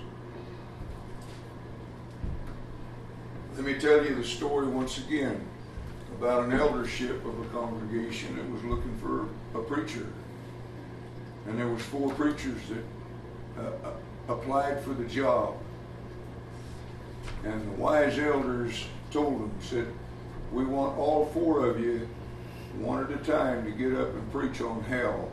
Let 3.56 3.66
me 3.66 3.80
tell 3.80 4.06
you 4.06 4.16
the 4.16 4.24
story 4.24 4.68
once 4.68 4.98
again 4.98 5.46
about 6.18 6.46
an 6.46 6.54
eldership 6.54 7.26
of 7.26 7.40
a 7.40 7.46
congregation 7.50 8.36
that 8.38 8.50
was 8.52 8.64
looking 8.64 8.98
for 8.98 9.28
a 9.58 9.64
preacher. 9.64 10.08
And 11.48 11.58
there 11.58 11.68
was 11.68 11.82
four 11.82 12.14
preachers 12.14 12.62
that 12.70 13.64
uh, 13.64 13.88
uh 13.88 13.94
applied 14.28 14.84
for 14.84 14.94
the 14.94 15.06
job. 15.06 15.56
And 17.44 17.62
the 17.62 17.82
wise 17.82 18.18
elders 18.20 18.86
told 19.12 19.42
them, 19.42 19.52
said, 19.62 19.88
we 20.52 20.66
want 20.66 20.98
all 20.98 21.28
four 21.28 21.66
of 21.66 21.80
you, 21.80 22.08
one 22.78 23.04
at 23.04 23.12
a 23.12 23.24
time, 23.24 23.66
to 23.66 23.72
get 23.72 23.98
up 23.98 24.14
and 24.14 24.32
preach 24.32 24.62
on 24.62 24.84
hell. 24.84 25.30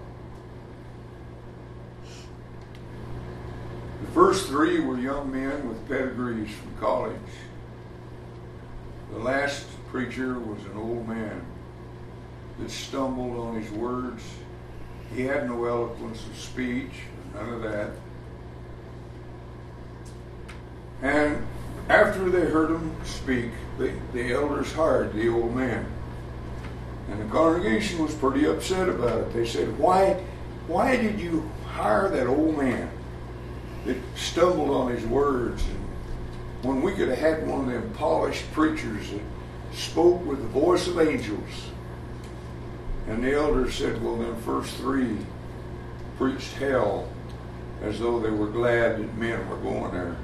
The 4.03 4.11
first 4.12 4.47
three 4.47 4.81
were 4.81 4.99
young 4.99 5.33
men 5.33 5.68
with 5.68 5.87
pedigrees 5.89 6.51
from 6.55 6.76
college. 6.79 7.16
The 9.12 9.18
last 9.18 9.66
preacher 9.91 10.39
was 10.39 10.62
an 10.64 10.76
old 10.76 11.09
man 11.09 11.45
that 12.59 12.70
stumbled 12.70 13.39
on 13.39 13.61
his 13.61 13.70
words. 13.72 14.22
He 15.14 15.22
had 15.22 15.49
no 15.49 15.64
eloquence 15.64 16.26
of 16.26 16.36
speech, 16.36 16.93
none 17.34 17.55
of 17.55 17.62
that. 17.62 17.91
And 21.03 21.47
after 21.89 22.28
they 22.28 22.47
heard 22.47 22.70
him 22.70 22.95
speak, 23.05 23.51
the, 23.78 23.93
the 24.12 24.32
elders 24.32 24.72
hired 24.72 25.14
the 25.14 25.28
old 25.28 25.55
man. 25.55 25.86
And 27.11 27.20
the 27.20 27.32
congregation 27.32 28.03
was 28.03 28.14
pretty 28.14 28.45
upset 28.45 28.89
about 28.89 29.20
it. 29.20 29.32
They 29.32 29.47
said, 29.47 29.78
Why, 29.78 30.22
why 30.66 30.97
did 30.97 31.18
you 31.18 31.51
hire 31.66 32.11
that 32.11 32.26
old 32.26 32.59
man 32.59 32.91
that 33.86 33.97
stumbled 34.14 34.70
on 34.70 34.91
his 34.91 35.07
words? 35.07 35.64
And 35.64 36.68
when 36.68 36.82
we 36.82 36.93
could 36.93 37.09
have 37.09 37.18
had 37.18 37.47
one 37.47 37.61
of 37.61 37.66
them 37.72 37.91
polished 37.95 38.51
preachers 38.53 39.11
that 39.11 39.22
spoke 39.73 40.25
with 40.25 40.41
the 40.41 40.49
voice 40.49 40.87
of 40.87 41.01
angels. 41.01 41.71
And 43.09 43.25
the 43.25 43.35
elders 43.35 43.75
said, 43.75 44.03
Well, 44.03 44.16
them 44.16 44.41
first 44.43 44.77
three 44.77 45.16
preached 46.19 46.55
hell 46.55 47.09
as 47.83 48.01
though 48.01 48.19
they 48.19 48.31
were 48.31 48.49
glad 48.49 48.99
that 48.99 49.16
men 49.16 49.49
were 49.49 49.57
going 49.57 49.93
there. 49.93 50.16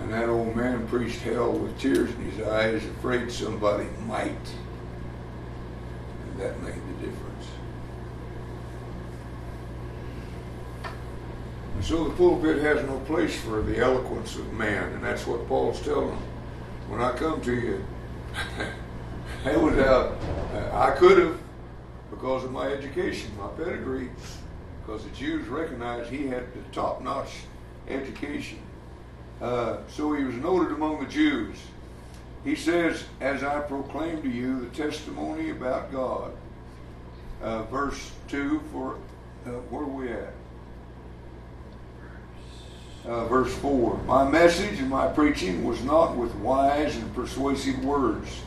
And 0.00 0.12
that 0.12 0.28
old 0.28 0.54
man 0.54 0.86
preached 0.88 1.20
hell 1.20 1.52
with 1.52 1.78
tears 1.78 2.10
in 2.10 2.30
his 2.30 2.46
eyes, 2.46 2.84
afraid 2.84 3.30
somebody 3.30 3.88
might. 4.06 4.30
And 6.26 6.40
that 6.40 6.60
made 6.62 6.74
the 6.74 7.06
difference. 7.06 7.46
And 11.74 11.84
so 11.84 12.04
the 12.04 12.14
pulpit 12.14 12.62
has 12.62 12.86
no 12.86 12.98
place 13.00 13.38
for 13.40 13.62
the 13.62 13.78
eloquence 13.78 14.36
of 14.36 14.52
man, 14.52 14.92
and 14.92 15.02
that's 15.02 15.26
what 15.26 15.46
Paul's 15.48 15.80
telling 15.82 16.08
them. 16.08 16.22
When 16.88 17.00
I 17.00 17.12
come 17.12 17.40
to 17.42 17.54
you, 17.54 17.84
I 19.44 19.56
was 19.56 19.78
out. 19.78 20.16
I 20.72 20.90
could 20.92 21.18
have, 21.18 21.38
because 22.10 22.44
of 22.44 22.52
my 22.52 22.66
education, 22.66 23.30
my 23.38 23.48
pedigree, 23.48 24.10
because 24.80 25.04
the 25.04 25.10
Jews 25.10 25.48
recognized 25.48 26.10
he 26.10 26.26
had 26.26 26.52
the 26.52 26.60
top-notch 26.72 27.30
education. 27.88 28.58
Uh, 29.40 29.78
so 29.88 30.12
he 30.12 30.24
was 30.24 30.34
noted 30.34 30.72
among 30.72 31.02
the 31.02 31.08
Jews. 31.08 31.56
He 32.44 32.54
says, 32.54 33.04
As 33.20 33.42
I 33.42 33.60
proclaim 33.60 34.22
to 34.22 34.28
you 34.28 34.60
the 34.60 34.76
testimony 34.76 35.50
about 35.50 35.92
God. 35.92 36.32
Uh, 37.42 37.62
verse 37.64 38.12
2, 38.28 38.60
for 38.72 38.98
uh, 39.46 39.50
where 39.70 39.82
are 39.82 39.86
we 39.86 40.12
at? 40.12 40.34
Uh, 43.06 43.24
verse 43.26 43.52
4 43.58 43.98
My 44.06 44.28
message 44.28 44.78
and 44.78 44.90
my 44.90 45.06
preaching 45.08 45.64
was 45.64 45.82
not 45.82 46.16
with 46.16 46.34
wise 46.36 46.96
and 46.96 47.14
persuasive 47.14 47.82
words. 47.84 48.42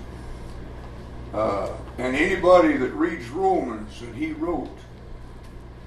Uh, 1.34 1.70
and 1.98 2.16
anybody 2.16 2.78
that 2.78 2.92
reads 2.92 3.28
Romans 3.30 4.00
that 4.02 4.14
he 4.14 4.34
wrote 4.34 4.78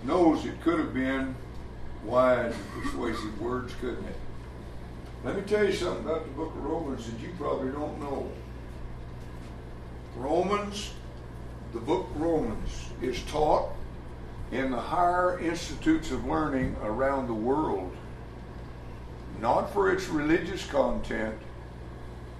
knows 0.03 0.45
it 0.45 0.61
could 0.63 0.79
have 0.81 0.93
been 0.93 1.35
wise 2.05 2.55
and 2.55 2.83
persuasive 2.83 3.41
words, 3.41 3.73
couldn't 3.81 4.05
it? 4.05 4.17
Let 5.25 5.37
me 5.37 5.43
tell 5.43 5.65
you 5.65 5.73
something 5.73 6.05
about 6.05 6.25
the 6.25 6.33
book 6.33 6.55
of 6.55 6.65
Romans 6.65 7.07
that 7.07 7.21
you 7.21 7.31
probably 7.39 7.71
don't 7.71 8.01
know. 8.01 8.31
Romans, 10.17 10.93
the 11.73 11.81
book 11.81 12.09
Romans, 12.17 12.91
is 13.03 13.23
taught 13.23 13.71
in 14.53 14.71
the 14.71 14.81
higher 14.81 15.39
institutes 15.41 16.11
of 16.11 16.25
learning 16.27 16.77
around 16.83 17.27
the 17.27 17.35
world. 17.35 17.95
Not 19.41 19.73
for 19.73 19.93
its 19.93 20.09
religious 20.09 20.67
content, 20.67 21.37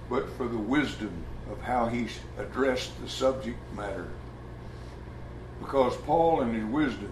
but 0.09 0.29
for 0.37 0.47
the 0.47 0.57
wisdom 0.57 1.11
of 1.51 1.61
how 1.61 1.87
he 1.87 2.07
addressed 2.37 2.99
the 3.01 3.09
subject 3.09 3.57
matter. 3.75 4.07
Because 5.59 5.95
Paul, 5.97 6.41
in 6.41 6.53
his 6.53 6.65
wisdom 6.65 7.11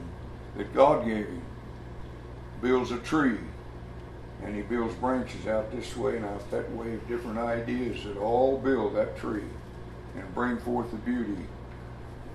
that 0.58 0.74
God 0.74 1.06
gave 1.06 1.28
him, 1.28 1.42
builds 2.62 2.92
a 2.92 2.98
tree 3.00 3.38
and 4.44 4.56
he 4.56 4.62
builds 4.62 4.94
branches 4.96 5.48
out 5.48 5.72
this 5.72 5.96
way 5.96 6.18
and 6.18 6.26
out 6.26 6.50
that 6.52 6.72
way 6.74 6.94
of 6.94 7.08
different 7.08 7.38
ideas 7.38 8.04
that 8.04 8.18
all 8.18 8.58
build 8.58 8.96
that 8.96 9.18
tree 9.18 9.44
and 10.16 10.36
bring 10.36 10.58
forth 10.58 10.92
the 10.92 10.98
beauty 10.98 11.46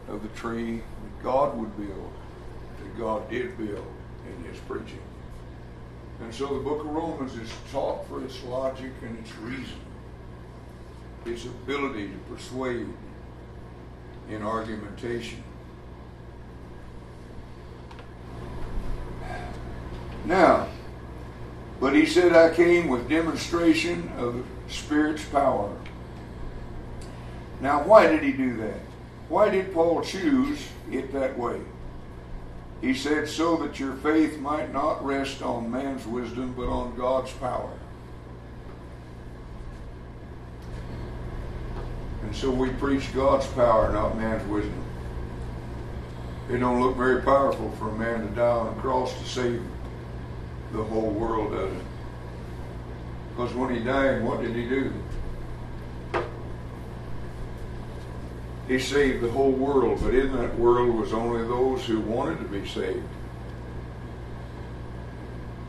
of 0.08 0.22
the 0.22 0.28
tree 0.28 0.76
that 0.76 1.22
God 1.22 1.56
would 1.56 1.76
build, 1.76 2.12
that 2.82 2.98
God 2.98 3.28
did 3.30 3.56
build 3.56 3.86
in 4.26 4.50
his 4.50 4.58
preaching. 4.60 5.00
And 6.20 6.34
so 6.34 6.46
the 6.54 6.60
book 6.60 6.80
of 6.80 6.90
Romans 6.90 7.34
is 7.36 7.50
taught 7.72 8.06
for 8.06 8.22
its 8.24 8.42
logic 8.44 8.92
and 9.02 9.18
its 9.18 9.34
reason, 9.38 9.80
its 11.24 11.44
ability 11.44 12.08
to 12.08 12.34
persuade 12.34 12.86
in 14.28 14.42
argumentation. 14.42 15.42
Now, 20.26 20.68
but 21.80 21.94
he 21.94 22.04
said, 22.04 22.34
I 22.34 22.54
came 22.54 22.88
with 22.88 23.08
demonstration 23.08 24.12
of 24.18 24.44
Spirit's 24.68 25.24
power. 25.24 25.74
Now, 27.60 27.82
why 27.82 28.06
did 28.06 28.22
he 28.22 28.32
do 28.32 28.56
that? 28.58 28.80
Why 29.28 29.48
did 29.48 29.72
Paul 29.72 30.02
choose 30.02 30.68
it 30.90 31.12
that 31.12 31.38
way? 31.38 31.60
He 32.80 32.94
said, 32.94 33.28
so 33.28 33.56
that 33.58 33.78
your 33.78 33.92
faith 33.96 34.38
might 34.38 34.72
not 34.72 35.04
rest 35.04 35.42
on 35.42 35.70
man's 35.70 36.06
wisdom, 36.06 36.54
but 36.56 36.68
on 36.68 36.96
God's 36.96 37.30
power. 37.32 37.70
And 42.22 42.34
so 42.34 42.50
we 42.50 42.70
preach 42.70 43.12
God's 43.12 43.46
power, 43.48 43.92
not 43.92 44.16
man's 44.16 44.46
wisdom. 44.48 44.82
It 46.50 46.58
don't 46.58 46.80
look 46.80 46.96
very 46.96 47.22
powerful 47.22 47.70
for 47.72 47.90
a 47.90 47.98
man 47.98 48.26
to 48.26 48.34
die 48.34 48.48
on 48.48 48.68
a 48.68 48.80
cross 48.80 49.12
to 49.20 49.28
save 49.28 49.62
the 50.72 50.82
whole 50.82 51.10
world, 51.10 51.52
does 51.52 51.72
it? 51.72 51.84
Because 53.30 53.54
when 53.54 53.74
he 53.74 53.84
died, 53.84 54.22
what 54.22 54.40
did 54.40 54.56
he 54.56 54.68
do? 54.68 54.92
He 58.70 58.78
saved 58.78 59.20
the 59.20 59.32
whole 59.32 59.50
world, 59.50 59.98
but 60.00 60.14
in 60.14 60.30
that 60.36 60.56
world 60.56 60.94
was 60.94 61.12
only 61.12 61.42
those 61.42 61.84
who 61.84 61.98
wanted 61.98 62.38
to 62.38 62.44
be 62.44 62.68
saved. 62.68 63.02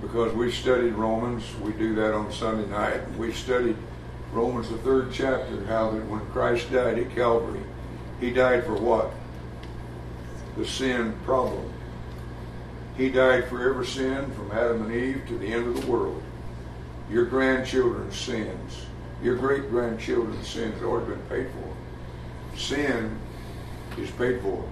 Because 0.04 0.32
we 0.36 0.52
studied 0.52 0.94
Romans, 0.94 1.44
we 1.64 1.72
do 1.72 1.96
that 1.96 2.14
on 2.14 2.32
Sunday 2.32 2.70
night. 2.70 3.02
We 3.18 3.32
studied 3.32 3.76
Romans, 4.32 4.70
the 4.70 4.78
third 4.78 5.10
chapter, 5.12 5.66
how 5.66 5.90
that 5.90 6.06
when 6.06 6.20
Christ 6.28 6.72
died 6.72 7.00
at 7.00 7.16
Calvary, 7.16 7.64
he 8.20 8.30
died 8.30 8.66
for 8.66 8.76
what? 8.76 9.10
The 10.56 10.68
sin 10.68 11.16
problem. 11.26 11.74
He 12.98 13.10
died 13.10 13.48
for 13.48 13.68
every 13.68 13.88
sin 13.88 14.30
from 14.34 14.52
Adam 14.52 14.84
and 14.84 14.94
Eve 14.94 15.24
to 15.28 15.40
the 15.40 15.52
end 15.52 15.66
of 15.76 15.82
the 15.82 15.88
world. 15.88 16.22
Your 17.10 17.26
grandchildren's 17.26 18.16
sins, 18.16 18.86
your 19.24 19.38
great 19.38 19.72
grandchildren's 19.72 20.48
sins 20.48 20.76
have 20.76 20.84
already 20.84 21.16
been 21.16 21.24
paid 21.30 21.48
for 21.50 21.71
sin 22.56 23.18
is 23.98 24.10
paid 24.12 24.42
for. 24.42 24.68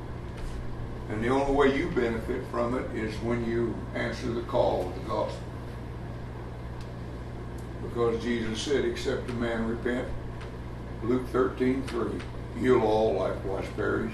And 1.09 1.23
the 1.23 1.29
only 1.29 1.53
way 1.53 1.77
you 1.77 1.89
benefit 1.89 2.43
from 2.51 2.77
it 2.77 2.85
is 2.95 3.13
when 3.17 3.45
you 3.49 3.75
answer 3.95 4.31
the 4.31 4.41
call 4.41 4.87
of 4.87 4.95
the 4.95 5.09
gospel. 5.09 5.43
Because 7.83 8.21
Jesus 8.21 8.61
said, 8.61 8.85
except 8.85 9.29
a 9.29 9.33
man 9.33 9.67
repent, 9.67 10.07
Luke 11.03 11.27
13, 11.29 11.81
3, 11.83 12.11
you'll 12.61 12.83
all 12.83 13.13
likewise 13.13 13.65
perish. 13.75 14.13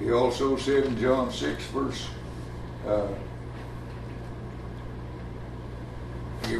He 0.00 0.10
also 0.10 0.56
said 0.56 0.84
in 0.84 0.98
John 0.98 1.32
6, 1.32 1.64
verse, 1.66 2.08
uh, 2.86 3.06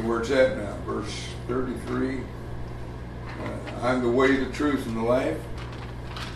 where's 0.03 0.29
that 0.29 0.57
now? 0.57 0.75
Verse 0.85 1.27
33. 1.47 2.19
Uh, 2.19 3.81
I'm 3.81 4.01
the 4.01 4.09
way, 4.09 4.35
the 4.35 4.51
truth, 4.51 4.85
and 4.85 4.97
the 4.97 5.01
life. 5.01 5.37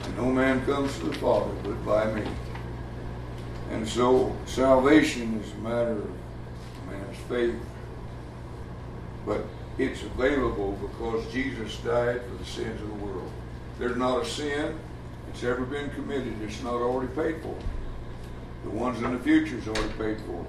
And 0.04 0.18
no 0.18 0.26
man 0.26 0.66
comes 0.66 0.98
to 1.00 1.06
the 1.06 1.14
Father 1.14 1.52
but 1.64 1.86
by 1.86 2.12
me. 2.12 2.24
And 3.72 3.88
so 3.88 4.36
salvation 4.46 5.40
is 5.40 5.52
a 5.54 5.58
matter 5.58 5.92
of 5.92 6.10
man's 6.90 7.18
faith. 7.30 7.56
But 9.26 9.46
it's 9.78 10.04
available 10.04 10.74
because 10.74 11.32
Jesus 11.32 11.78
died 11.78 12.22
for 12.24 12.36
the 12.36 12.46
sins 12.46 12.82
of 12.82 12.88
the 12.88 13.06
world. 13.06 13.32
There's 13.80 13.98
not 13.98 14.22
a 14.22 14.26
sin 14.26 14.78
that's 15.28 15.44
ever 15.44 15.66
been 15.66 15.90
committed 15.92 16.40
that's 16.42 16.62
not 16.62 16.74
already 16.74 17.12
paid 17.14 17.42
for. 17.42 17.56
The 18.64 18.70
ones 18.70 19.02
in 19.02 19.12
the 19.12 19.20
future 19.20 19.58
is 19.58 19.68
already 19.68 19.94
paid 19.94 20.22
for. 20.22 20.46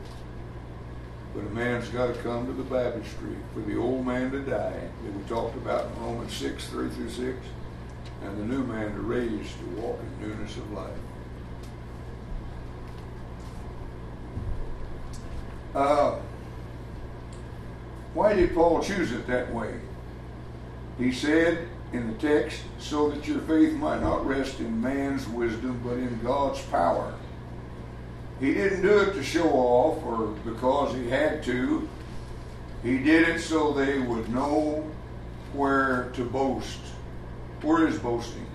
But 1.35 1.47
a 1.47 1.51
man's 1.51 1.89
got 1.89 2.15
to 2.15 2.23
come 2.23 2.47
to 2.47 2.53
the 2.53 2.63
baptistry 2.63 3.37
for 3.53 3.61
the 3.61 3.77
old 3.77 4.07
man 4.07 4.31
to 4.33 4.41
die 4.41 4.89
that 5.05 5.13
we 5.13 5.23
talked 5.29 5.57
about 5.57 5.87
in 5.87 6.03
Romans 6.03 6.33
6, 6.35 6.69
3 6.69 6.91
through 6.91 7.11
6 7.11 7.39
and 8.25 8.39
the 8.39 8.45
new 8.45 8.65
man 8.65 8.93
to 8.93 9.01
raise 9.01 9.47
to 9.53 9.81
walk 9.81 10.01
in 10.01 10.29
newness 10.29 10.57
of 10.57 10.73
life. 10.73 10.91
Uh, 15.75 16.19
why 18.15 18.33
did 18.35 18.55
Paul 18.55 18.83
choose 18.83 19.13
it 19.13 19.27
that 19.27 19.53
way? 19.53 19.81
He 20.99 21.13
said 21.13 21.69
in 21.93 22.09
the 22.09 22.15
text, 22.15 22.63
so 22.79 23.11
that 23.11 23.27
your 23.27 23.41
faith 23.41 23.75
might 23.75 24.01
not 24.01 24.27
rest 24.27 24.59
in 24.59 24.81
man's 24.81 25.29
wisdom, 25.29 25.81
but 25.85 25.95
in 25.95 26.21
God's 26.23 26.61
power. 26.63 27.15
He 28.41 28.53
didn't 28.53 28.83
do 28.83 28.99
it 28.99 29.15
to 29.15 29.23
show 29.23 29.49
off 29.49 30.05
or 30.05 30.27
because 30.45 30.95
he 30.95 31.09
had 31.09 31.43
to. 31.45 31.89
He 32.83 32.99
did 32.99 33.29
it 33.29 33.41
so 33.41 33.73
they 33.73 34.01
would 34.01 34.29
know 34.29 34.91
where 35.53 36.11
to 36.15 36.25
boast 36.25 36.81
where 37.65 37.89
is 37.89 37.99
boasting? 37.99 38.47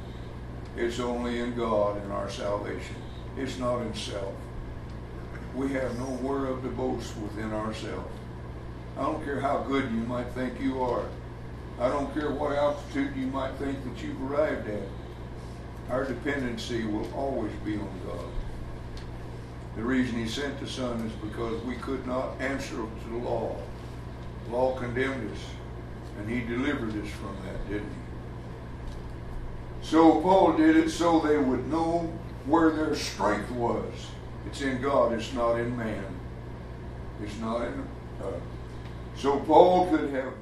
It's 0.78 1.00
only 1.00 1.40
in 1.40 1.56
God 1.56 2.02
and 2.02 2.12
our 2.12 2.30
salvation. 2.30 2.96
It's 3.38 3.58
not 3.58 3.82
in 3.82 3.94
self. 3.96 4.34
We 5.56 5.70
have 5.70 5.98
no 5.98 6.10
word 6.22 6.48
of 6.48 6.62
to 6.62 6.70
boast 6.70 7.18
within 7.18 7.52
ourselves. 7.52 8.14
I 8.98 9.02
don't 9.02 9.24
care 9.26 9.40
how 9.40 9.64
good 9.64 9.86
you 9.86 10.02
might 10.02 10.32
think 10.34 10.62
you 10.62 10.82
are. 10.84 11.06
I 11.80 11.88
don't 11.88 12.14
care 12.14 12.30
what 12.30 12.56
altitude 12.56 13.16
you 13.16 13.28
might 13.28 13.54
think 13.56 13.84
that 13.84 14.04
you've 14.04 14.22
arrived 14.32 14.70
at. 14.70 14.84
Our 15.90 16.06
dependency 16.06 16.86
will 16.86 17.12
always 17.14 17.54
be 17.66 17.78
on 17.78 17.90
God. 18.06 18.26
The 19.76 19.84
reason 19.84 20.20
he 20.20 20.28
sent 20.28 20.60
the 20.60 20.68
Son 20.68 21.00
is 21.02 21.14
because 21.14 21.64
we 21.64 21.76
could 21.76 22.06
not 22.06 22.40
answer 22.40 22.76
to 22.76 23.10
the 23.10 23.18
law. 23.18 23.56
The 24.46 24.56
law 24.56 24.78
condemned 24.78 25.32
us, 25.32 25.40
and 26.20 26.30
he 26.30 26.42
delivered 26.42 26.90
us 27.02 27.10
from 27.10 27.36
that, 27.46 27.70
didn't 27.70 27.90
he? 27.90 27.99
So 29.82 30.22
Paul 30.22 30.54
did 30.54 30.76
it 30.76 30.90
so 30.90 31.20
they 31.20 31.38
would 31.38 31.68
know 31.68 32.12
where 32.46 32.72
their 32.72 32.96
strength 32.96 33.50
was. 33.52 33.94
It's 34.46 34.62
in 34.62 34.82
God, 34.82 35.14
it's 35.14 35.34
not 35.34 35.60
in 35.60 35.76
man. 35.76 36.06
It's 37.24 37.38
not 37.40 37.62
in. 37.62 37.88
Uh, 38.22 38.32
so 39.16 39.40
Paul 39.42 39.88
could 39.90 40.10
have 40.12 40.34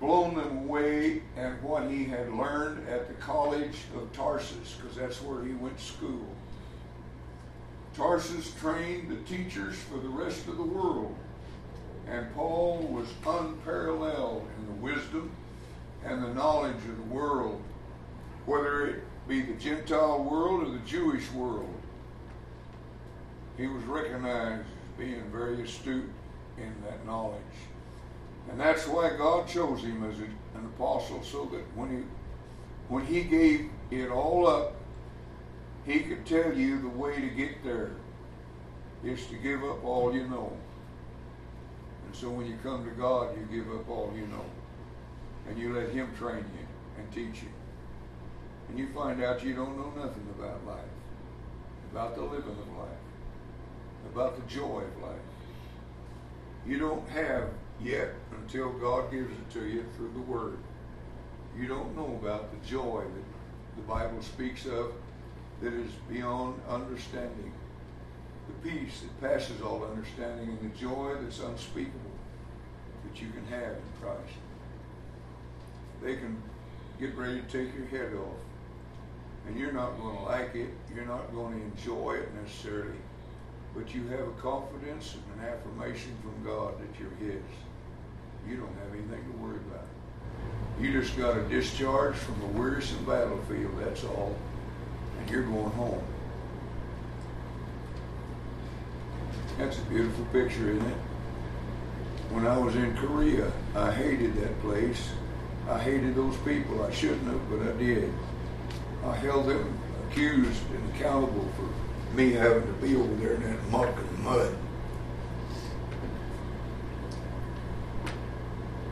blown 0.00 0.34
them 0.34 0.58
away 0.58 1.22
at 1.36 1.62
what 1.62 1.90
he 1.90 2.04
had 2.04 2.32
learned 2.32 2.88
at 2.88 3.08
the 3.08 3.14
college 3.14 3.76
of 3.96 4.12
Tarsus, 4.12 4.76
because 4.76 4.96
that's 4.96 5.22
where 5.22 5.44
he 5.44 5.52
went 5.54 5.78
to 5.78 5.84
school. 5.84 6.26
Tarsus 7.96 8.52
trained 8.60 9.10
the 9.10 9.36
teachers 9.36 9.76
for 9.76 9.98
the 9.98 10.08
rest 10.08 10.48
of 10.48 10.56
the 10.56 10.62
world. 10.62 11.14
And 12.08 12.32
Paul 12.34 12.78
was 12.90 13.08
unparalleled 13.26 14.46
in 14.58 14.66
the 14.66 14.82
wisdom 14.82 15.30
and 16.04 16.22
the 16.22 16.34
knowledge 16.34 16.76
of 16.76 16.96
the 16.96 17.14
world 17.14 17.62
be 19.28 19.42
the 19.42 19.54
Gentile 19.54 20.22
world 20.22 20.66
or 20.66 20.70
the 20.70 20.84
Jewish 20.86 21.30
world. 21.32 21.68
He 23.56 23.66
was 23.66 23.82
recognized 23.84 24.62
as 24.62 24.98
being 24.98 25.22
very 25.30 25.62
astute 25.62 26.10
in 26.58 26.74
that 26.84 27.06
knowledge. 27.06 27.40
And 28.50 28.60
that's 28.60 28.86
why 28.86 29.16
God 29.16 29.48
chose 29.48 29.82
him 29.82 30.04
as 30.04 30.18
an 30.18 30.66
apostle, 30.76 31.22
so 31.22 31.46
that 31.46 31.62
when 31.74 31.90
he 31.90 32.04
when 32.88 33.06
he 33.06 33.22
gave 33.22 33.70
it 33.90 34.10
all 34.10 34.46
up, 34.46 34.74
he 35.86 36.00
could 36.00 36.26
tell 36.26 36.52
you 36.52 36.80
the 36.82 36.88
way 36.88 37.18
to 37.18 37.28
get 37.28 37.64
there 37.64 37.92
is 39.02 39.26
to 39.28 39.36
give 39.36 39.64
up 39.64 39.82
all 39.84 40.14
you 40.14 40.28
know. 40.28 40.52
And 42.06 42.14
so 42.14 42.28
when 42.28 42.46
you 42.46 42.58
come 42.62 42.84
to 42.84 42.90
God, 42.90 43.34
you 43.38 43.62
give 43.62 43.74
up 43.74 43.88
all 43.88 44.12
you 44.14 44.26
know. 44.26 44.44
And 45.48 45.58
you 45.58 45.74
let 45.74 45.90
him 45.90 46.10
train 46.18 46.38
you 46.38 46.66
and 46.98 47.12
teach 47.12 47.42
you 47.42 47.48
and 48.68 48.78
you 48.78 48.88
find 48.94 49.22
out 49.22 49.44
you 49.44 49.54
don't 49.54 49.76
know 49.76 49.92
nothing 50.02 50.26
about 50.38 50.66
life, 50.66 50.84
about 51.92 52.14
the 52.14 52.22
living 52.22 52.50
of 52.50 52.76
life, 52.76 53.04
about 54.12 54.36
the 54.36 54.54
joy 54.54 54.82
of 54.82 55.02
life. 55.02 55.18
You 56.66 56.78
don't 56.78 57.08
have 57.10 57.50
yet 57.82 58.10
until 58.40 58.72
God 58.72 59.10
gives 59.10 59.30
it 59.32 59.50
to 59.52 59.66
you 59.66 59.84
through 59.96 60.12
the 60.14 60.20
Word. 60.20 60.58
You 61.58 61.68
don't 61.68 61.94
know 61.94 62.18
about 62.22 62.50
the 62.50 62.68
joy 62.68 63.02
that 63.02 63.76
the 63.76 63.82
Bible 63.82 64.22
speaks 64.22 64.66
of 64.66 64.92
that 65.60 65.72
is 65.72 65.90
beyond 66.10 66.60
understanding. 66.68 67.52
The 68.46 68.70
peace 68.70 69.00
that 69.00 69.20
passes 69.20 69.62
all 69.62 69.84
understanding 69.84 70.48
and 70.48 70.72
the 70.72 70.76
joy 70.76 71.14
that's 71.22 71.40
unspeakable 71.40 72.00
that 73.04 73.20
you 73.20 73.28
can 73.30 73.46
have 73.46 73.72
in 73.72 73.82
Christ. 74.00 74.34
They 76.02 76.16
can 76.16 76.42
get 76.98 77.16
ready 77.16 77.40
to 77.40 77.46
take 77.46 77.74
your 77.74 77.86
head 77.86 78.14
off. 78.14 78.36
And 79.46 79.58
you're 79.58 79.72
not 79.72 79.98
going 80.00 80.16
to 80.16 80.22
like 80.22 80.54
it. 80.54 80.70
You're 80.94 81.06
not 81.06 81.32
going 81.34 81.58
to 81.58 81.64
enjoy 81.64 82.14
it 82.14 82.28
necessarily. 82.42 82.98
But 83.74 83.94
you 83.94 84.06
have 84.08 84.20
a 84.20 84.32
confidence 84.40 85.14
and 85.14 85.40
an 85.40 85.48
affirmation 85.52 86.12
from 86.22 86.44
God 86.44 86.74
that 86.78 87.00
you're 87.00 87.10
His. 87.18 87.42
You 88.48 88.56
don't 88.56 88.74
have 88.76 88.92
anything 88.92 89.32
to 89.32 89.38
worry 89.38 89.56
about. 89.56 89.86
You 90.80 90.92
just 90.92 91.16
got 91.16 91.36
a 91.36 91.42
discharge 91.48 92.16
from 92.16 92.40
a 92.42 92.46
wearisome 92.58 93.04
battlefield, 93.04 93.72
that's 93.80 94.04
all. 94.04 94.34
And 95.20 95.30
you're 95.30 95.42
going 95.42 95.70
home. 95.70 96.02
That's 99.58 99.78
a 99.78 99.82
beautiful 99.82 100.24
picture, 100.26 100.70
isn't 100.70 100.86
it? 100.86 100.96
When 102.30 102.46
I 102.46 102.58
was 102.58 102.74
in 102.74 102.96
Korea, 102.96 103.52
I 103.76 103.92
hated 103.92 104.34
that 104.36 104.60
place. 104.60 105.10
I 105.68 105.78
hated 105.78 106.16
those 106.16 106.36
people. 106.38 106.82
I 106.82 106.90
shouldn't 106.90 107.24
have, 107.24 107.50
but 107.50 107.62
I 107.62 107.72
did. 107.78 108.12
I 109.04 109.16
held 109.16 109.46
them 109.46 109.78
accused 110.08 110.62
and 110.70 110.94
accountable 110.94 111.48
for 111.56 112.16
me 112.16 112.32
having 112.32 112.66
to 112.66 112.72
be 112.74 112.96
over 112.96 113.14
there 113.16 113.34
in 113.34 113.42
that 113.42 113.68
muck 113.70 113.94
and 113.96 114.18
mud. 114.20 114.56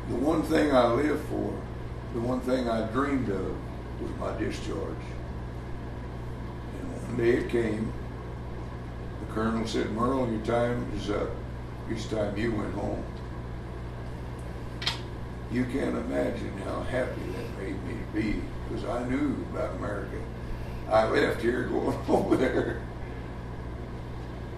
The 0.08 0.16
one 0.16 0.42
thing 0.42 0.72
I 0.72 0.92
lived 0.92 1.24
for, 1.28 1.58
the 2.12 2.20
one 2.20 2.40
thing 2.40 2.68
I 2.68 2.86
dreamed 2.88 3.30
of, 3.30 3.56
was 4.00 4.10
my 4.18 4.36
discharge. 4.38 4.76
And 6.80 7.02
one 7.02 7.16
day 7.16 7.38
it 7.38 7.48
came. 7.48 7.92
The 9.20 9.32
colonel 9.32 9.66
said, 9.66 9.90
Merle, 9.92 10.30
your 10.30 10.44
time 10.44 10.90
is 10.96 11.08
up. 11.08 11.30
It's 11.88 12.06
time 12.06 12.36
you 12.36 12.52
went 12.52 12.74
home. 12.74 13.02
You 15.52 15.66
can't 15.66 15.94
imagine 15.98 16.56
how 16.64 16.80
happy 16.80 17.20
that 17.20 17.62
made 17.62 17.76
me 17.84 17.94
be 18.14 18.40
because 18.68 18.86
I 18.86 19.06
knew 19.06 19.36
about 19.52 19.74
America. 19.76 20.16
I 20.88 21.06
left 21.08 21.42
here 21.42 21.64
going 21.68 21.98
over 22.08 22.36
there. 22.36 22.80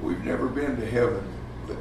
We've 0.00 0.22
never 0.22 0.46
been 0.46 0.76
to 0.76 0.86
heaven, 0.86 1.26
but 1.66 1.78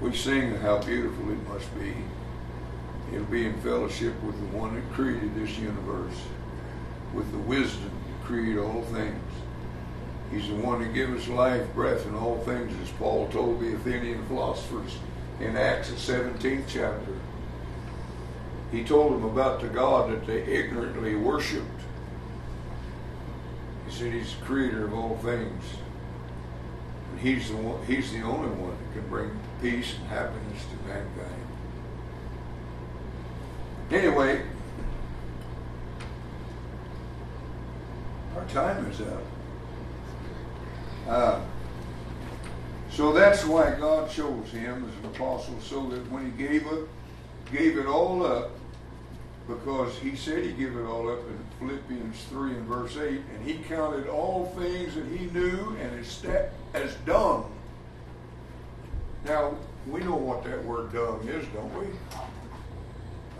we 0.00 0.14
sing 0.16 0.54
how 0.58 0.78
beautiful 0.78 1.32
it 1.32 1.48
must 1.48 1.74
be. 1.80 1.94
It'll 3.12 3.26
be 3.26 3.44
in 3.44 3.60
fellowship 3.60 4.14
with 4.22 4.38
the 4.38 4.56
one 4.56 4.76
that 4.76 4.92
created 4.92 5.34
this 5.34 5.58
universe, 5.58 6.16
with 7.12 7.32
the 7.32 7.38
wisdom 7.38 7.90
to 7.90 8.26
create 8.26 8.56
all 8.56 8.82
things. 8.82 9.18
He's 10.30 10.46
the 10.46 10.54
one 10.54 10.80
that 10.80 10.94
gives 10.94 11.22
us 11.22 11.28
life, 11.28 11.74
breath, 11.74 12.06
and 12.06 12.14
all 12.14 12.38
things, 12.44 12.72
as 12.80 12.90
Paul 12.90 13.26
told 13.30 13.60
the 13.60 13.74
Athenian 13.74 14.24
philosophers 14.26 14.96
in 15.40 15.56
Acts, 15.56 15.90
the 15.90 15.96
17th 15.96 16.64
chapter. 16.68 17.14
He 18.70 18.84
told 18.84 19.12
them 19.12 19.24
about 19.24 19.60
the 19.60 19.68
God 19.68 20.10
that 20.12 20.26
they 20.26 20.42
ignorantly 20.42 21.16
worshiped. 21.16 21.66
He 23.88 23.92
said 23.92 24.12
he's 24.12 24.34
the 24.36 24.44
creator 24.44 24.84
of 24.84 24.94
all 24.94 25.16
things. 25.22 25.64
And 27.10 27.20
he's 27.20 27.48
the 27.50 27.56
one, 27.56 27.84
he's 27.86 28.12
the 28.12 28.22
only 28.22 28.50
one 28.50 28.70
that 28.70 28.92
can 28.92 29.08
bring 29.08 29.30
peace 29.60 29.94
and 29.98 30.06
happiness 30.08 30.62
to 30.70 30.88
mankind. 30.88 31.46
Anyway, 33.90 34.42
our 38.36 38.44
time 38.44 38.86
is 38.86 39.00
up. 39.00 39.22
Uh, 41.08 41.40
so 42.90 43.12
that's 43.12 43.44
why 43.44 43.74
God 43.78 44.10
chose 44.10 44.50
him 44.50 44.88
as 44.88 45.04
an 45.04 45.10
apostle, 45.14 45.58
so 45.60 45.88
that 45.88 46.10
when 46.10 46.24
he 46.24 46.30
gave 46.32 46.66
it, 46.66 46.88
gave 47.52 47.78
it 47.78 47.86
all 47.86 48.24
up, 48.24 48.50
because 49.46 49.96
he 49.98 50.16
said 50.16 50.44
he 50.44 50.52
gave 50.52 50.76
it 50.76 50.84
all 50.84 51.10
up 51.10 51.20
in 51.20 51.38
Philippians 51.58 52.24
3 52.28 52.52
and 52.52 52.66
verse 52.66 52.96
8, 52.96 53.08
and 53.08 53.46
he 53.46 53.54
counted 53.64 54.08
all 54.08 54.46
things 54.58 54.94
that 54.94 55.06
he 55.06 55.26
knew 55.26 55.76
and 55.80 56.04
as 56.74 56.94
dung. 57.06 57.50
Now, 59.24 59.54
we 59.86 60.00
know 60.00 60.16
what 60.16 60.44
that 60.44 60.64
word 60.64 60.92
dung 60.92 61.26
is, 61.26 61.46
don't 61.48 61.74
we? 61.78 61.86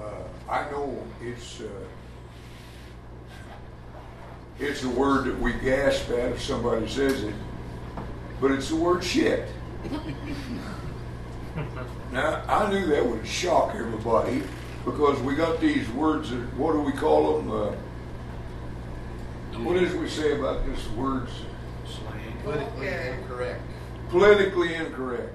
Uh, 0.00 0.50
I 0.50 0.70
know 0.70 1.06
it's 1.22 1.60
uh, 1.60 1.68
it's 4.58 4.82
a 4.82 4.90
word 4.90 5.26
that 5.26 5.38
we 5.40 5.52
gasp 5.54 6.10
at 6.10 6.32
if 6.32 6.42
somebody 6.42 6.86
says 6.88 7.22
it, 7.22 7.34
but 8.40 8.50
it's 8.50 8.68
the 8.68 8.76
word 8.76 9.04
shit. 9.04 9.48
now, 12.12 12.42
I 12.48 12.70
knew 12.70 12.86
that 12.86 13.04
would 13.04 13.26
shock 13.26 13.74
everybody 13.74 14.42
because 14.84 15.20
we 15.20 15.34
got 15.34 15.60
these 15.60 15.88
words 15.90 16.30
that, 16.30 16.38
what 16.56 16.72
do 16.72 16.80
we 16.80 16.92
call 16.92 17.38
them? 17.38 17.50
Uh, 17.50 17.72
what 19.62 19.76
is 19.76 19.94
we 19.94 20.08
say 20.08 20.38
about 20.38 20.64
this 20.64 20.88
words? 20.90 21.30
Slang. 21.84 22.32
Politically 22.42 22.88
incorrect. 22.88 23.60
Politically 24.08 24.74
incorrect. 24.74 25.34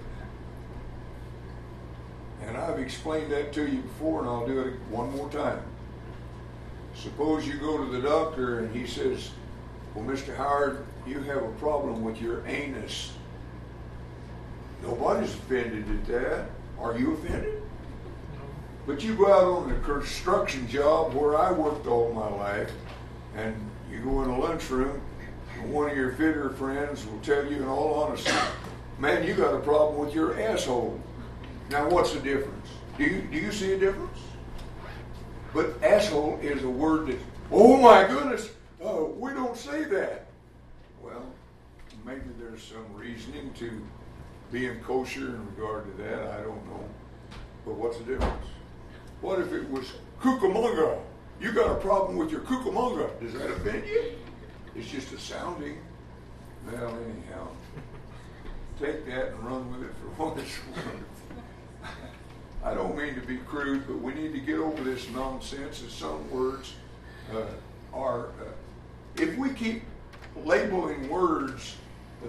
And 2.42 2.58
I've 2.58 2.80
explained 2.80 3.32
that 3.32 3.54
to 3.54 3.68
you 3.68 3.82
before, 3.82 4.22
and 4.22 4.30
I'll 4.30 4.48
do 4.48 4.60
it 4.62 4.74
one 4.90 5.16
more 5.16 5.30
time. 5.30 5.62
Suppose 6.96 7.48
you 7.48 7.56
go 7.56 7.78
to 7.78 7.92
the 7.92 8.02
doctor 8.02 8.60
and 8.60 8.76
he 8.76 8.88
says, 8.88 9.32
Well, 9.94 10.06
Mr. 10.06 10.36
Howard, 10.36 10.86
you 11.08 11.20
have 11.22 11.44
a 11.44 11.52
problem 11.60 12.04
with 12.04 12.22
your 12.22 12.46
anus. 12.48 13.14
Nobody's 14.82 15.34
offended 15.34 15.90
at 15.90 16.06
that. 16.08 16.50
Are 16.80 16.98
you 16.98 17.14
offended? 17.14 17.62
But 18.86 19.04
you 19.04 19.16
go 19.16 19.32
out 19.32 19.64
on 19.64 19.72
a 19.72 19.80
construction 19.80 20.68
job 20.68 21.14
where 21.14 21.38
I 21.38 21.52
worked 21.52 21.88
all 21.88 22.14
my 22.14 22.30
life, 22.30 22.72
and 23.36 23.56
you 23.92 24.00
go 24.00 24.22
in 24.24 24.30
a 24.30 24.40
lunchroom, 24.40 25.02
and 25.56 25.74
one 25.74 25.90
of 25.90 25.98
your 25.98 26.12
fitter 26.14 26.52
friends 26.52 27.06
will 27.06 27.20
tell 27.20 27.46
you 27.46 27.58
in 27.58 27.68
all 27.68 28.04
honesty, 28.04 28.32
man, 29.00 29.26
you 29.26 29.34
got 29.34 29.56
a 29.56 29.60
problem 29.60 30.06
with 30.06 30.14
your 30.14 30.40
asshole. 30.40 31.00
Now, 31.70 31.90
what's 31.90 32.14
the 32.14 32.20
difference? 32.20 32.68
Do 32.98 33.04
you, 33.04 33.22
do 33.22 33.38
you 33.38 33.52
see 33.52 33.74
a 33.74 33.80
difference? 33.80 34.20
But 35.54 35.82
asshole 35.82 36.40
is 36.42 36.64
a 36.64 36.70
word 36.70 37.08
that, 37.08 37.18
oh 37.52 37.78
my 37.78 38.08
goodness, 38.08 38.50
uh, 38.86 39.06
we 39.06 39.32
don't 39.32 39.58
say 39.58 39.86
that. 39.86 40.25
Maybe 42.06 42.22
there's 42.40 42.62
some 42.62 42.86
reasoning 42.94 43.52
to 43.54 43.82
being 44.52 44.80
kosher 44.82 45.26
in 45.26 45.46
regard 45.56 45.86
to 45.86 46.04
that. 46.04 46.40
I 46.40 46.44
don't 46.44 46.64
know. 46.68 46.88
But 47.66 47.76
what's 47.76 47.98
the 47.98 48.04
difference? 48.04 48.46
What 49.22 49.40
if 49.40 49.52
it 49.52 49.68
was 49.72 49.92
Cucamonga? 50.22 51.00
You 51.42 51.52
got 51.52 51.72
a 51.72 51.80
problem 51.80 52.18
with 52.18 52.30
your 52.30 52.42
Cucamonga. 52.42 53.20
Does 53.20 53.34
that 53.34 53.50
offend 53.50 53.88
you? 53.88 54.12
It's 54.76 54.88
just 54.88 55.14
a 55.14 55.20
sounding. 55.20 55.80
Well, 56.72 56.96
anyhow, 56.96 57.48
take 58.80 59.08
that 59.08 59.30
and 59.30 59.40
run 59.40 59.72
with 59.72 59.90
it 59.90 59.96
for 59.96 60.24
what 60.24 60.38
it's 60.38 60.60
worth. 60.76 61.92
I 62.64 62.76
don't 62.76 62.96
mean 62.96 63.16
to 63.16 63.22
be 63.22 63.38
crude, 63.38 63.88
but 63.88 64.00
we 64.00 64.14
need 64.14 64.32
to 64.34 64.40
get 64.40 64.60
over 64.60 64.84
this 64.84 65.10
nonsense 65.10 65.82
that 65.82 65.92
some 65.92 66.30
words 66.30 66.74
uh, 67.34 67.46
are. 67.94 68.28
Uh, 68.28 68.54
if 69.18 69.36
we 69.38 69.50
keep 69.52 69.84
labeling 70.44 71.10
words 71.10 71.78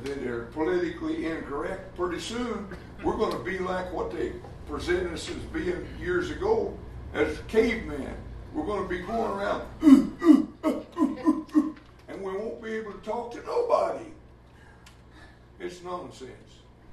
that 0.04 0.26
are 0.26 0.44
politically 0.46 1.26
incorrect, 1.26 1.96
pretty 1.96 2.20
soon 2.20 2.68
we're 3.02 3.16
going 3.16 3.32
to 3.32 3.44
be 3.44 3.58
like 3.58 3.92
what 3.92 4.10
they 4.10 4.32
presented 4.68 5.12
us 5.12 5.28
as 5.28 5.36
being 5.36 5.86
years 6.00 6.30
ago 6.30 6.76
as 7.14 7.38
cavemen. 7.48 8.14
We're 8.52 8.66
going 8.66 8.82
to 8.82 8.88
be 8.88 9.00
going 9.00 9.30
around, 9.32 9.68
and 12.08 12.22
we 12.22 12.32
won't 12.32 12.62
be 12.62 12.72
able 12.72 12.92
to 12.92 12.98
talk 12.98 13.32
to 13.32 13.42
nobody. 13.44 14.06
It's 15.60 15.82
nonsense. 15.82 16.30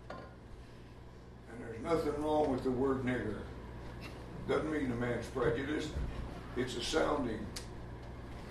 And 0.10 1.60
there's 1.60 1.82
nothing 1.82 2.22
wrong 2.22 2.52
with 2.52 2.64
the 2.64 2.72
word 2.72 3.04
nigger. 3.04 3.38
Doesn't 4.48 4.72
mean 4.72 4.92
a 4.92 4.96
man's 4.96 5.26
prejudiced. 5.28 5.92
It's 6.58 6.76
a 6.76 6.84
sounding. 6.84 7.46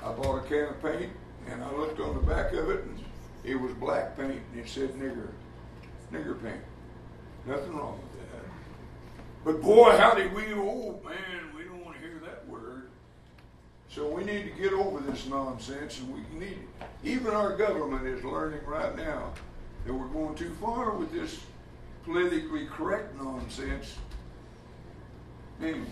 I 0.02 0.12
bought 0.12 0.44
a 0.44 0.48
can 0.48 0.68
of 0.68 0.82
paint, 0.82 1.12
and 1.48 1.62
I 1.62 1.70
looked 1.72 2.00
on 2.00 2.14
the 2.14 2.22
back 2.22 2.52
of 2.52 2.70
it, 2.70 2.84
and 2.84 2.98
it 3.44 3.60
was 3.60 3.72
black 3.72 4.16
paint, 4.16 4.40
and 4.52 4.60
it 4.60 4.68
said 4.68 4.90
nigger. 4.94 5.28
Nigger 6.12 6.40
paint. 6.42 6.62
Nothing 7.46 7.76
wrong 7.76 7.98
with 8.00 8.30
that. 8.30 8.44
But 9.44 9.62
boy, 9.62 9.96
how 9.96 10.14
did 10.14 10.32
we, 10.34 10.44
oh 10.52 11.00
man, 11.04 11.56
we 11.56 11.64
don't 11.64 11.84
want 11.84 11.96
to 11.96 12.02
hear 12.02 12.20
that 12.24 12.48
word. 12.48 12.88
So 13.88 14.08
we 14.08 14.24
need 14.24 14.44
to 14.44 14.62
get 14.62 14.72
over 14.72 15.00
this 15.00 15.26
nonsense, 15.26 16.00
and 16.00 16.14
we 16.14 16.38
need. 16.38 16.58
Even 17.04 17.34
our 17.34 17.56
government 17.56 18.06
is 18.06 18.22
learning 18.24 18.60
right 18.66 18.96
now 18.96 19.32
that 19.84 19.92
we're 19.92 20.06
going 20.06 20.34
too 20.36 20.54
far 20.60 20.92
with 20.92 21.12
this 21.12 21.40
politically 22.04 22.66
correct 22.66 23.16
nonsense. 23.16 23.96
Anyway. 25.60 25.86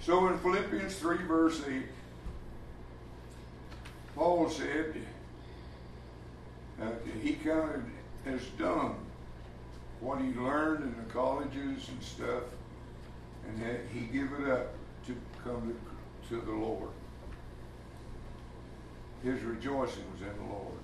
So 0.00 0.28
in 0.28 0.38
Philippians 0.38 0.96
3, 0.96 1.16
verse 1.24 1.62
8, 1.68 1.82
Paul 4.14 4.48
said 4.48 4.94
uh, 6.80 6.86
he 7.22 7.34
of 7.50 7.82
has 8.24 8.40
done 8.58 8.94
what 10.00 10.20
he 10.20 10.28
learned 10.32 10.84
in 10.84 10.94
the 10.96 11.12
colleges 11.12 11.88
and 11.88 12.02
stuff, 12.02 12.44
and 13.46 13.62
that 13.62 13.80
he 13.92 14.00
give 14.00 14.32
it 14.40 14.48
up 14.48 14.72
to 15.06 15.14
come 15.44 15.74
to, 16.28 16.34
to 16.34 16.40
the 16.40 16.52
Lord. 16.52 16.90
His 19.22 19.42
rejoicing 19.42 20.04
was 20.12 20.22
in 20.22 20.36
the 20.36 20.52
Lord. 20.52 20.78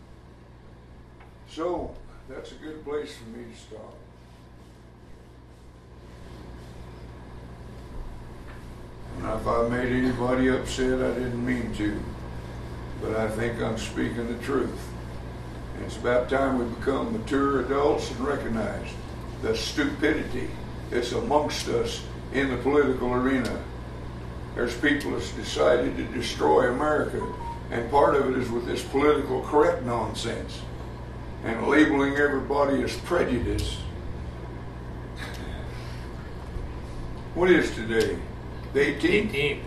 So 1.49 1.95
that's 2.29 2.53
a 2.53 2.57
good 2.57 2.85
place 2.85 3.15
for 3.17 3.29
me 3.31 3.45
to 3.51 3.59
stop. 3.59 3.95
If 9.19 9.47
I 9.47 9.69
made 9.69 9.93
anybody 9.93 10.49
upset, 10.49 11.01
I 11.01 11.15
didn't 11.15 11.45
mean 11.45 11.75
to, 11.77 12.01
but 13.01 13.17
I 13.17 13.29
think 13.29 13.63
I'm 13.63 13.79
speaking 13.79 14.29
the 14.29 14.45
truth. 14.45 14.79
And 15.77 15.85
it's 15.85 15.97
about 15.97 16.31
time 16.31 16.59
we 16.59 16.65
become 16.75 17.13
mature 17.13 17.61
adults 17.61 18.11
and 18.11 18.21
recognize 18.21 18.89
the 19.43 19.55
stupidity 19.55 20.49
that's 20.91 21.13
amongst 21.13 21.69
us 21.69 22.03
in 22.33 22.49
the 22.49 22.57
political 22.57 23.13
arena. 23.13 23.63
There's 24.55 24.75
people 24.77 25.13
that's 25.13 25.33
decided 25.33 25.97
to 25.99 26.05
destroy 26.05 26.73
America, 26.73 27.23
and 27.71 27.91
part 27.91 28.15
of 28.15 28.31
it 28.31 28.43
is 28.43 28.51
with 28.51 28.67
this 28.67 28.83
political 28.83 29.43
correct 29.43 29.83
nonsense 29.83 30.61
and 31.45 31.69
labeling 31.69 32.17
everybody 32.17 32.83
as 32.83 32.97
prejudice. 33.01 33.77
What 37.35 37.51
is 37.51 37.71
today? 37.75 38.19
The 38.73 38.81
18th? 38.81 39.35
18. 39.35 39.63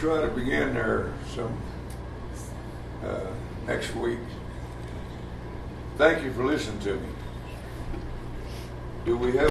Try 0.00 0.18
to 0.22 0.28
begin 0.28 0.72
there 0.72 1.12
some 1.34 1.54
uh, 3.04 3.26
next 3.66 3.94
week. 3.94 4.18
Thank 5.98 6.24
you 6.24 6.32
for 6.32 6.42
listening 6.42 6.80
to 6.80 6.94
me. 6.94 7.08
Do 9.04 9.18
we 9.18 9.32
have 9.32 9.38